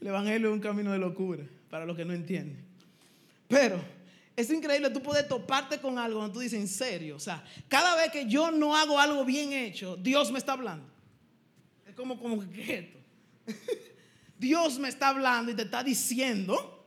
El 0.00 0.06
Evangelio 0.06 0.48
es 0.48 0.54
un 0.54 0.60
camino 0.60 0.92
de 0.92 0.98
locura 0.98 1.44
para 1.68 1.84
los 1.84 1.96
que 1.96 2.04
no 2.04 2.12
entienden. 2.12 2.64
Pero 3.48 3.80
es 4.36 4.50
increíble 4.50 4.90
tú 4.90 5.02
puedes 5.02 5.28
toparte 5.28 5.78
con 5.78 5.98
algo 5.98 6.20
donde 6.20 6.32
tú 6.32 6.40
dices, 6.40 6.58
en 6.58 6.68
serio, 6.68 7.16
o 7.16 7.20
sea, 7.20 7.44
cada 7.68 7.96
vez 7.96 8.10
que 8.10 8.26
yo 8.26 8.50
no 8.50 8.76
hago 8.76 8.98
algo 8.98 9.24
bien 9.24 9.52
hecho, 9.52 9.96
Dios 9.96 10.32
me 10.32 10.38
está 10.38 10.52
hablando. 10.52 10.86
Es 11.86 11.94
como, 11.94 12.18
como 12.18 12.40
que 12.50 12.78
esto. 12.78 12.98
Dios 14.38 14.78
me 14.78 14.88
está 14.88 15.08
hablando 15.08 15.52
y 15.52 15.54
te 15.54 15.62
está 15.62 15.84
diciendo 15.84 16.86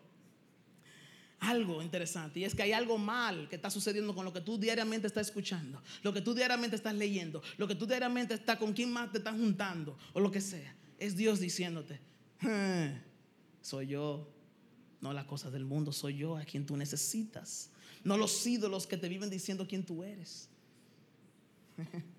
algo 1.39 1.81
interesante. 1.81 2.39
Y 2.39 2.45
es 2.45 2.55
que 2.55 2.63
hay 2.63 2.71
algo 2.71 2.97
mal 2.97 3.47
que 3.49 3.55
está 3.55 3.69
sucediendo 3.69 4.15
con 4.15 4.25
lo 4.25 4.33
que 4.33 4.41
tú 4.41 4.57
diariamente 4.57 5.07
estás 5.07 5.27
escuchando, 5.27 5.81
lo 6.01 6.13
que 6.13 6.21
tú 6.21 6.33
diariamente 6.33 6.75
estás 6.75 6.95
leyendo, 6.95 7.43
lo 7.57 7.67
que 7.67 7.75
tú 7.75 7.85
diariamente 7.85 8.33
estás 8.33 8.57
con 8.57 8.73
quién 8.73 8.91
más 8.91 9.11
te 9.11 9.19
estás 9.19 9.35
juntando 9.35 9.97
o 10.13 10.19
lo 10.19 10.31
que 10.31 10.41
sea. 10.41 10.73
Es 10.99 11.15
Dios 11.15 11.39
diciéndote, 11.39 11.99
soy 13.61 13.87
yo. 13.87 14.29
No 15.01 15.11
las 15.11 15.25
cosas 15.25 15.51
del 15.51 15.65
mundo, 15.65 15.91
soy 15.91 16.17
yo 16.17 16.37
a 16.37 16.45
quien 16.45 16.65
tú 16.65 16.77
necesitas. 16.77 17.69
No 18.03 18.17
los 18.17 18.47
ídolos 18.47 18.87
que 18.87 18.95
te 18.95 19.09
viven 19.09 19.29
diciendo 19.29 19.67
quién 19.67 19.85
tú 19.85 20.03
eres. 20.03 20.47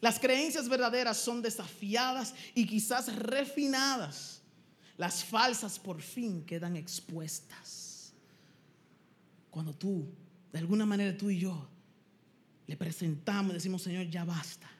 Las 0.00 0.18
creencias 0.18 0.68
verdaderas 0.68 1.16
son 1.16 1.42
desafiadas 1.42 2.34
y 2.54 2.66
quizás 2.66 3.14
refinadas. 3.14 4.42
Las 4.96 5.24
falsas 5.24 5.78
por 5.78 6.02
fin 6.02 6.44
quedan 6.44 6.76
expuestas. 6.76 8.12
Cuando 9.48 9.72
tú, 9.72 10.08
de 10.52 10.58
alguna 10.58 10.84
manera 10.84 11.16
tú 11.16 11.30
y 11.30 11.38
yo, 11.38 11.68
le 12.66 12.76
presentamos 12.76 13.54
decimos, 13.54 13.82
Señor, 13.82 14.08
ya 14.08 14.24
basta. 14.24 14.70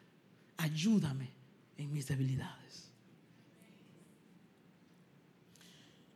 Ayúdame 0.56 1.30
en 1.76 1.92
mis 1.92 2.08
debilidades. 2.08 2.81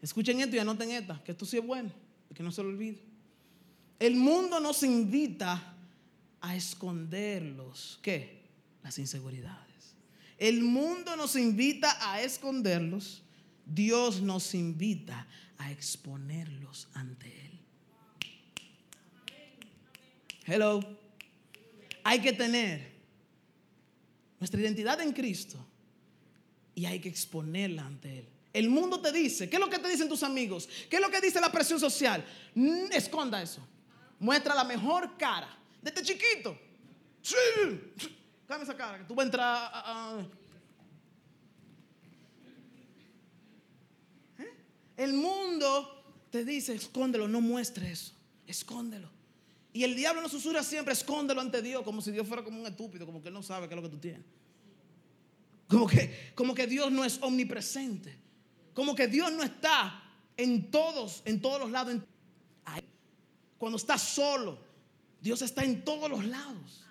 Escuchen 0.06 0.40
esto 0.40 0.54
y 0.54 0.60
anoten 0.60 0.92
esta, 0.92 1.20
que 1.24 1.32
esto 1.32 1.44
sí 1.44 1.56
es 1.56 1.66
bueno, 1.66 1.90
que 2.32 2.40
no 2.40 2.52
se 2.52 2.62
lo 2.62 2.68
olvide. 2.68 3.02
El 3.98 4.14
mundo 4.14 4.60
nos 4.60 4.84
invita 4.84 5.74
a 6.40 6.54
esconderlos. 6.54 7.98
¿Qué? 8.02 8.44
Las 8.84 9.00
inseguridades. 9.00 9.96
El 10.38 10.62
mundo 10.62 11.16
nos 11.16 11.34
invita 11.34 11.98
a 12.00 12.22
esconderlos. 12.22 13.24
Dios 13.64 14.20
nos 14.20 14.54
invita 14.54 15.26
a 15.58 15.72
exponerlos 15.72 16.86
ante 16.94 17.26
Él. 17.26 17.58
Hello. 20.44 20.98
Hay 22.04 22.20
que 22.20 22.32
tener 22.32 22.92
nuestra 24.38 24.60
identidad 24.60 25.00
en 25.00 25.12
Cristo 25.12 25.58
y 26.76 26.84
hay 26.84 27.00
que 27.00 27.08
exponerla 27.08 27.84
ante 27.84 28.20
Él. 28.20 28.35
El 28.56 28.70
mundo 28.70 29.02
te 29.02 29.12
dice, 29.12 29.50
¿qué 29.50 29.56
es 29.56 29.60
lo 29.60 29.68
que 29.68 29.78
te 29.78 29.86
dicen 29.86 30.08
tus 30.08 30.22
amigos? 30.22 30.66
¿Qué 30.88 30.96
es 30.96 31.02
lo 31.02 31.10
que 31.10 31.20
dice 31.20 31.38
la 31.42 31.52
presión 31.52 31.78
social? 31.78 32.24
Mm, 32.54 32.90
esconda 32.90 33.42
eso. 33.42 33.60
Muestra 34.18 34.54
la 34.54 34.64
mejor 34.64 35.18
cara. 35.18 35.58
Desde 35.82 36.02
chiquito. 36.02 36.58
Sí. 37.20 37.36
Dame 38.48 38.64
esa 38.64 38.74
cara, 38.74 38.96
que 38.96 39.04
tú 39.04 39.14
vas 39.14 39.24
a 39.24 39.26
entrar 39.26 40.30
¿Eh? 44.38 44.54
El 44.96 45.12
mundo 45.12 46.14
te 46.30 46.42
dice, 46.42 46.72
escóndelo, 46.72 47.28
no 47.28 47.42
muestre 47.42 47.90
eso. 47.90 48.14
Escóndelo. 48.46 49.10
Y 49.74 49.84
el 49.84 49.94
diablo 49.94 50.22
nos 50.22 50.30
susurra 50.30 50.62
siempre, 50.62 50.94
escóndelo 50.94 51.42
ante 51.42 51.60
Dios, 51.60 51.82
como 51.82 52.00
si 52.00 52.10
Dios 52.10 52.26
fuera 52.26 52.42
como 52.42 52.58
un 52.58 52.66
estúpido, 52.66 53.04
como 53.04 53.20
que 53.20 53.28
él 53.28 53.34
no 53.34 53.42
sabe 53.42 53.68
qué 53.68 53.74
es 53.74 53.76
lo 53.76 53.86
que 53.86 53.94
tú 53.94 53.98
tienes. 53.98 54.24
Como 55.68 55.86
que, 55.86 56.32
como 56.34 56.54
que 56.54 56.66
Dios 56.66 56.90
no 56.90 57.04
es 57.04 57.18
omnipresente. 57.20 58.24
Como 58.76 58.94
que 58.94 59.08
Dios 59.08 59.32
no 59.32 59.42
está 59.42 60.02
en 60.36 60.70
todos, 60.70 61.22
en 61.24 61.40
todos 61.40 61.58
los 61.58 61.70
lados. 61.70 61.96
Cuando 63.56 63.78
estás 63.78 64.02
solo, 64.02 64.58
Dios 65.18 65.40
está 65.40 65.64
en 65.64 65.82
todos 65.82 66.10
los 66.10 66.22
lados. 66.26 66.84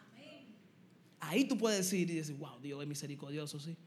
Ahí 1.19 1.45
tú 1.45 1.55
puedes 1.59 1.77
decir 1.77 2.09
y 2.09 2.15
decir, 2.15 2.35
wow, 2.37 2.59
Dios 2.59 2.81
es 2.81 2.87
misericordioso, 2.87 3.59
sí. 3.59 3.77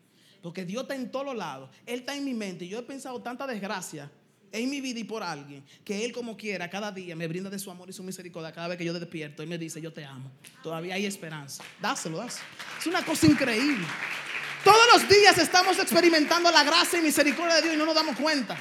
Porque 0.41 0.65
Dios 0.65 0.83
está 0.83 0.95
en 0.95 1.11
todos 1.11 1.27
los 1.27 1.37
lados. 1.37 1.71
Él 1.87 1.99
está 1.99 2.15
en 2.15 2.25
mi 2.25 2.35
mente. 2.35 2.67
Y 2.67 2.69
yo 2.69 2.79
he 2.79 2.83
pensado 2.85 3.21
tanta 3.21 3.49
desgracia 3.49 4.09
en 4.53 4.71
mi 4.71 4.81
vida 4.81 5.01
y 5.01 5.05
por 5.05 5.25
alguien 5.25 5.65
que 5.85 6.05
Él 6.05 6.13
como 6.13 6.37
quiera 6.37 6.71
cada 6.71 6.93
día 6.93 7.17
me 7.17 7.27
brinda 7.27 7.51
de 7.51 7.59
su 7.59 7.69
amor 7.69 7.91
y 7.91 7.93
su 7.93 8.05
misericordia 8.05 8.53
cada 8.53 8.69
vez 8.69 8.79
que 8.79 8.85
yo 8.85 8.95
despierto 8.95 9.43
y 9.43 9.47
me 9.49 9.59
dice 9.59 9.81
yo 9.81 9.93
te 9.93 10.05
amo. 10.05 10.31
Todavía 10.63 10.95
hay 10.95 11.05
esperanza. 11.05 11.65
Dáselo, 11.83 12.19
dáselo. 12.19 12.47
Es 12.79 12.87
una 12.87 13.05
cosa 13.05 13.27
increíble. 13.27 13.85
Todos 14.65 14.87
los 14.93 15.09
días 15.09 15.39
estamos 15.39 15.79
experimentando 15.79 16.51
la 16.51 16.65
gracia 16.65 16.99
y 16.99 17.03
misericordia 17.03 17.57
de 17.57 17.63
Dios 17.63 17.75
y 17.75 17.79
no 17.79 17.87
nos 17.87 17.95
damos 17.95 18.17
cuenta. 18.17 18.57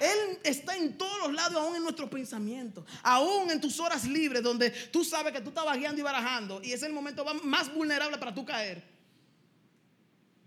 Él 0.00 0.38
está 0.42 0.76
en 0.76 0.96
todos 0.96 1.18
los 1.18 1.34
lados, 1.34 1.62
aún 1.62 1.76
en 1.76 1.82
nuestros 1.82 2.08
pensamientos, 2.08 2.86
aún 3.02 3.50
en 3.50 3.60
tus 3.60 3.78
horas 3.80 4.06
libres, 4.06 4.42
donde 4.42 4.70
tú 4.70 5.04
sabes 5.04 5.32
que 5.32 5.42
tú 5.42 5.50
estabas 5.50 5.76
guiando 5.76 6.00
y 6.00 6.04
barajando, 6.04 6.62
y 6.62 6.72
es 6.72 6.82
el 6.82 6.92
momento 6.94 7.22
más 7.44 7.72
vulnerable 7.72 8.16
para 8.16 8.34
tú 8.34 8.44
caer. 8.46 8.82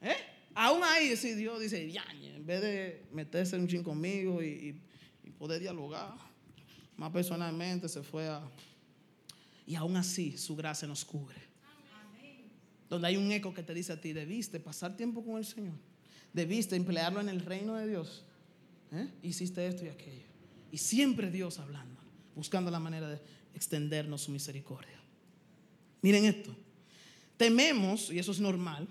¿Eh? 0.02 0.16
Aún 0.56 0.84
ahí, 0.84 1.16
si 1.16 1.36
Dios 1.36 1.60
dice, 1.60 1.84
en 1.84 2.46
vez 2.46 2.62
de 2.62 3.06
meterse 3.12 3.56
un 3.56 3.68
ching 3.68 3.84
conmigo 3.84 4.42
y 4.42 4.76
poder 5.38 5.62
dialogar 5.62 6.14
más 6.98 7.12
personalmente, 7.12 7.88
se 7.88 8.02
fue 8.02 8.28
a. 8.28 8.42
Y 9.66 9.76
aún 9.76 9.96
así, 9.96 10.38
su 10.38 10.56
gracia 10.56 10.88
nos 10.88 11.06
cubre 11.06 11.53
donde 12.94 13.08
hay 13.08 13.18
un 13.18 13.32
eco 13.32 13.54
que 13.54 13.64
te 13.64 13.74
dice 13.74 13.92
a 13.92 14.00
ti, 14.00 14.14
debiste 14.14 14.60
pasar 14.60 14.96
tiempo 14.96 15.26
con 15.26 15.38
el 15.38 15.46
Señor, 15.46 15.74
debiste 16.32 16.76
emplearlo 16.76 17.20
en 17.20 17.28
el 17.28 17.42
reino 17.42 17.76
de 17.76 17.88
Dios. 17.88 18.24
¿Eh? 18.92 19.10
Hiciste 19.24 19.66
esto 19.66 19.84
y 19.84 19.90
aquello. 19.90 20.28
Y 20.72 20.78
siempre 20.78 21.32
Dios 21.32 21.58
hablando, 21.58 22.00
buscando 22.36 22.70
la 22.70 22.80
manera 22.80 23.10
de 23.10 23.20
extendernos 23.56 24.22
su 24.22 24.32
misericordia. 24.32 25.00
Miren 26.04 26.26
esto. 26.26 26.56
Tememos, 27.36 28.12
y 28.12 28.20
eso 28.20 28.32
es 28.32 28.40
normal, 28.40 28.88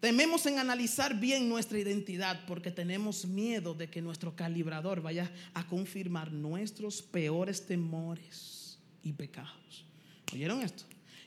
tememos 0.00 0.46
en 0.46 0.58
analizar 0.58 1.18
bien 1.20 1.48
nuestra 1.48 1.78
identidad 1.78 2.46
porque 2.46 2.70
tenemos 2.70 3.26
miedo 3.26 3.74
de 3.74 3.90
que 3.90 4.00
nuestro 4.00 4.34
calibrador 4.34 5.02
vaya 5.02 5.30
a 5.52 5.66
confirmar 5.66 6.32
nuestros 6.32 7.02
peores 7.02 7.66
temores 7.66 8.78
y 9.02 9.12
pecados. 9.12 9.84
¿Oyeron 10.32 10.62
esto? 10.62 10.84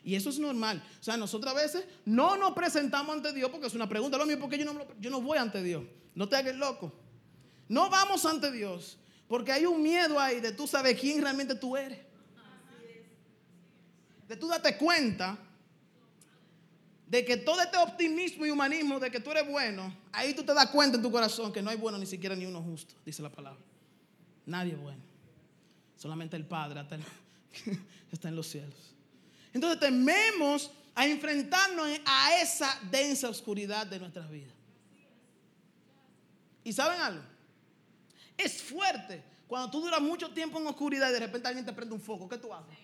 Y 0.07 0.15
eso 0.15 0.29
es 0.29 0.39
normal. 0.39 0.81
O 1.01 1.03
sea, 1.03 1.17
nosotros 1.17 1.53
a 1.53 1.61
veces 1.61 1.83
no 2.05 2.37
nos 2.37 2.53
presentamos 2.53 3.13
ante 3.13 3.33
Dios 3.33 3.51
porque 3.51 3.67
es 3.67 3.73
una 3.73 3.89
pregunta. 3.89 4.17
Lo 4.17 4.25
mismo 4.25 4.43
porque 4.43 4.57
yo 4.57 4.63
no, 4.63 4.87
yo 5.01 5.09
no 5.09 5.19
voy 5.19 5.37
ante 5.37 5.61
Dios. 5.61 5.83
No 6.15 6.29
te 6.29 6.37
hagas 6.37 6.55
loco. 6.55 6.93
No 7.67 7.89
vamos 7.89 8.25
ante 8.25 8.49
Dios 8.49 8.97
porque 9.27 9.51
hay 9.51 9.65
un 9.65 9.83
miedo 9.83 10.17
ahí 10.17 10.39
de 10.39 10.53
tú 10.53 10.65
saber 10.65 10.97
quién 10.97 11.21
realmente 11.21 11.55
tú 11.55 11.75
eres. 11.75 11.99
De 14.29 14.37
tú 14.37 14.47
date 14.47 14.77
cuenta 14.77 15.37
de 17.05 17.25
que 17.25 17.35
todo 17.35 17.59
este 17.59 17.75
optimismo 17.75 18.45
y 18.45 18.49
humanismo 18.49 19.01
de 19.01 19.11
que 19.11 19.19
tú 19.19 19.31
eres 19.31 19.45
bueno, 19.45 19.93
ahí 20.13 20.33
tú 20.33 20.41
te 20.41 20.53
das 20.53 20.67
cuenta 20.67 20.95
en 20.95 21.03
tu 21.03 21.11
corazón 21.11 21.51
que 21.51 21.61
no 21.61 21.69
hay 21.69 21.75
bueno 21.75 21.97
ni 21.97 22.05
siquiera 22.05 22.33
ni 22.33 22.45
uno 22.45 22.61
justo, 22.61 22.95
dice 23.05 23.21
la 23.21 23.29
palabra. 23.29 23.59
Nadie 24.45 24.71
es 24.71 24.79
bueno. 24.79 25.03
Solamente 25.97 26.37
el 26.37 26.45
Padre 26.45 26.79
está 28.09 28.29
en 28.29 28.35
los 28.37 28.47
cielos. 28.47 28.96
Entonces 29.53 29.79
tememos 29.79 30.71
a 30.95 31.05
enfrentarnos 31.05 31.87
a 32.05 32.41
esa 32.41 32.79
densa 32.89 33.29
oscuridad 33.29 33.85
de 33.85 33.99
nuestras 33.99 34.29
vidas. 34.29 34.53
¿Y 36.63 36.73
saben 36.73 36.99
algo? 36.99 37.23
Es 38.37 38.61
fuerte 38.61 39.23
Cuando 39.47 39.71
tú 39.71 39.79
duras 39.79 40.01
mucho 40.01 40.29
tiempo 40.31 40.59
en 40.59 40.67
oscuridad 40.67 41.09
y 41.09 41.13
de 41.13 41.19
repente 41.19 41.47
alguien 41.47 41.65
te 41.65 41.71
prende 41.71 41.95
un 41.95 42.01
foco, 42.01 42.27
¿qué 42.27 42.37
tú 42.37 42.53
haces? 42.53 42.77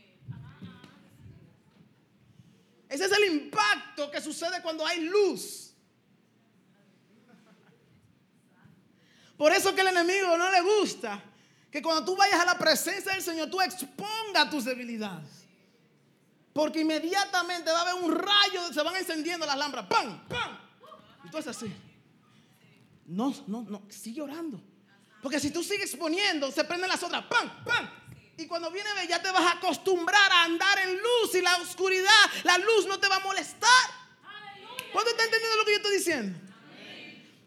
Ese 2.88 3.06
es 3.06 3.12
el 3.12 3.34
impacto 3.34 4.10
que 4.10 4.22
sucede 4.22 4.62
cuando 4.62 4.86
hay 4.86 5.02
luz. 5.02 5.74
Por 9.36 9.52
eso 9.52 9.76
que 9.76 9.82
el 9.82 9.88
enemigo 9.88 10.38
no 10.38 10.50
le 10.52 10.62
gusta 10.62 11.22
que 11.70 11.82
cuando 11.82 12.06
tú 12.06 12.16
vayas 12.16 12.40
a 12.40 12.46
la 12.46 12.58
presencia 12.58 13.12
del 13.14 13.22
Señor, 13.22 13.50
tú 13.50 13.60
expongas 13.60 14.50
tus 14.50 14.64
debilidades. 14.64 15.43
Porque 16.54 16.82
inmediatamente 16.82 17.72
va 17.72 17.80
a 17.80 17.82
haber 17.82 18.04
un 18.04 18.12
rayo, 18.12 18.72
se 18.72 18.82
van 18.84 18.96
encendiendo 18.96 19.46
las 19.46 19.58
lámparas. 19.58 19.88
¡Pam! 19.88 20.28
¡Pam! 20.28 20.58
Entonces 21.26 21.56
así. 21.56 21.74
No, 23.08 23.34
no, 23.48 23.64
no, 23.64 23.82
sigue 23.90 24.22
orando. 24.22 24.62
Porque 25.22 25.40
si 25.40 25.50
tú 25.50 25.64
sigues 25.64 25.96
poniendo, 25.96 26.52
se 26.52 26.64
prenden 26.64 26.90
las 26.90 27.02
otras. 27.02 27.26
¡Pam! 27.26 27.64
¡Pam! 27.64 27.90
Y 28.38 28.46
cuando 28.46 28.72
viene 28.72 28.90
ya 29.08 29.22
te 29.22 29.32
vas 29.32 29.42
a 29.42 29.58
acostumbrar 29.58 30.32
a 30.32 30.44
andar 30.44 30.80
en 30.80 30.96
luz 30.98 31.36
y 31.36 31.42
la 31.42 31.58
oscuridad, 31.58 32.10
la 32.44 32.58
luz 32.58 32.88
no 32.88 33.00
te 33.00 33.08
va 33.08 33.18
a 33.18 33.20
molestar. 33.20 33.70
¿Cuánto 34.92 35.10
está 35.10 35.24
entendiendo 35.24 35.58
lo 35.58 35.66
que 35.66 35.72
yo 35.72 35.78
estoy 35.78 35.98
diciendo? 35.98 36.40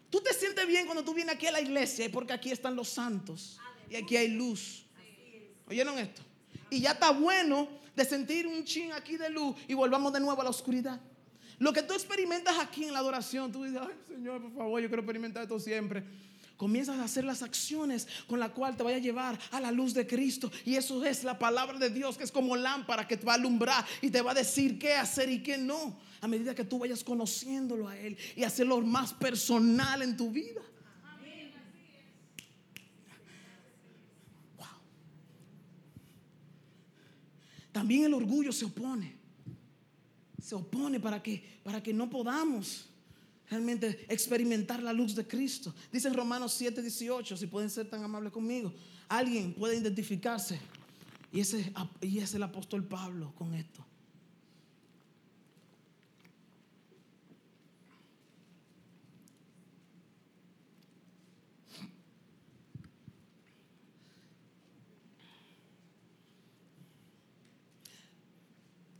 Tú 0.09 0.21
te 0.21 0.33
sientes 0.33 0.65
bien 0.67 0.85
cuando 0.85 1.03
tú 1.03 1.13
vienes 1.13 1.35
aquí 1.35 1.47
a 1.47 1.51
la 1.51 1.61
iglesia 1.61 2.09
porque 2.11 2.33
aquí 2.33 2.51
están 2.51 2.75
los 2.75 2.89
santos 2.89 3.59
y 3.89 3.95
aquí 3.95 4.15
hay 4.15 4.29
luz. 4.29 4.85
¿Oyeron 5.69 5.97
esto? 5.99 6.21
Y 6.69 6.81
ya 6.81 6.91
está 6.91 7.11
bueno 7.11 7.69
de 7.97 8.05
sentir 8.05 8.47
un 8.47 8.63
chin 8.63 8.93
aquí 8.93 9.17
de 9.17 9.29
luz 9.29 9.57
y 9.67 9.73
volvamos 9.73 10.13
de 10.13 10.21
nuevo 10.21 10.39
a 10.39 10.43
la 10.45 10.51
oscuridad. 10.51 11.01
Lo 11.59 11.73
que 11.73 11.81
tú 11.81 11.93
experimentas 11.93 12.57
aquí 12.59 12.85
en 12.85 12.93
la 12.93 12.99
adoración, 12.99 13.51
tú 13.51 13.63
dices, 13.63 13.81
ay 13.81 13.95
Señor, 14.07 14.41
por 14.41 14.53
favor, 14.53 14.79
yo 14.79 14.87
quiero 14.87 15.01
experimentar 15.01 15.43
esto 15.43 15.59
siempre 15.59 16.05
comienzas 16.57 16.97
a 16.97 17.03
hacer 17.03 17.23
las 17.23 17.43
acciones 17.43 18.07
con 18.25 18.39
la 18.39 18.49
cual 18.49 18.75
te 18.75 18.83
vaya 18.83 18.97
a 18.97 18.99
llevar 18.99 19.39
a 19.51 19.61
la 19.61 19.71
luz 19.71 19.93
de 19.93 20.07
Cristo. 20.07 20.51
Y 20.65 20.75
eso 20.75 21.05
es 21.05 21.23
la 21.23 21.37
palabra 21.39 21.77
de 21.77 21.91
Dios, 21.91 22.17
que 22.17 22.23
es 22.23 22.31
como 22.31 22.55
lámpara 22.55 23.07
que 23.07 23.15
te 23.15 23.25
va 23.25 23.33
a 23.33 23.35
alumbrar 23.35 23.85
y 24.01 24.09
te 24.09 24.21
va 24.21 24.31
a 24.31 24.33
decir 24.33 24.77
qué 24.79 24.93
hacer 24.93 25.29
y 25.29 25.43
qué 25.43 25.57
no. 25.57 25.99
A 26.19 26.27
medida 26.27 26.55
que 26.55 26.63
tú 26.63 26.79
vayas 26.79 27.03
conociéndolo 27.03 27.87
a 27.87 27.95
Él 27.95 28.17
y 28.35 28.43
hacerlo 28.43 28.81
más 28.81 29.13
personal 29.13 30.01
en 30.01 30.17
tu 30.17 30.31
vida. 30.31 30.61
También 37.77 38.05
el 38.05 38.15
orgullo 38.15 38.51
se 38.51 38.65
opone. 38.65 39.13
Se 40.41 40.55
opone 40.55 40.99
para 40.99 41.21
que, 41.21 41.43
para 41.63 41.83
que 41.83 41.93
no 41.93 42.09
podamos 42.09 42.89
realmente 43.47 44.03
experimentar 44.09 44.81
la 44.81 44.91
luz 44.91 45.13
de 45.13 45.27
Cristo. 45.27 45.75
Dice 45.91 46.07
en 46.07 46.15
Romanos 46.15 46.53
7, 46.53 46.81
18, 46.81 47.37
si 47.37 47.45
pueden 47.45 47.69
ser 47.69 47.87
tan 47.87 48.03
amables 48.03 48.33
conmigo, 48.33 48.73
alguien 49.07 49.53
puede 49.53 49.77
identificarse. 49.77 50.59
Y 51.31 51.39
ese, 51.39 51.71
y 52.01 52.17
es 52.17 52.33
el 52.33 52.41
apóstol 52.41 52.83
Pablo 52.83 53.31
con 53.35 53.53
esto. 53.53 53.85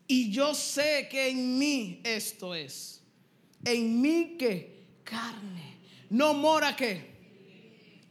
Y 0.07 0.31
yo 0.31 0.55
sé 0.55 1.07
que 1.09 1.29
en 1.29 1.59
mí 1.59 2.01
esto 2.03 2.55
es 2.55 2.97
en 3.63 4.01
mí 4.01 4.35
que 4.37 4.99
carne. 5.03 5.77
No 6.09 6.33
mora 6.33 6.75
que. 6.75 7.15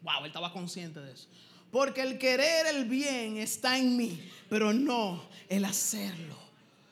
Wow, 0.02 0.20
él 0.20 0.26
estaba 0.26 0.52
consciente 0.52 1.00
de 1.00 1.12
eso. 1.12 1.28
Porque 1.70 2.02
el 2.02 2.18
querer 2.18 2.66
el 2.66 2.84
bien 2.84 3.38
está 3.38 3.78
en 3.78 3.96
mí, 3.96 4.20
pero 4.48 4.72
no 4.72 5.28
el 5.48 5.64
hacerlo. 5.64 6.36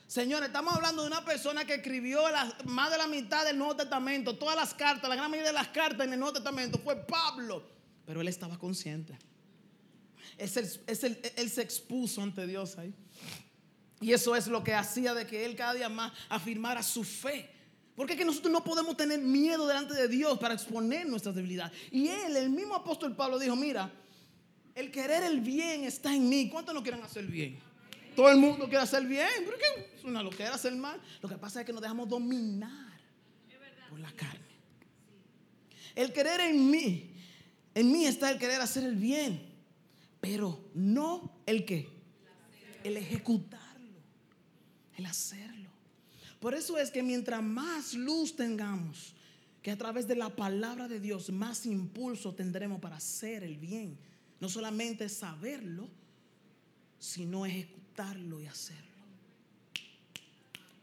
Señores, 0.06 0.48
estamos 0.48 0.74
hablando 0.74 1.02
de 1.02 1.08
una 1.08 1.24
persona 1.24 1.64
que 1.64 1.74
escribió 1.74 2.22
más 2.64 2.90
de 2.90 2.98
la 2.98 3.06
mitad 3.06 3.44
del 3.44 3.58
Nuevo 3.58 3.76
Testamento, 3.76 4.36
todas 4.36 4.54
las 4.54 4.74
cartas, 4.74 5.08
la 5.08 5.16
gran 5.16 5.30
mayoría 5.30 5.50
de 5.50 5.58
las 5.58 5.68
cartas 5.68 6.06
en 6.06 6.12
el 6.12 6.18
Nuevo 6.18 6.34
Testamento 6.34 6.78
fue 6.78 6.96
Pablo, 6.96 7.64
pero 8.04 8.20
él 8.20 8.28
estaba 8.28 8.58
consciente. 8.58 9.16
Es 10.36 10.56
él 10.56 11.50
se 11.50 11.62
expuso 11.62 12.22
ante 12.22 12.46
Dios 12.46 12.78
ahí. 12.78 12.94
Y 14.00 14.12
eso 14.12 14.36
es 14.36 14.46
lo 14.48 14.62
que 14.62 14.74
hacía 14.74 15.14
de 15.14 15.26
que 15.26 15.44
él 15.44 15.56
cada 15.56 15.74
día 15.74 15.88
más 15.88 16.12
afirmara 16.28 16.82
su 16.82 17.04
fe. 17.04 17.50
Porque 17.96 18.14
es 18.14 18.18
que 18.18 18.24
nosotros 18.24 18.52
no 18.52 18.64
podemos 18.64 18.96
tener 18.96 19.20
miedo 19.20 19.66
delante 19.66 19.94
de 19.94 20.08
Dios 20.08 20.38
para 20.38 20.54
exponer 20.54 21.06
nuestras 21.06 21.34
debilidades. 21.34 21.72
Y 21.90 22.08
él, 22.08 22.36
el 22.36 22.50
mismo 22.50 22.74
apóstol 22.74 23.14
Pablo, 23.14 23.38
dijo, 23.38 23.54
mira, 23.54 23.90
el 24.74 24.90
querer 24.90 25.22
el 25.22 25.40
bien 25.40 25.84
está 25.84 26.14
en 26.14 26.28
mí. 26.28 26.48
¿Cuántos 26.48 26.74
no 26.74 26.82
quieren 26.82 27.02
hacer 27.02 27.24
bien? 27.26 27.58
Todo 28.16 28.30
el 28.30 28.36
mundo 28.36 28.68
quiere 28.68 28.82
hacer 28.82 29.04
bien. 29.06 29.44
¿Por 29.44 29.56
qué? 29.56 29.92
Es 29.96 30.04
una 30.04 30.22
loquera 30.22 30.54
hacer 30.54 30.74
mal. 30.74 31.00
Lo 31.20 31.28
que 31.28 31.36
pasa 31.36 31.60
es 31.60 31.66
que 31.66 31.72
nos 31.72 31.82
dejamos 31.82 32.08
dominar 32.08 33.00
por 33.88 34.00
la 34.00 34.10
carne. 34.12 34.40
El 35.94 36.12
querer 36.12 36.40
en 36.40 36.70
mí, 36.70 37.12
en 37.74 37.92
mí 37.92 38.06
está 38.06 38.30
el 38.30 38.38
querer 38.38 38.60
hacer 38.60 38.82
el 38.84 38.96
bien, 38.96 39.54
pero 40.20 40.70
no 40.74 41.38
el 41.46 41.64
que, 41.64 41.88
el 42.82 42.96
ejecutarlo, 42.96 43.63
el 44.96 45.06
hacerlo. 45.06 45.70
Por 46.40 46.54
eso 46.54 46.78
es 46.78 46.90
que 46.90 47.02
mientras 47.02 47.42
más 47.42 47.94
luz 47.94 48.36
tengamos, 48.36 49.14
que 49.64 49.70
a 49.70 49.78
través 49.78 50.06
de 50.06 50.14
la 50.14 50.28
palabra 50.28 50.88
de 50.88 51.00
Dios 51.00 51.30
más 51.30 51.64
impulso 51.64 52.34
tendremos 52.34 52.80
para 52.80 52.96
hacer 52.96 53.42
el 53.42 53.56
bien. 53.56 53.96
No 54.38 54.50
solamente 54.50 55.08
saberlo, 55.08 55.88
sino 56.98 57.46
ejecutarlo 57.46 58.42
y 58.42 58.46
hacerlo. 58.46 58.82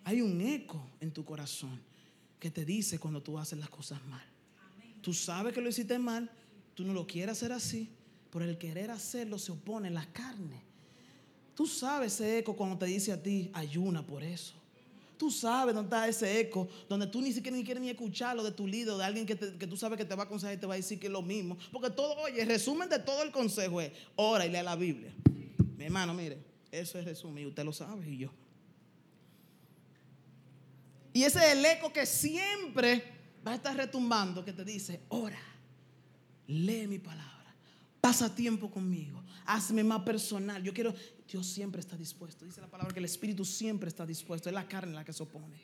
Hay 0.03 0.22
un 0.22 0.41
eco 0.41 0.84
en 0.99 1.12
tu 1.12 1.24
corazón 1.24 1.80
que 2.39 2.49
te 2.49 2.66
dice 2.66 2.97
cuando 2.97 3.22
tú 3.22 3.38
haces 3.38 3.59
las 3.59 3.70
cosas 3.70 4.03
mal. 4.05 4.26
Tú 5.01 5.14
sabes 5.14 5.53
que 5.53 5.62
lo 5.62 5.70
hiciste 5.70 5.99
mal, 5.99 6.32
tú 6.74 6.84
no 6.84 6.93
lo 6.93 7.05
quieres 7.05 7.38
hacer 7.38 7.51
así, 7.51 7.88
por 8.32 8.41
el 8.41 8.57
querer 8.57 8.89
hacerlo 8.89 9.38
se 9.38 9.51
opone 9.51 9.91
la 9.91 10.12
carne. 10.12 10.70
Tú 11.56 11.68
sabes 11.68 12.14
ese 12.14 12.39
eco 12.39 12.56
cuando 12.56 12.78
te 12.78 12.86
dice 12.86 13.12
a 13.12 13.22
ti, 13.22 13.49
ayuna 13.54 14.06
por 14.06 14.24
eso. 14.24 14.54
Tú 15.18 15.30
sabes 15.30 15.76
dónde 15.76 15.95
está 15.95 16.08
ese 16.08 16.39
eco, 16.39 16.68
donde 16.89 17.06
tú 17.06 17.22
ni 17.22 17.32
siquiera 17.32 17.56
ni 17.56 17.64
quieres 17.64 17.82
ni 17.82 17.89
escucharlo 17.89 18.43
de 18.43 18.52
tu 18.52 18.66
líder, 18.66 18.95
de 18.95 19.04
alguien 19.04 19.26
que, 19.28 19.36
tú 19.36 19.78
sabes 19.78 19.97
que 19.97 20.06
te 20.06 20.16
va 20.16 20.24
a 20.24 20.26
aconsejar 20.26 20.56
y 20.56 20.58
te 20.58 20.66
va 20.66 20.74
a 20.74 20.78
decir 20.78 20.99
que 20.99 21.08
es 21.08 21.14
lo 21.14 21.22
mismo. 21.22 21.58
Porque 21.72 21.91
todo, 21.91 22.16
oye, 22.24 22.41
el 22.41 22.47
resumen 22.47 22.89
de 22.89 22.97
todo 22.97 23.22
el 23.22 23.32
consejo 23.32 23.80
es, 23.82 23.91
ora 24.16 24.47
y 24.47 24.49
lea 24.49 24.64
la 24.64 24.76
Biblia. 24.76 25.14
Mi 25.78 25.86
hermano, 25.86 26.16
mire, 26.16 26.39
eso 26.72 26.97
es 26.97 27.06
resumen 27.06 27.43
y 27.43 27.47
usted 27.47 27.64
lo 27.64 27.72
sabe 27.72 28.10
y 28.10 28.18
yo. 28.18 28.32
Y 31.14 31.24
ese 31.24 31.39
es 31.39 31.54
el 31.54 31.66
eco 31.66 31.91
que 31.91 32.06
siempre 32.06 33.04
va 33.45 33.52
a 33.52 33.56
estar 33.56 33.76
retumbando, 33.76 34.45
que 34.45 34.54
te 34.54 34.64
dice, 34.64 35.02
ora, 35.10 35.39
lee 36.47 36.88
mi 36.88 36.99
palabra, 36.99 37.56
pasa 37.99 38.34
tiempo 38.34 38.72
conmigo, 38.72 39.22
hazme 39.45 39.84
más 39.84 40.02
personal. 40.04 40.64
Yo 40.64 40.74
quiero, 40.74 40.93
Dios 41.32 41.47
siempre 41.47 41.79
está 41.79 41.95
dispuesto. 41.95 42.43
Dice 42.43 42.59
la 42.59 42.67
palabra 42.67 42.93
que 42.93 42.99
el 42.99 43.05
Espíritu 43.05 43.45
siempre 43.45 43.88
está 43.88 44.05
dispuesto. 44.05 44.49
Es 44.49 44.55
la 44.55 44.67
carne 44.67 44.93
la 44.93 45.05
que 45.05 45.13
se 45.13 45.23
opone. 45.23 45.55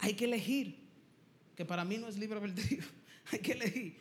Hay 0.00 0.14
que 0.14 0.24
elegir, 0.24 0.76
que 1.54 1.64
para 1.64 1.84
mí 1.84 1.96
no 1.96 2.08
es 2.08 2.18
libre 2.18 2.38
albedrío. 2.38 2.82
Hay 3.32 3.38
que 3.38 3.52
elegir 3.52 3.96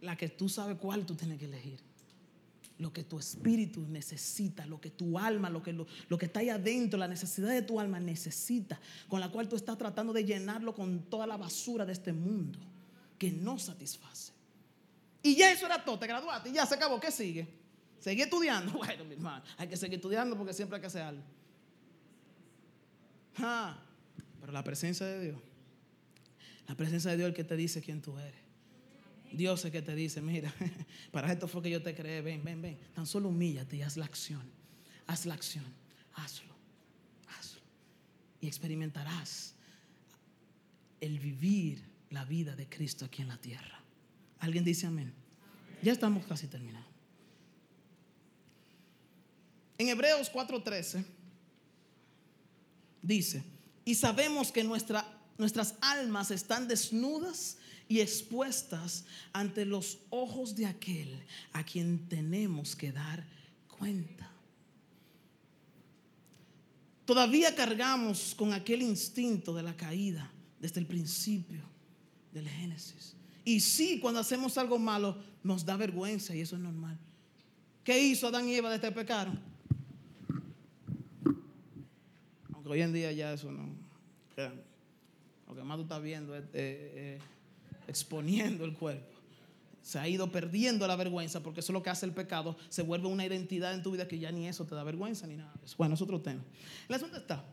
la 0.00 0.16
que 0.16 0.28
tú 0.28 0.48
sabes 0.48 0.78
cuál 0.78 1.04
tú 1.04 1.16
tienes 1.16 1.38
que 1.38 1.46
elegir. 1.46 1.80
Lo 2.78 2.92
que 2.92 3.02
tu 3.02 3.18
espíritu 3.18 3.84
necesita, 3.88 4.64
lo 4.64 4.80
que 4.80 4.90
tu 4.90 5.18
alma, 5.18 5.50
lo 5.50 5.60
que, 5.60 5.72
lo, 5.72 5.84
lo 6.08 6.16
que 6.16 6.26
está 6.26 6.38
ahí 6.38 6.48
adentro, 6.48 6.96
la 6.96 7.08
necesidad 7.08 7.48
de 7.48 7.62
tu 7.62 7.80
alma 7.80 7.98
necesita, 7.98 8.80
con 9.08 9.18
la 9.18 9.28
cual 9.28 9.48
tú 9.48 9.56
estás 9.56 9.76
tratando 9.76 10.12
de 10.12 10.24
llenarlo 10.24 10.72
con 10.72 11.02
toda 11.10 11.26
la 11.26 11.36
basura 11.36 11.84
de 11.84 11.92
este 11.92 12.12
mundo 12.12 12.60
que 13.18 13.32
no 13.32 13.58
satisface. 13.58 14.32
Y 15.20 15.34
ya 15.34 15.50
eso 15.50 15.66
era 15.66 15.84
todo, 15.84 15.98
te 15.98 16.06
graduaste 16.06 16.50
y 16.50 16.52
ya 16.52 16.64
se 16.64 16.76
acabó, 16.76 17.00
¿qué 17.00 17.10
sigue? 17.10 17.57
Seguí 18.00 18.22
estudiando. 18.22 18.72
Bueno, 18.78 19.04
mi 19.04 19.14
hermano, 19.14 19.44
hay 19.56 19.68
que 19.68 19.76
seguir 19.76 19.96
estudiando 19.96 20.36
porque 20.36 20.52
siempre 20.52 20.76
hay 20.76 20.80
que 20.80 20.86
hacer 20.86 21.02
algo. 21.02 21.22
Ah, 23.38 23.78
pero 24.40 24.52
la 24.52 24.64
presencia 24.64 25.06
de 25.06 25.24
Dios, 25.24 25.40
la 26.66 26.74
presencia 26.74 27.10
de 27.10 27.16
Dios 27.16 27.26
es 27.28 27.30
el 27.30 27.36
que 27.36 27.44
te 27.44 27.56
dice 27.56 27.80
quién 27.80 28.02
tú 28.02 28.18
eres. 28.18 28.40
Dios 29.32 29.60
es 29.60 29.66
el 29.66 29.72
que 29.72 29.82
te 29.82 29.94
dice, 29.94 30.20
mira, 30.20 30.52
para 31.12 31.30
esto 31.32 31.48
fue 31.48 31.62
que 31.62 31.70
yo 31.70 31.82
te 31.82 31.94
creé, 31.94 32.22
ven, 32.22 32.42
ven, 32.42 32.62
ven. 32.62 32.78
Tan 32.94 33.06
solo 33.06 33.28
humíllate 33.28 33.76
y 33.76 33.82
haz 33.82 33.96
la 33.96 34.06
acción. 34.06 34.42
Haz 35.06 35.26
la 35.26 35.34
acción. 35.34 35.64
Hazlo. 36.14 36.54
Hazlo. 37.38 37.60
Y 38.40 38.46
experimentarás 38.46 39.54
el 41.00 41.18
vivir 41.18 41.84
la 42.10 42.24
vida 42.24 42.56
de 42.56 42.68
Cristo 42.68 43.04
aquí 43.04 43.22
en 43.22 43.28
la 43.28 43.36
tierra. 43.36 43.80
¿Alguien 44.40 44.64
dice 44.64 44.86
amén? 44.86 45.12
Ya 45.82 45.92
estamos 45.92 46.26
casi 46.26 46.46
terminando. 46.46 46.87
En 49.78 49.88
Hebreos 49.88 50.30
4:13 50.32 51.04
dice, 53.00 53.44
y 53.84 53.94
sabemos 53.94 54.50
que 54.50 54.64
nuestra, 54.64 55.06
nuestras 55.38 55.76
almas 55.80 56.32
están 56.32 56.66
desnudas 56.66 57.56
y 57.88 58.00
expuestas 58.00 59.04
ante 59.32 59.64
los 59.64 59.98
ojos 60.10 60.54
de 60.56 60.66
aquel 60.66 61.24
a 61.52 61.64
quien 61.64 62.08
tenemos 62.08 62.76
que 62.76 62.92
dar 62.92 63.24
cuenta. 63.78 64.30
Todavía 67.06 67.54
cargamos 67.54 68.34
con 68.34 68.52
aquel 68.52 68.82
instinto 68.82 69.54
de 69.54 69.62
la 69.62 69.74
caída 69.74 70.30
desde 70.60 70.80
el 70.80 70.86
principio 70.86 71.62
del 72.32 72.46
Génesis. 72.46 73.14
Y 73.44 73.60
sí, 73.60 73.98
cuando 73.98 74.20
hacemos 74.20 74.58
algo 74.58 74.78
malo, 74.78 75.16
nos 75.42 75.64
da 75.64 75.78
vergüenza 75.78 76.34
y 76.34 76.40
eso 76.40 76.56
es 76.56 76.60
normal. 76.60 76.98
¿Qué 77.82 77.98
hizo 77.98 78.26
Adán 78.26 78.46
y 78.46 78.56
Eva 78.56 78.68
de 78.68 78.74
este 78.74 78.92
pecado? 78.92 79.32
Hoy 82.68 82.82
en 82.82 82.92
día 82.92 83.10
ya 83.12 83.32
eso 83.32 83.50
no. 83.50 83.68
Lo 85.48 85.54
que 85.54 85.62
más 85.62 85.76
tú 85.78 85.82
estás 85.82 86.02
viendo 86.02 86.36
es 86.36 86.44
eh, 86.44 86.48
eh, 86.54 87.18
exponiendo 87.86 88.64
el 88.64 88.74
cuerpo. 88.74 89.16
Se 89.82 89.98
ha 89.98 90.06
ido 90.06 90.30
perdiendo 90.30 90.86
la 90.86 90.96
vergüenza 90.96 91.42
porque 91.42 91.60
eso 91.60 91.72
es 91.72 91.74
lo 91.74 91.82
que 91.82 91.90
hace 91.90 92.04
el 92.04 92.12
pecado. 92.12 92.56
Se 92.68 92.82
vuelve 92.82 93.08
una 93.08 93.24
identidad 93.24 93.72
en 93.72 93.82
tu 93.82 93.92
vida 93.92 94.06
que 94.06 94.18
ya 94.18 94.30
ni 94.30 94.46
eso 94.46 94.66
te 94.66 94.74
da 94.74 94.84
vergüenza 94.84 95.26
ni 95.26 95.36
nada. 95.36 95.52
Bueno, 95.78 95.94
es 95.94 96.02
otro 96.02 96.20
tema. 96.20 96.42
El 96.88 96.94
asunto 96.94 97.16
está 97.16 97.44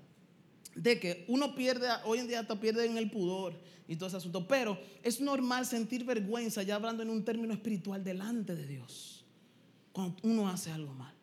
de 0.76 1.00
que 1.00 1.24
uno 1.30 1.56
pierde, 1.56 1.88
hoy 2.04 2.20
en 2.20 2.28
día 2.28 2.42
hasta 2.42 2.60
pierde 2.60 2.86
en 2.86 2.98
el 2.98 3.10
pudor 3.10 3.58
y 3.88 3.96
todo 3.96 4.08
ese 4.08 4.18
asunto. 4.18 4.46
Pero 4.46 4.78
es 5.02 5.22
normal 5.22 5.66
sentir 5.66 6.04
vergüenza, 6.04 6.62
ya 6.64 6.76
hablando 6.76 7.02
en 7.02 7.10
un 7.10 7.24
término 7.24 7.54
espiritual, 7.54 8.04
delante 8.04 8.56
de 8.56 8.68
Dios, 8.68 9.24
cuando 9.94 10.18
uno 10.24 10.50
hace 10.50 10.72
algo 10.72 10.94
mal. 10.94 11.14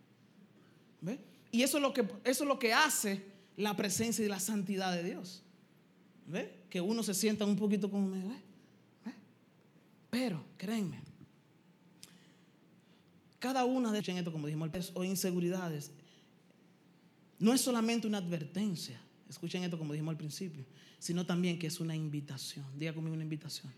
¿Ve? 1.03 1.19
Y 1.51 1.63
eso 1.63 1.77
es, 1.77 1.83
lo 1.83 1.93
que, 1.93 2.01
eso 2.25 2.45
es 2.45 2.49
lo 2.49 2.59
que 2.59 2.73
hace 2.73 3.32
la 3.57 3.77
presencia 3.77 4.25
y 4.25 4.29
la 4.29 4.41
santidad 4.41 4.95
de 4.95 5.05
Dios. 5.05 5.43
¿Ve? 6.27 6.65
Que 6.71 6.81
uno 6.81 7.03
se 7.03 7.15
sienta 7.15 7.45
un 7.45 7.57
poquito 7.57 7.91
como, 7.91 8.11
¿ve? 8.11 8.53
Pero, 10.11 10.45
créenme, 10.59 11.01
cada 13.39 13.65
una 13.65 13.91
de 13.91 13.99
esto, 13.99 14.31
como 14.31 14.47
dijimos, 14.47 14.93
o 14.95 15.03
inseguridades, 15.03 15.91
no 17.39 17.53
es 17.53 17.61
solamente 17.61 18.07
una 18.07 18.19
advertencia, 18.19 19.01
escuchen 19.29 19.65
esto 19.65 19.79
como 19.79 19.95
dijimos 19.95 20.13
al 20.13 20.19
principio, 20.19 20.65
sino 20.99 21.27
también 21.27 21.59
que 21.59 21.67
es 21.67 21.81
una 21.81 21.97
invitación. 21.97 22.65
Diga 22.79 22.95
conmigo 22.95 23.15
una 23.15 23.25
invitación. 23.25 23.73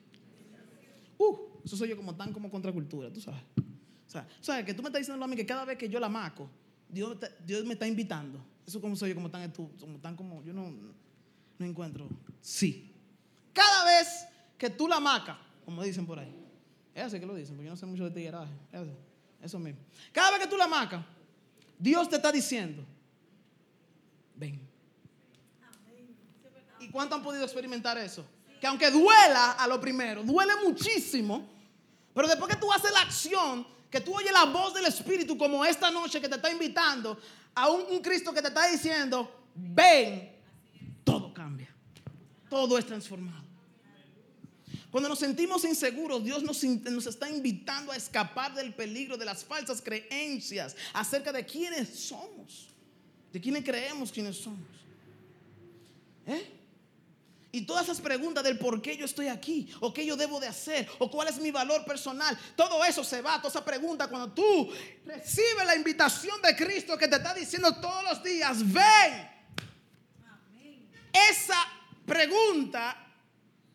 Uh, 1.16 1.36
eso 1.64 1.76
soy 1.76 1.88
yo 1.88 1.96
como 1.96 2.14
tan 2.14 2.32
como 2.32 2.50
contracultura, 2.50 3.10
tú 3.12 3.20
sabes. 3.20 3.40
O 3.56 4.10
sea, 4.10 4.28
¿sabes? 4.40 4.66
Que 4.66 4.74
tú 4.74 4.82
me 4.82 4.88
estás 4.88 5.00
diciendo 5.00 5.24
a 5.24 5.28
mí 5.28 5.36
que 5.36 5.46
cada 5.46 5.64
vez 5.64 5.78
que 5.78 5.88
yo 5.88 5.98
la 5.98 6.08
maco, 6.08 6.50
Dios, 6.94 7.64
me 7.64 7.74
está 7.74 7.86
invitando. 7.86 8.38
Eso 8.66 8.80
como 8.80 8.96
soy 8.96 9.10
yo 9.10 9.14
como 9.14 9.30
tan, 9.30 9.50
como 9.50 9.98
tan 10.00 10.16
como, 10.16 10.42
yo 10.44 10.52
no, 10.52 10.72
no 11.58 11.66
encuentro. 11.66 12.08
Sí. 12.40 12.92
Cada 13.52 13.84
vez 13.84 14.26
que 14.56 14.70
tú 14.70 14.88
la 14.88 15.00
macas, 15.00 15.36
como 15.64 15.82
dicen 15.82 16.06
por 16.06 16.18
ahí. 16.18 16.34
Es 16.94 17.02
así 17.04 17.18
que 17.18 17.26
lo 17.26 17.34
dicen, 17.34 17.56
porque 17.56 17.66
yo 17.66 17.72
no 17.72 17.76
sé 17.76 17.86
mucho 17.86 18.04
de 18.04 18.10
tigueraje. 18.12 18.52
Es 18.72 18.86
Eso 19.42 19.58
mismo. 19.58 19.80
Cada 20.12 20.30
vez 20.30 20.40
que 20.40 20.46
tú 20.46 20.56
la 20.56 20.68
macas, 20.68 21.04
Dios 21.78 22.08
te 22.08 22.16
está 22.16 22.30
diciendo, 22.30 22.84
ven. 24.36 24.60
¿Y 26.78 26.88
cuánto 26.88 27.16
han 27.16 27.22
podido 27.22 27.44
experimentar 27.44 27.98
eso? 27.98 28.24
Que 28.60 28.66
aunque 28.66 28.90
duela 28.90 29.52
a 29.52 29.66
lo 29.66 29.80
primero, 29.80 30.22
duele 30.22 30.52
muchísimo, 30.64 31.48
pero 32.14 32.28
después 32.28 32.54
que 32.54 32.60
tú 32.60 32.72
haces 32.72 32.92
la 32.92 33.00
acción, 33.00 33.66
que 33.94 34.00
tú 34.00 34.12
oyes 34.12 34.32
la 34.32 34.46
voz 34.46 34.74
del 34.74 34.86
Espíritu 34.86 35.38
como 35.38 35.64
esta 35.64 35.88
noche 35.88 36.20
que 36.20 36.28
te 36.28 36.34
está 36.34 36.50
invitando 36.50 37.16
a 37.54 37.70
un 37.70 38.00
Cristo 38.00 38.34
que 38.34 38.42
te 38.42 38.48
está 38.48 38.68
diciendo, 38.68 39.30
ven, 39.54 40.32
todo 41.04 41.32
cambia, 41.32 41.72
todo 42.50 42.76
es 42.76 42.84
transformado. 42.86 43.44
Cuando 44.90 45.08
nos 45.08 45.20
sentimos 45.20 45.64
inseguros, 45.64 46.24
Dios 46.24 46.42
nos, 46.42 46.60
nos, 46.64 47.06
está 47.06 47.30
invitando 47.30 47.92
a 47.92 47.96
escapar 47.96 48.52
del 48.52 48.74
peligro 48.74 49.16
de 49.16 49.26
las 49.26 49.44
falsas 49.44 49.80
creencias 49.80 50.74
acerca 50.92 51.32
de 51.32 51.46
quiénes 51.46 51.88
somos, 51.90 52.70
de 53.32 53.40
quiénes 53.40 53.62
creemos 53.62 54.10
quiénes 54.10 54.38
somos. 54.38 54.66
¿Eh? 56.26 56.50
Y 57.54 57.60
todas 57.60 57.84
esas 57.84 58.00
preguntas 58.00 58.42
del 58.42 58.58
por 58.58 58.82
qué 58.82 58.96
yo 58.96 59.04
estoy 59.04 59.28
aquí, 59.28 59.72
o 59.78 59.94
qué 59.94 60.04
yo 60.04 60.16
debo 60.16 60.40
de 60.40 60.48
hacer, 60.48 60.88
o 60.98 61.08
cuál 61.08 61.28
es 61.28 61.38
mi 61.38 61.52
valor 61.52 61.84
personal, 61.84 62.36
todo 62.56 62.84
eso 62.84 63.04
se 63.04 63.22
va, 63.22 63.36
toda 63.36 63.50
esa 63.50 63.64
pregunta 63.64 64.08
cuando 64.08 64.32
tú 64.32 64.72
recibes 65.06 65.64
la 65.64 65.76
invitación 65.76 66.42
de 66.42 66.56
Cristo 66.56 66.98
que 66.98 67.06
te 67.06 67.14
está 67.14 67.32
diciendo 67.32 67.72
todos 67.76 68.02
los 68.02 68.24
días, 68.24 68.58
ven. 68.72 69.30
Esa 71.30 71.64
pregunta 72.04 72.96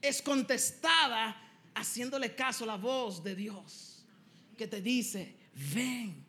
es 0.01 0.21
contestada 0.21 1.41
haciéndole 1.73 2.35
caso 2.35 2.65
a 2.65 2.67
la 2.67 2.75
voz 2.75 3.23
de 3.23 3.33
Dios 3.33 4.03
que 4.57 4.67
te 4.67 4.81
dice, 4.81 5.37
ven. 5.73 6.25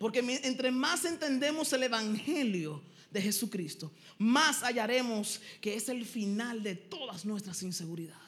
Porque 0.00 0.18
entre 0.42 0.72
más 0.72 1.04
entendemos 1.04 1.72
el 1.72 1.84
Evangelio 1.84 2.82
de 3.14 3.22
Jesucristo, 3.22 3.92
más 4.18 4.62
hallaremos 4.62 5.40
que 5.60 5.76
es 5.76 5.88
el 5.88 6.04
final 6.04 6.62
de 6.62 6.74
todas 6.74 7.24
nuestras 7.24 7.62
inseguridades. 7.62 8.20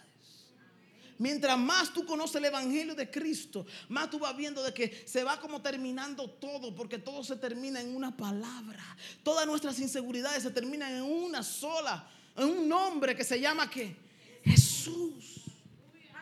Mientras 1.18 1.58
más 1.58 1.92
tú 1.92 2.06
conoces 2.06 2.36
el 2.36 2.44
Evangelio 2.44 2.94
de 2.94 3.10
Cristo, 3.10 3.66
más 3.88 4.08
tú 4.10 4.18
vas 4.18 4.36
viendo 4.36 4.62
de 4.62 4.72
que 4.72 5.02
se 5.04 5.24
va 5.24 5.40
como 5.40 5.60
terminando 5.60 6.30
todo, 6.30 6.74
porque 6.74 6.98
todo 6.98 7.24
se 7.24 7.36
termina 7.36 7.80
en 7.80 7.96
una 7.96 8.16
palabra. 8.16 8.96
Todas 9.24 9.46
nuestras 9.46 9.80
inseguridades 9.80 10.44
se 10.44 10.50
terminan 10.50 10.94
en 10.94 11.02
una 11.02 11.42
sola 11.42 12.08
en 12.36 12.44
un 12.44 12.68
nombre 12.68 13.16
que 13.16 13.24
se 13.24 13.40
llama 13.40 13.68
que 13.68 13.96
Jesús, 14.44 15.46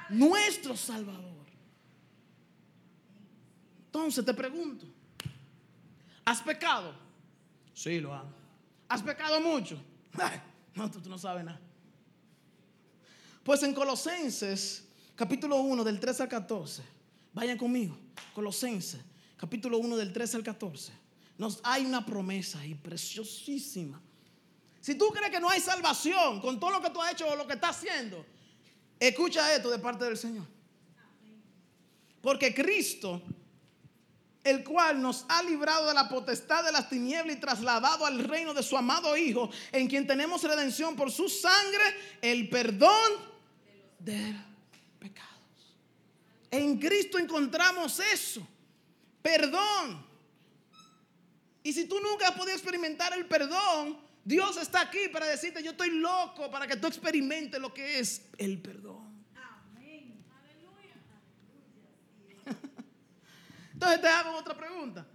nuestro 0.08 0.74
Salvador. 0.74 1.44
Entonces 3.86 4.24
te 4.24 4.32
pregunto, 4.32 4.86
¿has 6.24 6.40
pecado? 6.40 6.94
Sí, 7.74 8.00
lo 8.00 8.14
hago. 8.14 8.33
¿Has 8.94 9.02
pecado 9.02 9.40
mucho? 9.40 9.80
no, 10.74 10.90
tú, 10.90 11.00
no 11.08 11.18
sabes 11.18 11.44
nada. 11.44 11.60
Pues 13.42 13.62
en 13.62 13.74
Colosenses, 13.74 14.84
capítulo 15.16 15.56
1, 15.56 15.84
del 15.84 15.98
13 15.98 16.22
al 16.22 16.28
14, 16.28 16.82
vayan 17.32 17.58
conmigo, 17.58 17.98
Colosenses, 18.32 19.00
capítulo 19.36 19.78
1, 19.78 19.96
del 19.96 20.12
13 20.12 20.36
al 20.36 20.42
14, 20.44 20.92
nos 21.36 21.60
hay 21.64 21.84
una 21.84 22.06
promesa 22.06 22.60
ahí 22.60 22.74
preciosísima 22.74 24.00
si 24.84 24.96
tú 24.96 25.08
crees 25.08 25.30
que 25.30 25.40
no 25.40 25.48
hay 25.48 25.62
salvación 25.62 26.42
con 26.42 26.60
todo 26.60 26.72
lo 26.72 26.82
que 26.82 26.90
tú 26.90 27.00
has 27.00 27.14
hecho 27.14 27.26
o 27.26 27.34
lo 27.34 27.46
que 27.46 27.54
estás 27.54 27.78
haciendo, 27.78 28.22
escucha 29.00 29.56
esto 29.56 29.70
de 29.70 29.78
parte 29.78 30.04
del 30.04 30.18
Señor. 30.18 30.44
Porque 32.20 32.54
Cristo, 32.54 33.22
el 34.44 34.62
cual 34.62 35.00
nos 35.00 35.24
ha 35.28 35.42
librado 35.42 35.88
de 35.88 35.94
la 35.94 36.08
potestad 36.08 36.62
de 36.62 36.70
las 36.70 36.88
tinieblas 36.88 37.36
y 37.36 37.40
trasladado 37.40 38.04
al 38.04 38.18
reino 38.20 38.52
de 38.52 38.62
su 38.62 38.76
amado 38.76 39.16
Hijo, 39.16 39.50
en 39.72 39.88
quien 39.88 40.06
tenemos 40.06 40.42
redención 40.42 40.94
por 40.94 41.10
su 41.10 41.28
sangre, 41.28 41.82
el 42.20 42.48
perdón 42.50 43.12
de 43.98 44.36
pecados. 44.98 45.32
En 46.50 46.78
Cristo 46.78 47.18
encontramos 47.18 47.98
eso, 48.00 48.46
perdón. 49.22 50.06
Y 51.62 51.72
si 51.72 51.86
tú 51.86 51.98
nunca 51.98 52.28
has 52.28 52.34
podido 52.34 52.54
experimentar 52.54 53.14
el 53.14 53.26
perdón, 53.26 53.98
Dios 54.22 54.58
está 54.58 54.82
aquí 54.82 55.08
para 55.10 55.26
decirte, 55.26 55.62
yo 55.62 55.70
estoy 55.70 55.90
loco 55.90 56.50
para 56.50 56.66
que 56.66 56.76
tú 56.76 56.86
experimentes 56.86 57.58
lo 57.58 57.72
que 57.72 57.98
es 57.98 58.26
el 58.36 58.60
perdón. 58.60 59.24
Amén. 59.34 60.22
Entonces 63.84 64.00
te 64.00 64.08
hago 64.08 64.38
otra 64.38 64.56
pregunta. 64.56 65.06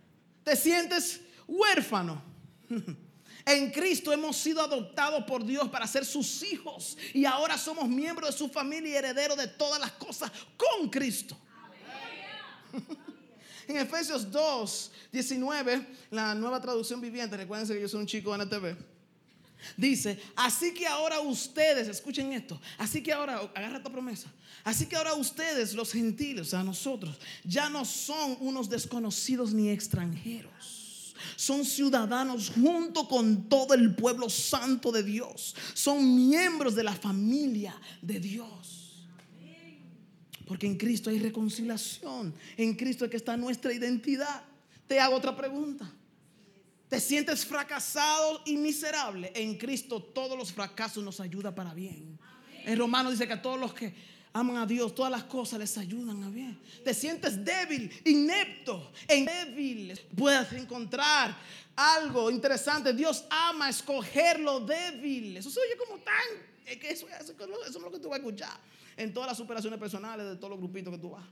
¿Te 0.44 0.56
sientes 0.56 1.22
huérfano? 1.48 2.22
En 3.46 3.72
Cristo 3.72 4.14
hemos 4.14 4.38
sido 4.38 4.62
adoptados 4.62 5.24
por 5.24 5.44
Dios 5.44 5.70
para 5.70 5.88
ser 5.88 6.06
sus 6.06 6.44
hijos 6.44 6.96
y 7.14 7.26
ahora 7.26 7.58
somos 7.58 7.88
miembros 7.88 8.32
de 8.32 8.38
su 8.38 8.48
familia 8.50 8.92
y 8.92 8.96
herederos 8.96 9.38
de 9.38 9.48
todas 9.48 9.80
las 9.80 9.92
cosas 9.94 10.32
con 10.56 10.90
Cristo. 10.90 11.38
En 13.68 13.78
Efesios 13.78 14.30
2, 14.32 14.92
19, 15.12 15.88
la 16.12 16.36
nueva 16.36 16.60
traducción 16.60 17.00
viviente, 17.00 17.38
recuerden 17.38 17.68
que 17.68 17.80
yo 17.80 17.88
soy 17.88 18.02
un 18.02 18.08
chico 18.08 18.36
de 18.36 18.44
NTV. 18.44 18.76
Dice, 19.78 20.20
así 20.36 20.74
que 20.74 20.88
ahora 20.88 21.20
ustedes, 21.20 21.88
escuchen 21.88 22.34
esto, 22.34 22.60
así 22.78 23.04
que 23.04 23.14
ahora, 23.14 23.42
agarra 23.54 23.78
esta 23.78 23.92
promesa, 23.92 24.32
así 24.70 24.86
que 24.86 24.96
ahora 24.96 25.14
ustedes, 25.14 25.74
los 25.74 25.92
gentiles, 25.92 26.50
sea, 26.50 26.64
nosotros, 26.64 27.18
ya 27.44 27.70
no 27.70 27.86
son 27.86 28.38
unos 28.40 28.70
desconocidos 28.70 29.54
ni 29.54 29.70
extranjeros. 29.70 31.16
Son 31.36 31.66
ciudadanos 31.66 32.52
junto 32.52 33.08
con 33.08 33.50
todo 33.50 33.74
el 33.74 33.96
pueblo 33.96 34.30
santo 34.30 34.92
de 34.92 35.04
Dios. 35.04 35.56
Son 35.74 36.30
miembros 36.30 36.76
de 36.76 36.84
la 36.84 36.96
familia 36.96 37.76
de 38.02 38.20
Dios. 38.20 39.08
Porque 40.46 40.66
en 40.66 40.78
Cristo 40.78 41.10
hay 41.10 41.20
reconciliación. 41.20 42.34
En 42.56 42.76
Cristo 42.76 43.06
es 43.06 43.12
que 43.12 43.18
está 43.18 43.36
nuestra 43.36 43.74
identidad. 43.74 44.44
Te 44.88 45.00
hago 45.00 45.16
otra 45.16 45.36
pregunta 45.36 45.94
te 46.90 47.00
sientes 47.00 47.46
fracasado 47.46 48.42
y 48.46 48.58
miserable, 48.58 49.32
en 49.36 49.58
Cristo 49.58 50.02
todos 50.02 50.36
los 50.36 50.52
fracasos 50.52 51.04
nos 51.04 51.20
ayudan 51.20 51.54
para 51.54 51.74
bien. 51.76 52.20
En 52.66 52.78
Romanos 52.78 53.14
dice 53.14 53.28
que 53.28 53.34
a 53.34 53.42
todos 53.42 53.60
los 53.60 53.74
que 53.74 53.94
aman 54.34 54.58
a 54.58 54.66
Dios, 54.66 54.94
todas 54.94 55.12
las 55.12 55.24
cosas 55.24 55.60
les 55.60 55.78
ayudan 55.78 56.24
a 56.24 56.30
bien. 56.30 56.60
Te 56.84 56.94
sientes 56.94 57.44
débil, 57.44 57.92
inepto, 58.06 58.92
en 59.08 59.26
débil. 59.26 60.00
Puedes 60.16 60.52
encontrar 60.54 61.36
algo 61.76 62.30
interesante. 62.30 62.94
Dios 62.94 63.26
ama 63.30 63.70
escoger 63.70 64.40
lo 64.40 64.60
débil. 64.60 65.38
Eso 65.38 65.50
se 65.50 65.60
oye 65.60 65.78
como 65.78 66.02
tan. 66.02 66.14
eso, 66.66 67.08
eso 67.08 67.34
es 67.66 67.76
lo 67.76 67.92
que 67.92 68.00
tú 68.00 68.10
vas 68.10 68.20
a 68.20 68.22
escuchar 68.22 68.60
en 68.98 69.14
todas 69.14 69.30
las 69.30 69.38
superaciones 69.38 69.80
personales 69.80 70.26
de 70.28 70.36
todos 70.36 70.52
los 70.52 70.60
grupitos 70.60 70.94
que 70.94 71.00
tú 71.00 71.12
vas. 71.12 71.26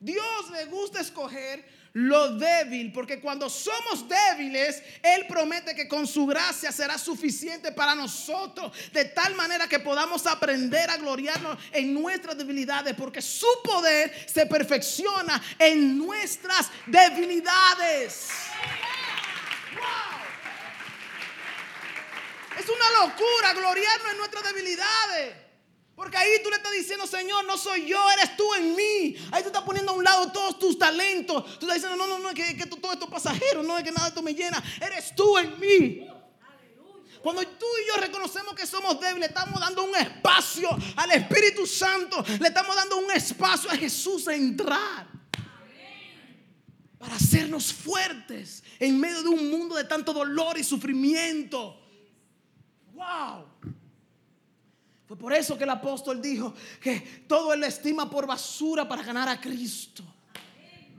Dios 0.00 0.50
le 0.50 0.66
gusta 0.66 1.00
escoger 1.00 1.64
lo 1.98 2.36
débil, 2.36 2.92
porque 2.92 3.20
cuando 3.20 3.48
somos 3.48 4.06
débiles, 4.06 4.82
Él 5.02 5.26
promete 5.26 5.74
que 5.74 5.88
con 5.88 6.06
su 6.06 6.26
gracia 6.26 6.70
será 6.70 6.98
suficiente 6.98 7.72
para 7.72 7.94
nosotros, 7.94 8.70
de 8.92 9.06
tal 9.06 9.34
manera 9.34 9.66
que 9.66 9.78
podamos 9.78 10.26
aprender 10.26 10.90
a 10.90 10.98
gloriarnos 10.98 11.56
en 11.72 11.94
nuestras 11.94 12.36
debilidades, 12.36 12.94
porque 12.94 13.22
su 13.22 13.46
poder 13.64 14.12
se 14.28 14.44
perfecciona 14.44 15.42
en 15.58 15.96
nuestras 15.96 16.70
debilidades. 16.84 18.28
Es 22.58 22.68
una 22.68 23.06
locura 23.06 23.54
gloriarnos 23.54 24.12
en 24.12 24.18
nuestras 24.18 24.44
debilidades. 24.44 25.45
Porque 25.96 26.18
ahí 26.18 26.42
tú 26.44 26.50
le 26.50 26.56
estás 26.56 26.72
diciendo, 26.72 27.06
Señor, 27.06 27.46
no 27.46 27.56
soy 27.56 27.86
yo, 27.86 27.98
eres 28.12 28.36
tú 28.36 28.52
en 28.52 28.76
mí. 28.76 29.16
Ahí 29.32 29.42
tú 29.42 29.48
estás 29.48 29.62
poniendo 29.62 29.92
a 29.92 29.94
un 29.94 30.04
lado 30.04 30.30
todos 30.30 30.58
tus 30.58 30.78
talentos. 30.78 31.42
Tú 31.58 31.66
estás 31.66 31.76
diciendo, 31.76 31.96
no, 31.96 32.06
no, 32.06 32.18
no, 32.18 32.34
que, 32.34 32.54
que 32.54 32.66
todo 32.66 32.92
esto 32.92 33.06
es 33.06 33.10
pasajero, 33.10 33.62
no 33.62 33.78
es 33.78 33.82
que 33.82 33.90
nada 33.90 34.04
de 34.04 34.08
esto 34.10 34.22
me 34.22 34.34
llena. 34.34 34.62
Eres 34.78 35.14
tú 35.16 35.38
en 35.38 35.58
mí. 35.58 36.06
Cuando 37.22 37.42
tú 37.42 37.66
y 37.82 37.88
yo 37.88 38.00
reconocemos 38.00 38.54
que 38.54 38.66
somos 38.66 39.00
débiles, 39.00 39.30
estamos 39.30 39.58
dando 39.58 39.84
un 39.84 39.96
espacio 39.96 40.68
al 40.96 41.12
Espíritu 41.12 41.66
Santo. 41.66 42.22
Le 42.40 42.48
estamos 42.48 42.76
dando 42.76 42.98
un 42.98 43.10
espacio 43.10 43.70
a 43.70 43.76
Jesús 43.76 44.28
a 44.28 44.34
entrar. 44.34 45.08
Para 46.98 47.16
hacernos 47.16 47.72
fuertes 47.72 48.62
en 48.78 49.00
medio 49.00 49.22
de 49.22 49.30
un 49.30 49.50
mundo 49.50 49.76
de 49.76 49.84
tanto 49.84 50.12
dolor 50.12 50.58
y 50.58 50.62
sufrimiento. 50.62 51.80
Wow. 52.92 53.55
Fue 55.06 55.16
por 55.16 55.32
eso 55.32 55.56
que 55.56 55.64
el 55.64 55.70
apóstol 55.70 56.20
dijo 56.20 56.52
que 56.80 57.24
todo 57.28 57.52
él 57.52 57.62
estima 57.62 58.10
por 58.10 58.26
basura 58.26 58.88
para 58.88 59.02
ganar 59.02 59.28
a 59.28 59.40
Cristo. 59.40 60.02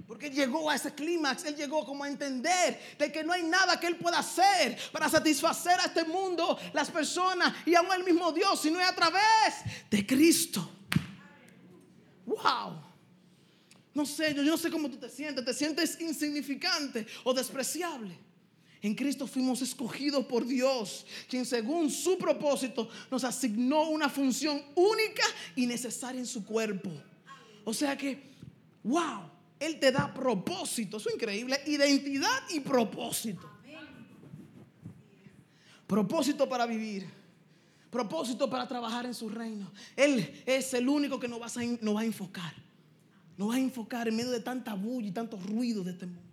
Porque 0.07 0.29
llegó 0.29 0.69
a 0.69 0.75
ese 0.75 0.93
clímax, 0.93 1.43
él 1.43 1.57
llegó 1.57 1.85
como 1.85 2.05
a 2.05 2.07
entender 2.07 2.95
de 2.97 3.11
que 3.11 3.25
no 3.25 3.33
hay 3.33 3.43
nada 3.43 3.77
que 3.77 3.87
él 3.87 3.97
pueda 3.97 4.19
hacer 4.19 4.77
para 4.93 5.09
satisfacer 5.09 5.77
a 5.81 5.87
este 5.87 6.05
mundo, 6.05 6.57
las 6.71 6.89
personas 6.89 7.53
y 7.65 7.75
aún 7.75 7.91
el 7.91 8.05
mismo 8.05 8.31
Dios, 8.31 8.61
sino 8.61 8.79
es 8.79 8.87
a 8.87 8.95
través 8.95 9.21
de 9.91 10.07
Cristo. 10.07 10.71
Wow. 12.25 12.81
No 13.93 14.05
sé, 14.05 14.33
yo, 14.33 14.43
yo 14.43 14.51
no 14.51 14.57
sé 14.57 14.71
cómo 14.71 14.89
tú 14.89 14.95
te 14.97 15.09
sientes, 15.09 15.43
te 15.43 15.53
sientes 15.53 15.99
insignificante 15.99 17.05
o 17.25 17.33
despreciable. 17.33 18.26
En 18.87 18.95
Cristo 18.95 19.27
fuimos 19.27 19.61
escogidos 19.61 20.25
por 20.27 20.45
Dios, 20.45 21.05
quien 21.27 21.45
según 21.45 21.91
su 21.91 22.17
propósito 22.17 22.87
nos 23.11 23.25
asignó 23.25 23.89
una 23.89 24.07
función 24.07 24.61
única 24.75 25.23
y 25.57 25.65
necesaria 25.65 26.21
en 26.21 26.25
su 26.25 26.45
cuerpo. 26.45 26.89
O 27.65 27.73
sea 27.73 27.97
que, 27.97 28.31
wow, 28.85 29.29
Él 29.59 29.77
te 29.77 29.91
da 29.91 30.13
propósito, 30.13 30.95
eso 30.95 31.09
es 31.09 31.15
increíble, 31.15 31.59
identidad 31.65 32.43
y 32.49 32.61
propósito. 32.61 33.51
Propósito 35.85 36.47
para 36.47 36.65
vivir, 36.65 37.09
propósito 37.91 38.49
para 38.49 38.69
trabajar 38.69 39.05
en 39.05 39.13
su 39.13 39.27
reino. 39.27 39.69
Él 39.97 40.43
es 40.45 40.73
el 40.73 40.87
único 40.87 41.19
que 41.19 41.27
nos 41.27 41.41
va 41.41 41.47
a, 41.47 41.93
va 41.93 41.99
a 41.99 42.05
enfocar, 42.05 42.53
nos 43.35 43.49
va 43.49 43.55
a 43.55 43.59
enfocar 43.59 44.07
en 44.07 44.15
medio 44.15 44.31
de 44.31 44.39
tanta 44.39 44.75
bulla 44.75 45.09
y 45.09 45.11
tanto 45.11 45.35
ruido 45.35 45.83
de 45.83 45.91
este 45.91 46.05
mundo. 46.05 46.26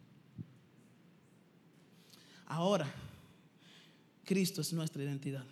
Ahora, 2.47 2.92
Cristo 4.24 4.61
es 4.61 4.72
nuestra 4.72 5.03
identidad. 5.03 5.45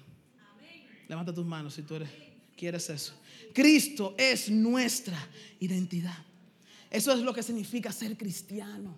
Levanta 1.08 1.34
tus 1.34 1.44
manos 1.44 1.74
si 1.74 1.82
tú 1.82 1.96
eres, 1.96 2.08
quieres 2.56 2.88
eso. 2.88 3.12
Cristo 3.52 4.14
es 4.16 4.50
nuestra 4.50 5.18
identidad. 5.60 6.24
Eso 6.90 7.12
es 7.12 7.20
lo 7.20 7.34
que 7.34 7.42
significa 7.42 7.92
ser 7.92 8.16
cristiano. 8.16 8.96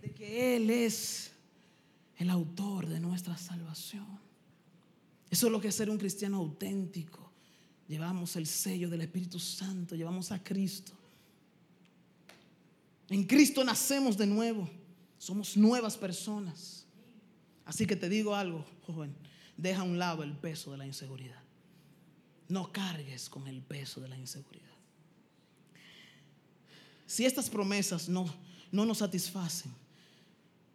De 0.00 0.12
que 0.12 0.56
Él 0.56 0.70
es 0.70 1.32
el 2.18 2.30
autor 2.30 2.86
de 2.86 3.00
nuestra 3.00 3.36
salvación. 3.36 4.06
Eso 5.30 5.46
es 5.46 5.52
lo 5.52 5.60
que 5.60 5.68
es 5.68 5.74
ser 5.74 5.90
un 5.90 5.98
cristiano 5.98 6.38
auténtico. 6.38 7.30
Llevamos 7.88 8.36
el 8.36 8.46
sello 8.46 8.88
del 8.88 9.02
Espíritu 9.02 9.38
Santo, 9.38 9.94
llevamos 9.94 10.32
a 10.32 10.42
Cristo. 10.42 10.92
En 13.08 13.24
Cristo 13.24 13.62
nacemos 13.62 14.16
de 14.16 14.26
nuevo. 14.26 14.68
Somos 15.18 15.56
nuevas 15.56 15.96
personas. 15.96 16.85
Así 17.66 17.84
que 17.84 17.96
te 17.96 18.08
digo 18.08 18.34
algo, 18.34 18.64
joven, 18.86 19.14
deja 19.56 19.80
a 19.80 19.84
un 19.84 19.98
lado 19.98 20.22
el 20.22 20.32
peso 20.32 20.70
de 20.70 20.78
la 20.78 20.86
inseguridad. 20.86 21.42
No 22.48 22.72
cargues 22.72 23.28
con 23.28 23.46
el 23.48 23.60
peso 23.60 24.00
de 24.00 24.08
la 24.08 24.16
inseguridad. 24.16 24.64
Si 27.06 27.24
estas 27.24 27.50
promesas 27.50 28.08
no, 28.08 28.32
no 28.70 28.86
nos 28.86 28.98
satisfacen, 28.98 29.72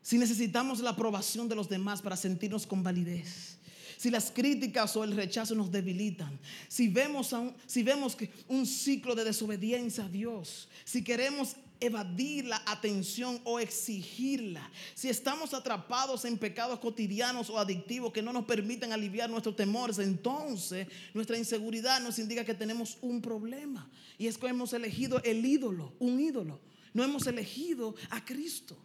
si 0.02 0.18
necesitamos 0.18 0.80
la 0.80 0.92
aprobación 0.92 1.48
de 1.48 1.56
los 1.56 1.70
demás 1.70 2.02
para 2.02 2.18
sentirnos 2.18 2.68
con 2.68 2.84
validez, 2.84 3.58
si 3.98 4.10
las 4.10 4.32
críticas 4.32 4.96
o 4.98 5.04
el 5.04 5.16
rechazo 5.16 5.54
nos 5.56 5.72
debilitan, 5.72 6.40
si 6.68 6.88
vemos, 6.88 7.34
si 7.68 7.84
vemos 7.84 8.16
que 8.16 8.32
un 8.48 8.66
ciclo 8.66 9.16
de 9.16 9.24
desobediencia 9.24 10.06
a 10.06 10.10
Dios, 10.10 10.68
si 10.84 11.04
queremos 11.04 11.56
evadir 11.82 12.46
la 12.46 12.62
atención 12.66 13.42
o 13.44 13.60
exigirla, 13.60 14.70
si 14.94 15.10
estamos 15.10 15.54
atrapados 15.54 16.24
en 16.24 16.38
pecados 16.38 16.80
cotidianos 16.80 17.50
o 17.50 17.60
adictivos 17.60 18.14
que 18.14 18.22
no 18.22 18.32
nos 18.32 18.46
permiten 18.46 18.94
aliviar 18.94 19.30
nuestros 19.30 19.56
temores, 19.56 20.00
entonces 20.00 20.88
nuestra 21.14 21.38
inseguridad 21.38 22.00
nos 22.00 22.20
indica 22.20 22.46
que 22.46 22.54
tenemos 22.54 22.98
un 23.02 23.22
problema. 23.22 23.90
Y 24.18 24.28
es 24.28 24.38
que 24.38 24.48
hemos 24.48 24.72
elegido 24.74 25.22
el 25.24 25.46
ídolo, 25.46 25.94
un 26.00 26.20
ídolo. 26.20 26.62
No 26.94 27.04
hemos 27.04 27.26
elegido 27.28 27.96
a 28.10 28.24
Cristo. 28.24 28.78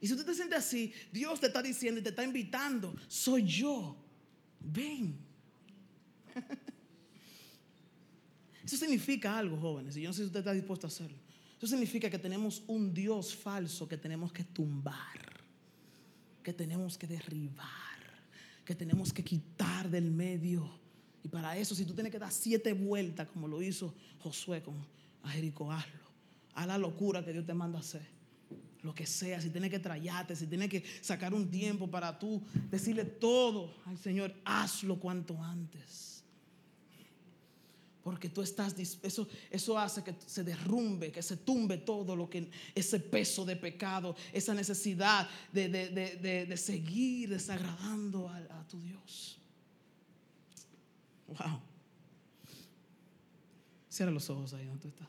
Y 0.00 0.06
si 0.06 0.12
usted 0.12 0.26
te 0.26 0.34
siente 0.34 0.54
así, 0.54 0.92
Dios 1.10 1.40
te 1.40 1.48
está 1.48 1.60
diciendo 1.62 2.00
y 2.00 2.02
te 2.02 2.10
está 2.10 2.22
invitando, 2.22 2.94
soy 3.08 3.44
yo. 3.44 3.96
Ven. 4.60 5.18
Eso 8.64 8.76
significa 8.76 9.38
algo, 9.38 9.56
jóvenes, 9.58 9.96
y 9.96 10.02
yo 10.02 10.08
no 10.10 10.12
sé 10.12 10.22
si 10.22 10.26
usted 10.26 10.40
está 10.40 10.52
dispuesto 10.52 10.86
a 10.86 10.88
hacerlo. 10.88 11.25
Eso 11.58 11.66
significa 11.66 12.10
que 12.10 12.18
tenemos 12.18 12.62
un 12.66 12.92
Dios 12.92 13.34
falso 13.34 13.88
que 13.88 13.96
tenemos 13.96 14.32
que 14.32 14.44
tumbar, 14.44 15.18
que 16.42 16.52
tenemos 16.52 16.98
que 16.98 17.06
derribar, 17.06 17.66
que 18.64 18.74
tenemos 18.74 19.12
que 19.12 19.24
quitar 19.24 19.88
del 19.88 20.10
medio. 20.10 20.68
Y 21.22 21.28
para 21.28 21.56
eso, 21.56 21.74
si 21.74 21.84
tú 21.84 21.94
tienes 21.94 22.12
que 22.12 22.18
dar 22.18 22.30
siete 22.30 22.72
vueltas, 22.74 23.28
como 23.28 23.48
lo 23.48 23.62
hizo 23.62 23.94
Josué 24.18 24.62
con 24.62 24.74
Jericó, 25.24 25.72
hazlo. 25.72 26.06
Haz 26.54 26.66
la 26.66 26.78
locura 26.78 27.24
que 27.24 27.32
Dios 27.32 27.46
te 27.46 27.54
manda 27.54 27.78
a 27.78 27.80
hacer. 27.80 28.06
Lo 28.82 28.94
que 28.94 29.06
sea, 29.06 29.40
si 29.40 29.50
tienes 29.50 29.70
que 29.70 29.78
trayarte, 29.78 30.36
si 30.36 30.46
tienes 30.46 30.68
que 30.68 30.84
sacar 31.00 31.34
un 31.34 31.50
tiempo 31.50 31.90
para 31.90 32.18
tú 32.18 32.42
decirle 32.70 33.04
todo 33.04 33.74
al 33.86 33.98
Señor, 33.98 34.34
hazlo 34.44 35.00
cuanto 35.00 35.42
antes. 35.42 36.15
Porque 38.06 38.28
tú 38.28 38.40
estás, 38.40 38.72
eso, 38.78 39.26
eso 39.50 39.76
hace 39.76 40.04
que 40.04 40.14
se 40.24 40.44
derrumbe, 40.44 41.10
que 41.10 41.20
se 41.22 41.38
tumbe 41.38 41.78
todo 41.78 42.14
lo 42.14 42.30
que, 42.30 42.48
ese 42.72 43.00
peso 43.00 43.44
de 43.44 43.56
pecado, 43.56 44.14
esa 44.32 44.54
necesidad 44.54 45.28
de, 45.52 46.54
seguir 46.56 47.30
desagradando 47.30 48.28
a, 48.28 48.36
a, 48.36 48.68
tu 48.68 48.80
Dios. 48.80 49.40
Wow. 51.26 51.60
Cierra 53.88 54.12
los 54.12 54.30
ojos 54.30 54.54
ahí 54.54 54.66
donde 54.66 54.82
tú 54.82 54.86
estás. 54.86 55.08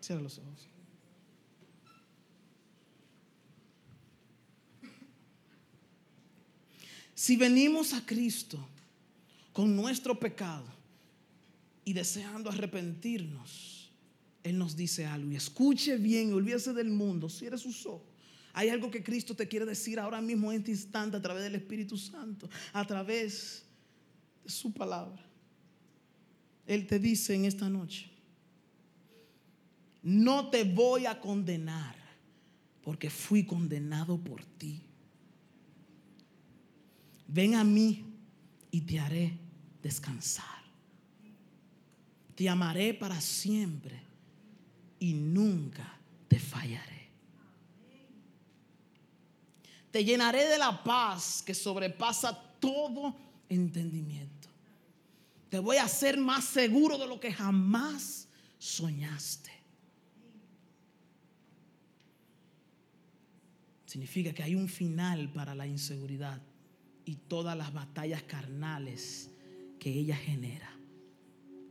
Cierra 0.00 0.22
los 0.22 0.38
ojos. 0.38 0.68
Si 7.16 7.34
venimos 7.34 7.94
a 7.94 8.06
Cristo 8.06 8.64
con 9.52 9.74
nuestro 9.74 10.16
pecado, 10.16 10.78
y 11.90 11.92
deseando 11.92 12.50
arrepentirnos, 12.50 13.90
Él 14.44 14.56
nos 14.56 14.76
dice 14.76 15.06
algo. 15.06 15.32
Y 15.32 15.34
escuche 15.34 15.96
bien, 15.96 16.32
olvídese 16.32 16.72
del 16.72 16.88
mundo, 16.88 17.28
cierre 17.28 17.58
sus 17.58 17.84
ojos. 17.84 18.06
Hay 18.52 18.68
algo 18.68 18.92
que 18.92 19.02
Cristo 19.02 19.34
te 19.34 19.48
quiere 19.48 19.66
decir 19.66 19.98
ahora 19.98 20.20
mismo 20.20 20.52
en 20.52 20.58
este 20.58 20.70
instante 20.70 21.16
a 21.16 21.20
través 21.20 21.42
del 21.42 21.56
Espíritu 21.56 21.96
Santo, 21.96 22.48
a 22.72 22.86
través 22.86 23.64
de 24.44 24.50
su 24.50 24.72
palabra. 24.72 25.20
Él 26.64 26.86
te 26.86 27.00
dice 27.00 27.34
en 27.34 27.44
esta 27.44 27.68
noche, 27.68 28.08
no 30.04 30.48
te 30.48 30.62
voy 30.62 31.06
a 31.06 31.20
condenar 31.20 31.96
porque 32.84 33.10
fui 33.10 33.44
condenado 33.44 34.16
por 34.16 34.44
ti. 34.44 34.80
Ven 37.26 37.56
a 37.56 37.64
mí 37.64 38.04
y 38.70 38.80
te 38.82 39.00
haré 39.00 39.36
descansar. 39.82 40.59
Te 42.40 42.48
amaré 42.48 42.94
para 42.94 43.20
siempre 43.20 44.00
y 44.98 45.12
nunca 45.12 46.00
te 46.26 46.38
fallaré. 46.38 47.10
Te 49.90 50.02
llenaré 50.02 50.46
de 50.46 50.56
la 50.56 50.82
paz 50.82 51.42
que 51.44 51.52
sobrepasa 51.52 52.32
todo 52.58 53.14
entendimiento. 53.46 54.48
Te 55.50 55.58
voy 55.58 55.76
a 55.76 55.84
hacer 55.84 56.16
más 56.16 56.46
seguro 56.46 56.96
de 56.96 57.06
lo 57.06 57.20
que 57.20 57.30
jamás 57.30 58.26
soñaste. 58.58 59.52
Significa 63.84 64.32
que 64.32 64.44
hay 64.44 64.54
un 64.54 64.70
final 64.70 65.30
para 65.34 65.54
la 65.54 65.66
inseguridad 65.66 66.40
y 67.04 67.16
todas 67.16 67.54
las 67.54 67.74
batallas 67.74 68.22
carnales 68.22 69.30
que 69.78 69.92
ella 69.92 70.16
genera. 70.16 70.79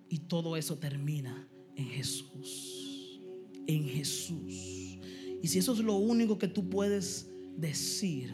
Y 0.10 0.20
todo 0.20 0.58
eso 0.58 0.78
termina 0.78 1.48
en 1.76 1.86
Jesús. 1.86 3.22
En 3.68 3.84
Jesús. 3.86 5.00
Y 5.42 5.48
si 5.48 5.60
eso 5.60 5.74
es 5.74 5.80
lo 5.80 5.98
único 5.98 6.38
que 6.38 6.48
tú 6.48 6.70
puedes 6.70 7.30
decir, 7.56 8.34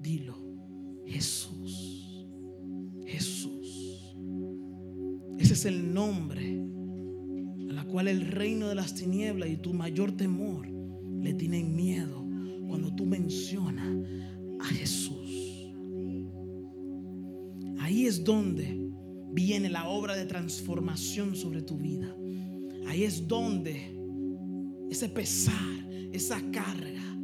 dilo. 0.00 0.36
Jesús. 1.06 2.26
Jesús. 3.06 4.16
Ese 5.38 5.54
es 5.54 5.64
el 5.64 5.92
nombre 5.92 6.60
a 7.70 7.72
la 7.72 7.84
cual 7.84 8.08
el 8.08 8.26
reino 8.26 8.68
de 8.68 8.74
las 8.74 8.94
tinieblas 8.94 9.48
y 9.48 9.56
tu 9.56 9.72
mayor 9.72 10.12
temor 10.12 10.68
le 10.68 11.34
tienen 11.34 11.74
miedo 11.74 12.24
cuando 12.68 12.94
tú 12.94 13.06
mencionas 13.06 13.88
a 14.60 14.64
Jesús. 14.66 15.72
Ahí 17.78 18.06
es 18.06 18.24
donde 18.24 18.85
viene 19.32 19.68
la 19.68 19.88
obra 19.88 20.16
de 20.16 20.26
transformación 20.26 21.34
sobre 21.36 21.62
tu 21.62 21.76
vida. 21.78 22.14
Ahí 22.86 23.04
es 23.04 23.26
donde 23.26 23.96
ese 24.90 25.08
pesar, 25.08 25.88
esa 26.12 26.40
carga, 26.50 27.18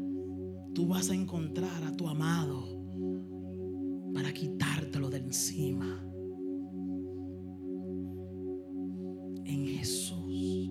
tú 0.75 0.89
vas 0.89 1.11
a 1.11 1.15
encontrar 1.15 1.85
a 1.85 1.97
tu 1.97 2.09
amado 2.09 2.83
para 4.13 4.33
quitártelo 4.33 5.09
de 5.11 5.19
encima. 5.19 6.05
En 9.45 9.67
Jesús. 9.67 10.71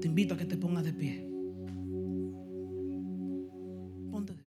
Te 0.00 0.08
invito 0.08 0.34
a 0.34 0.36
que 0.36 0.44
te 0.44 0.56
pongas 0.56 0.84
de 0.84 0.92
pie. 0.92 1.35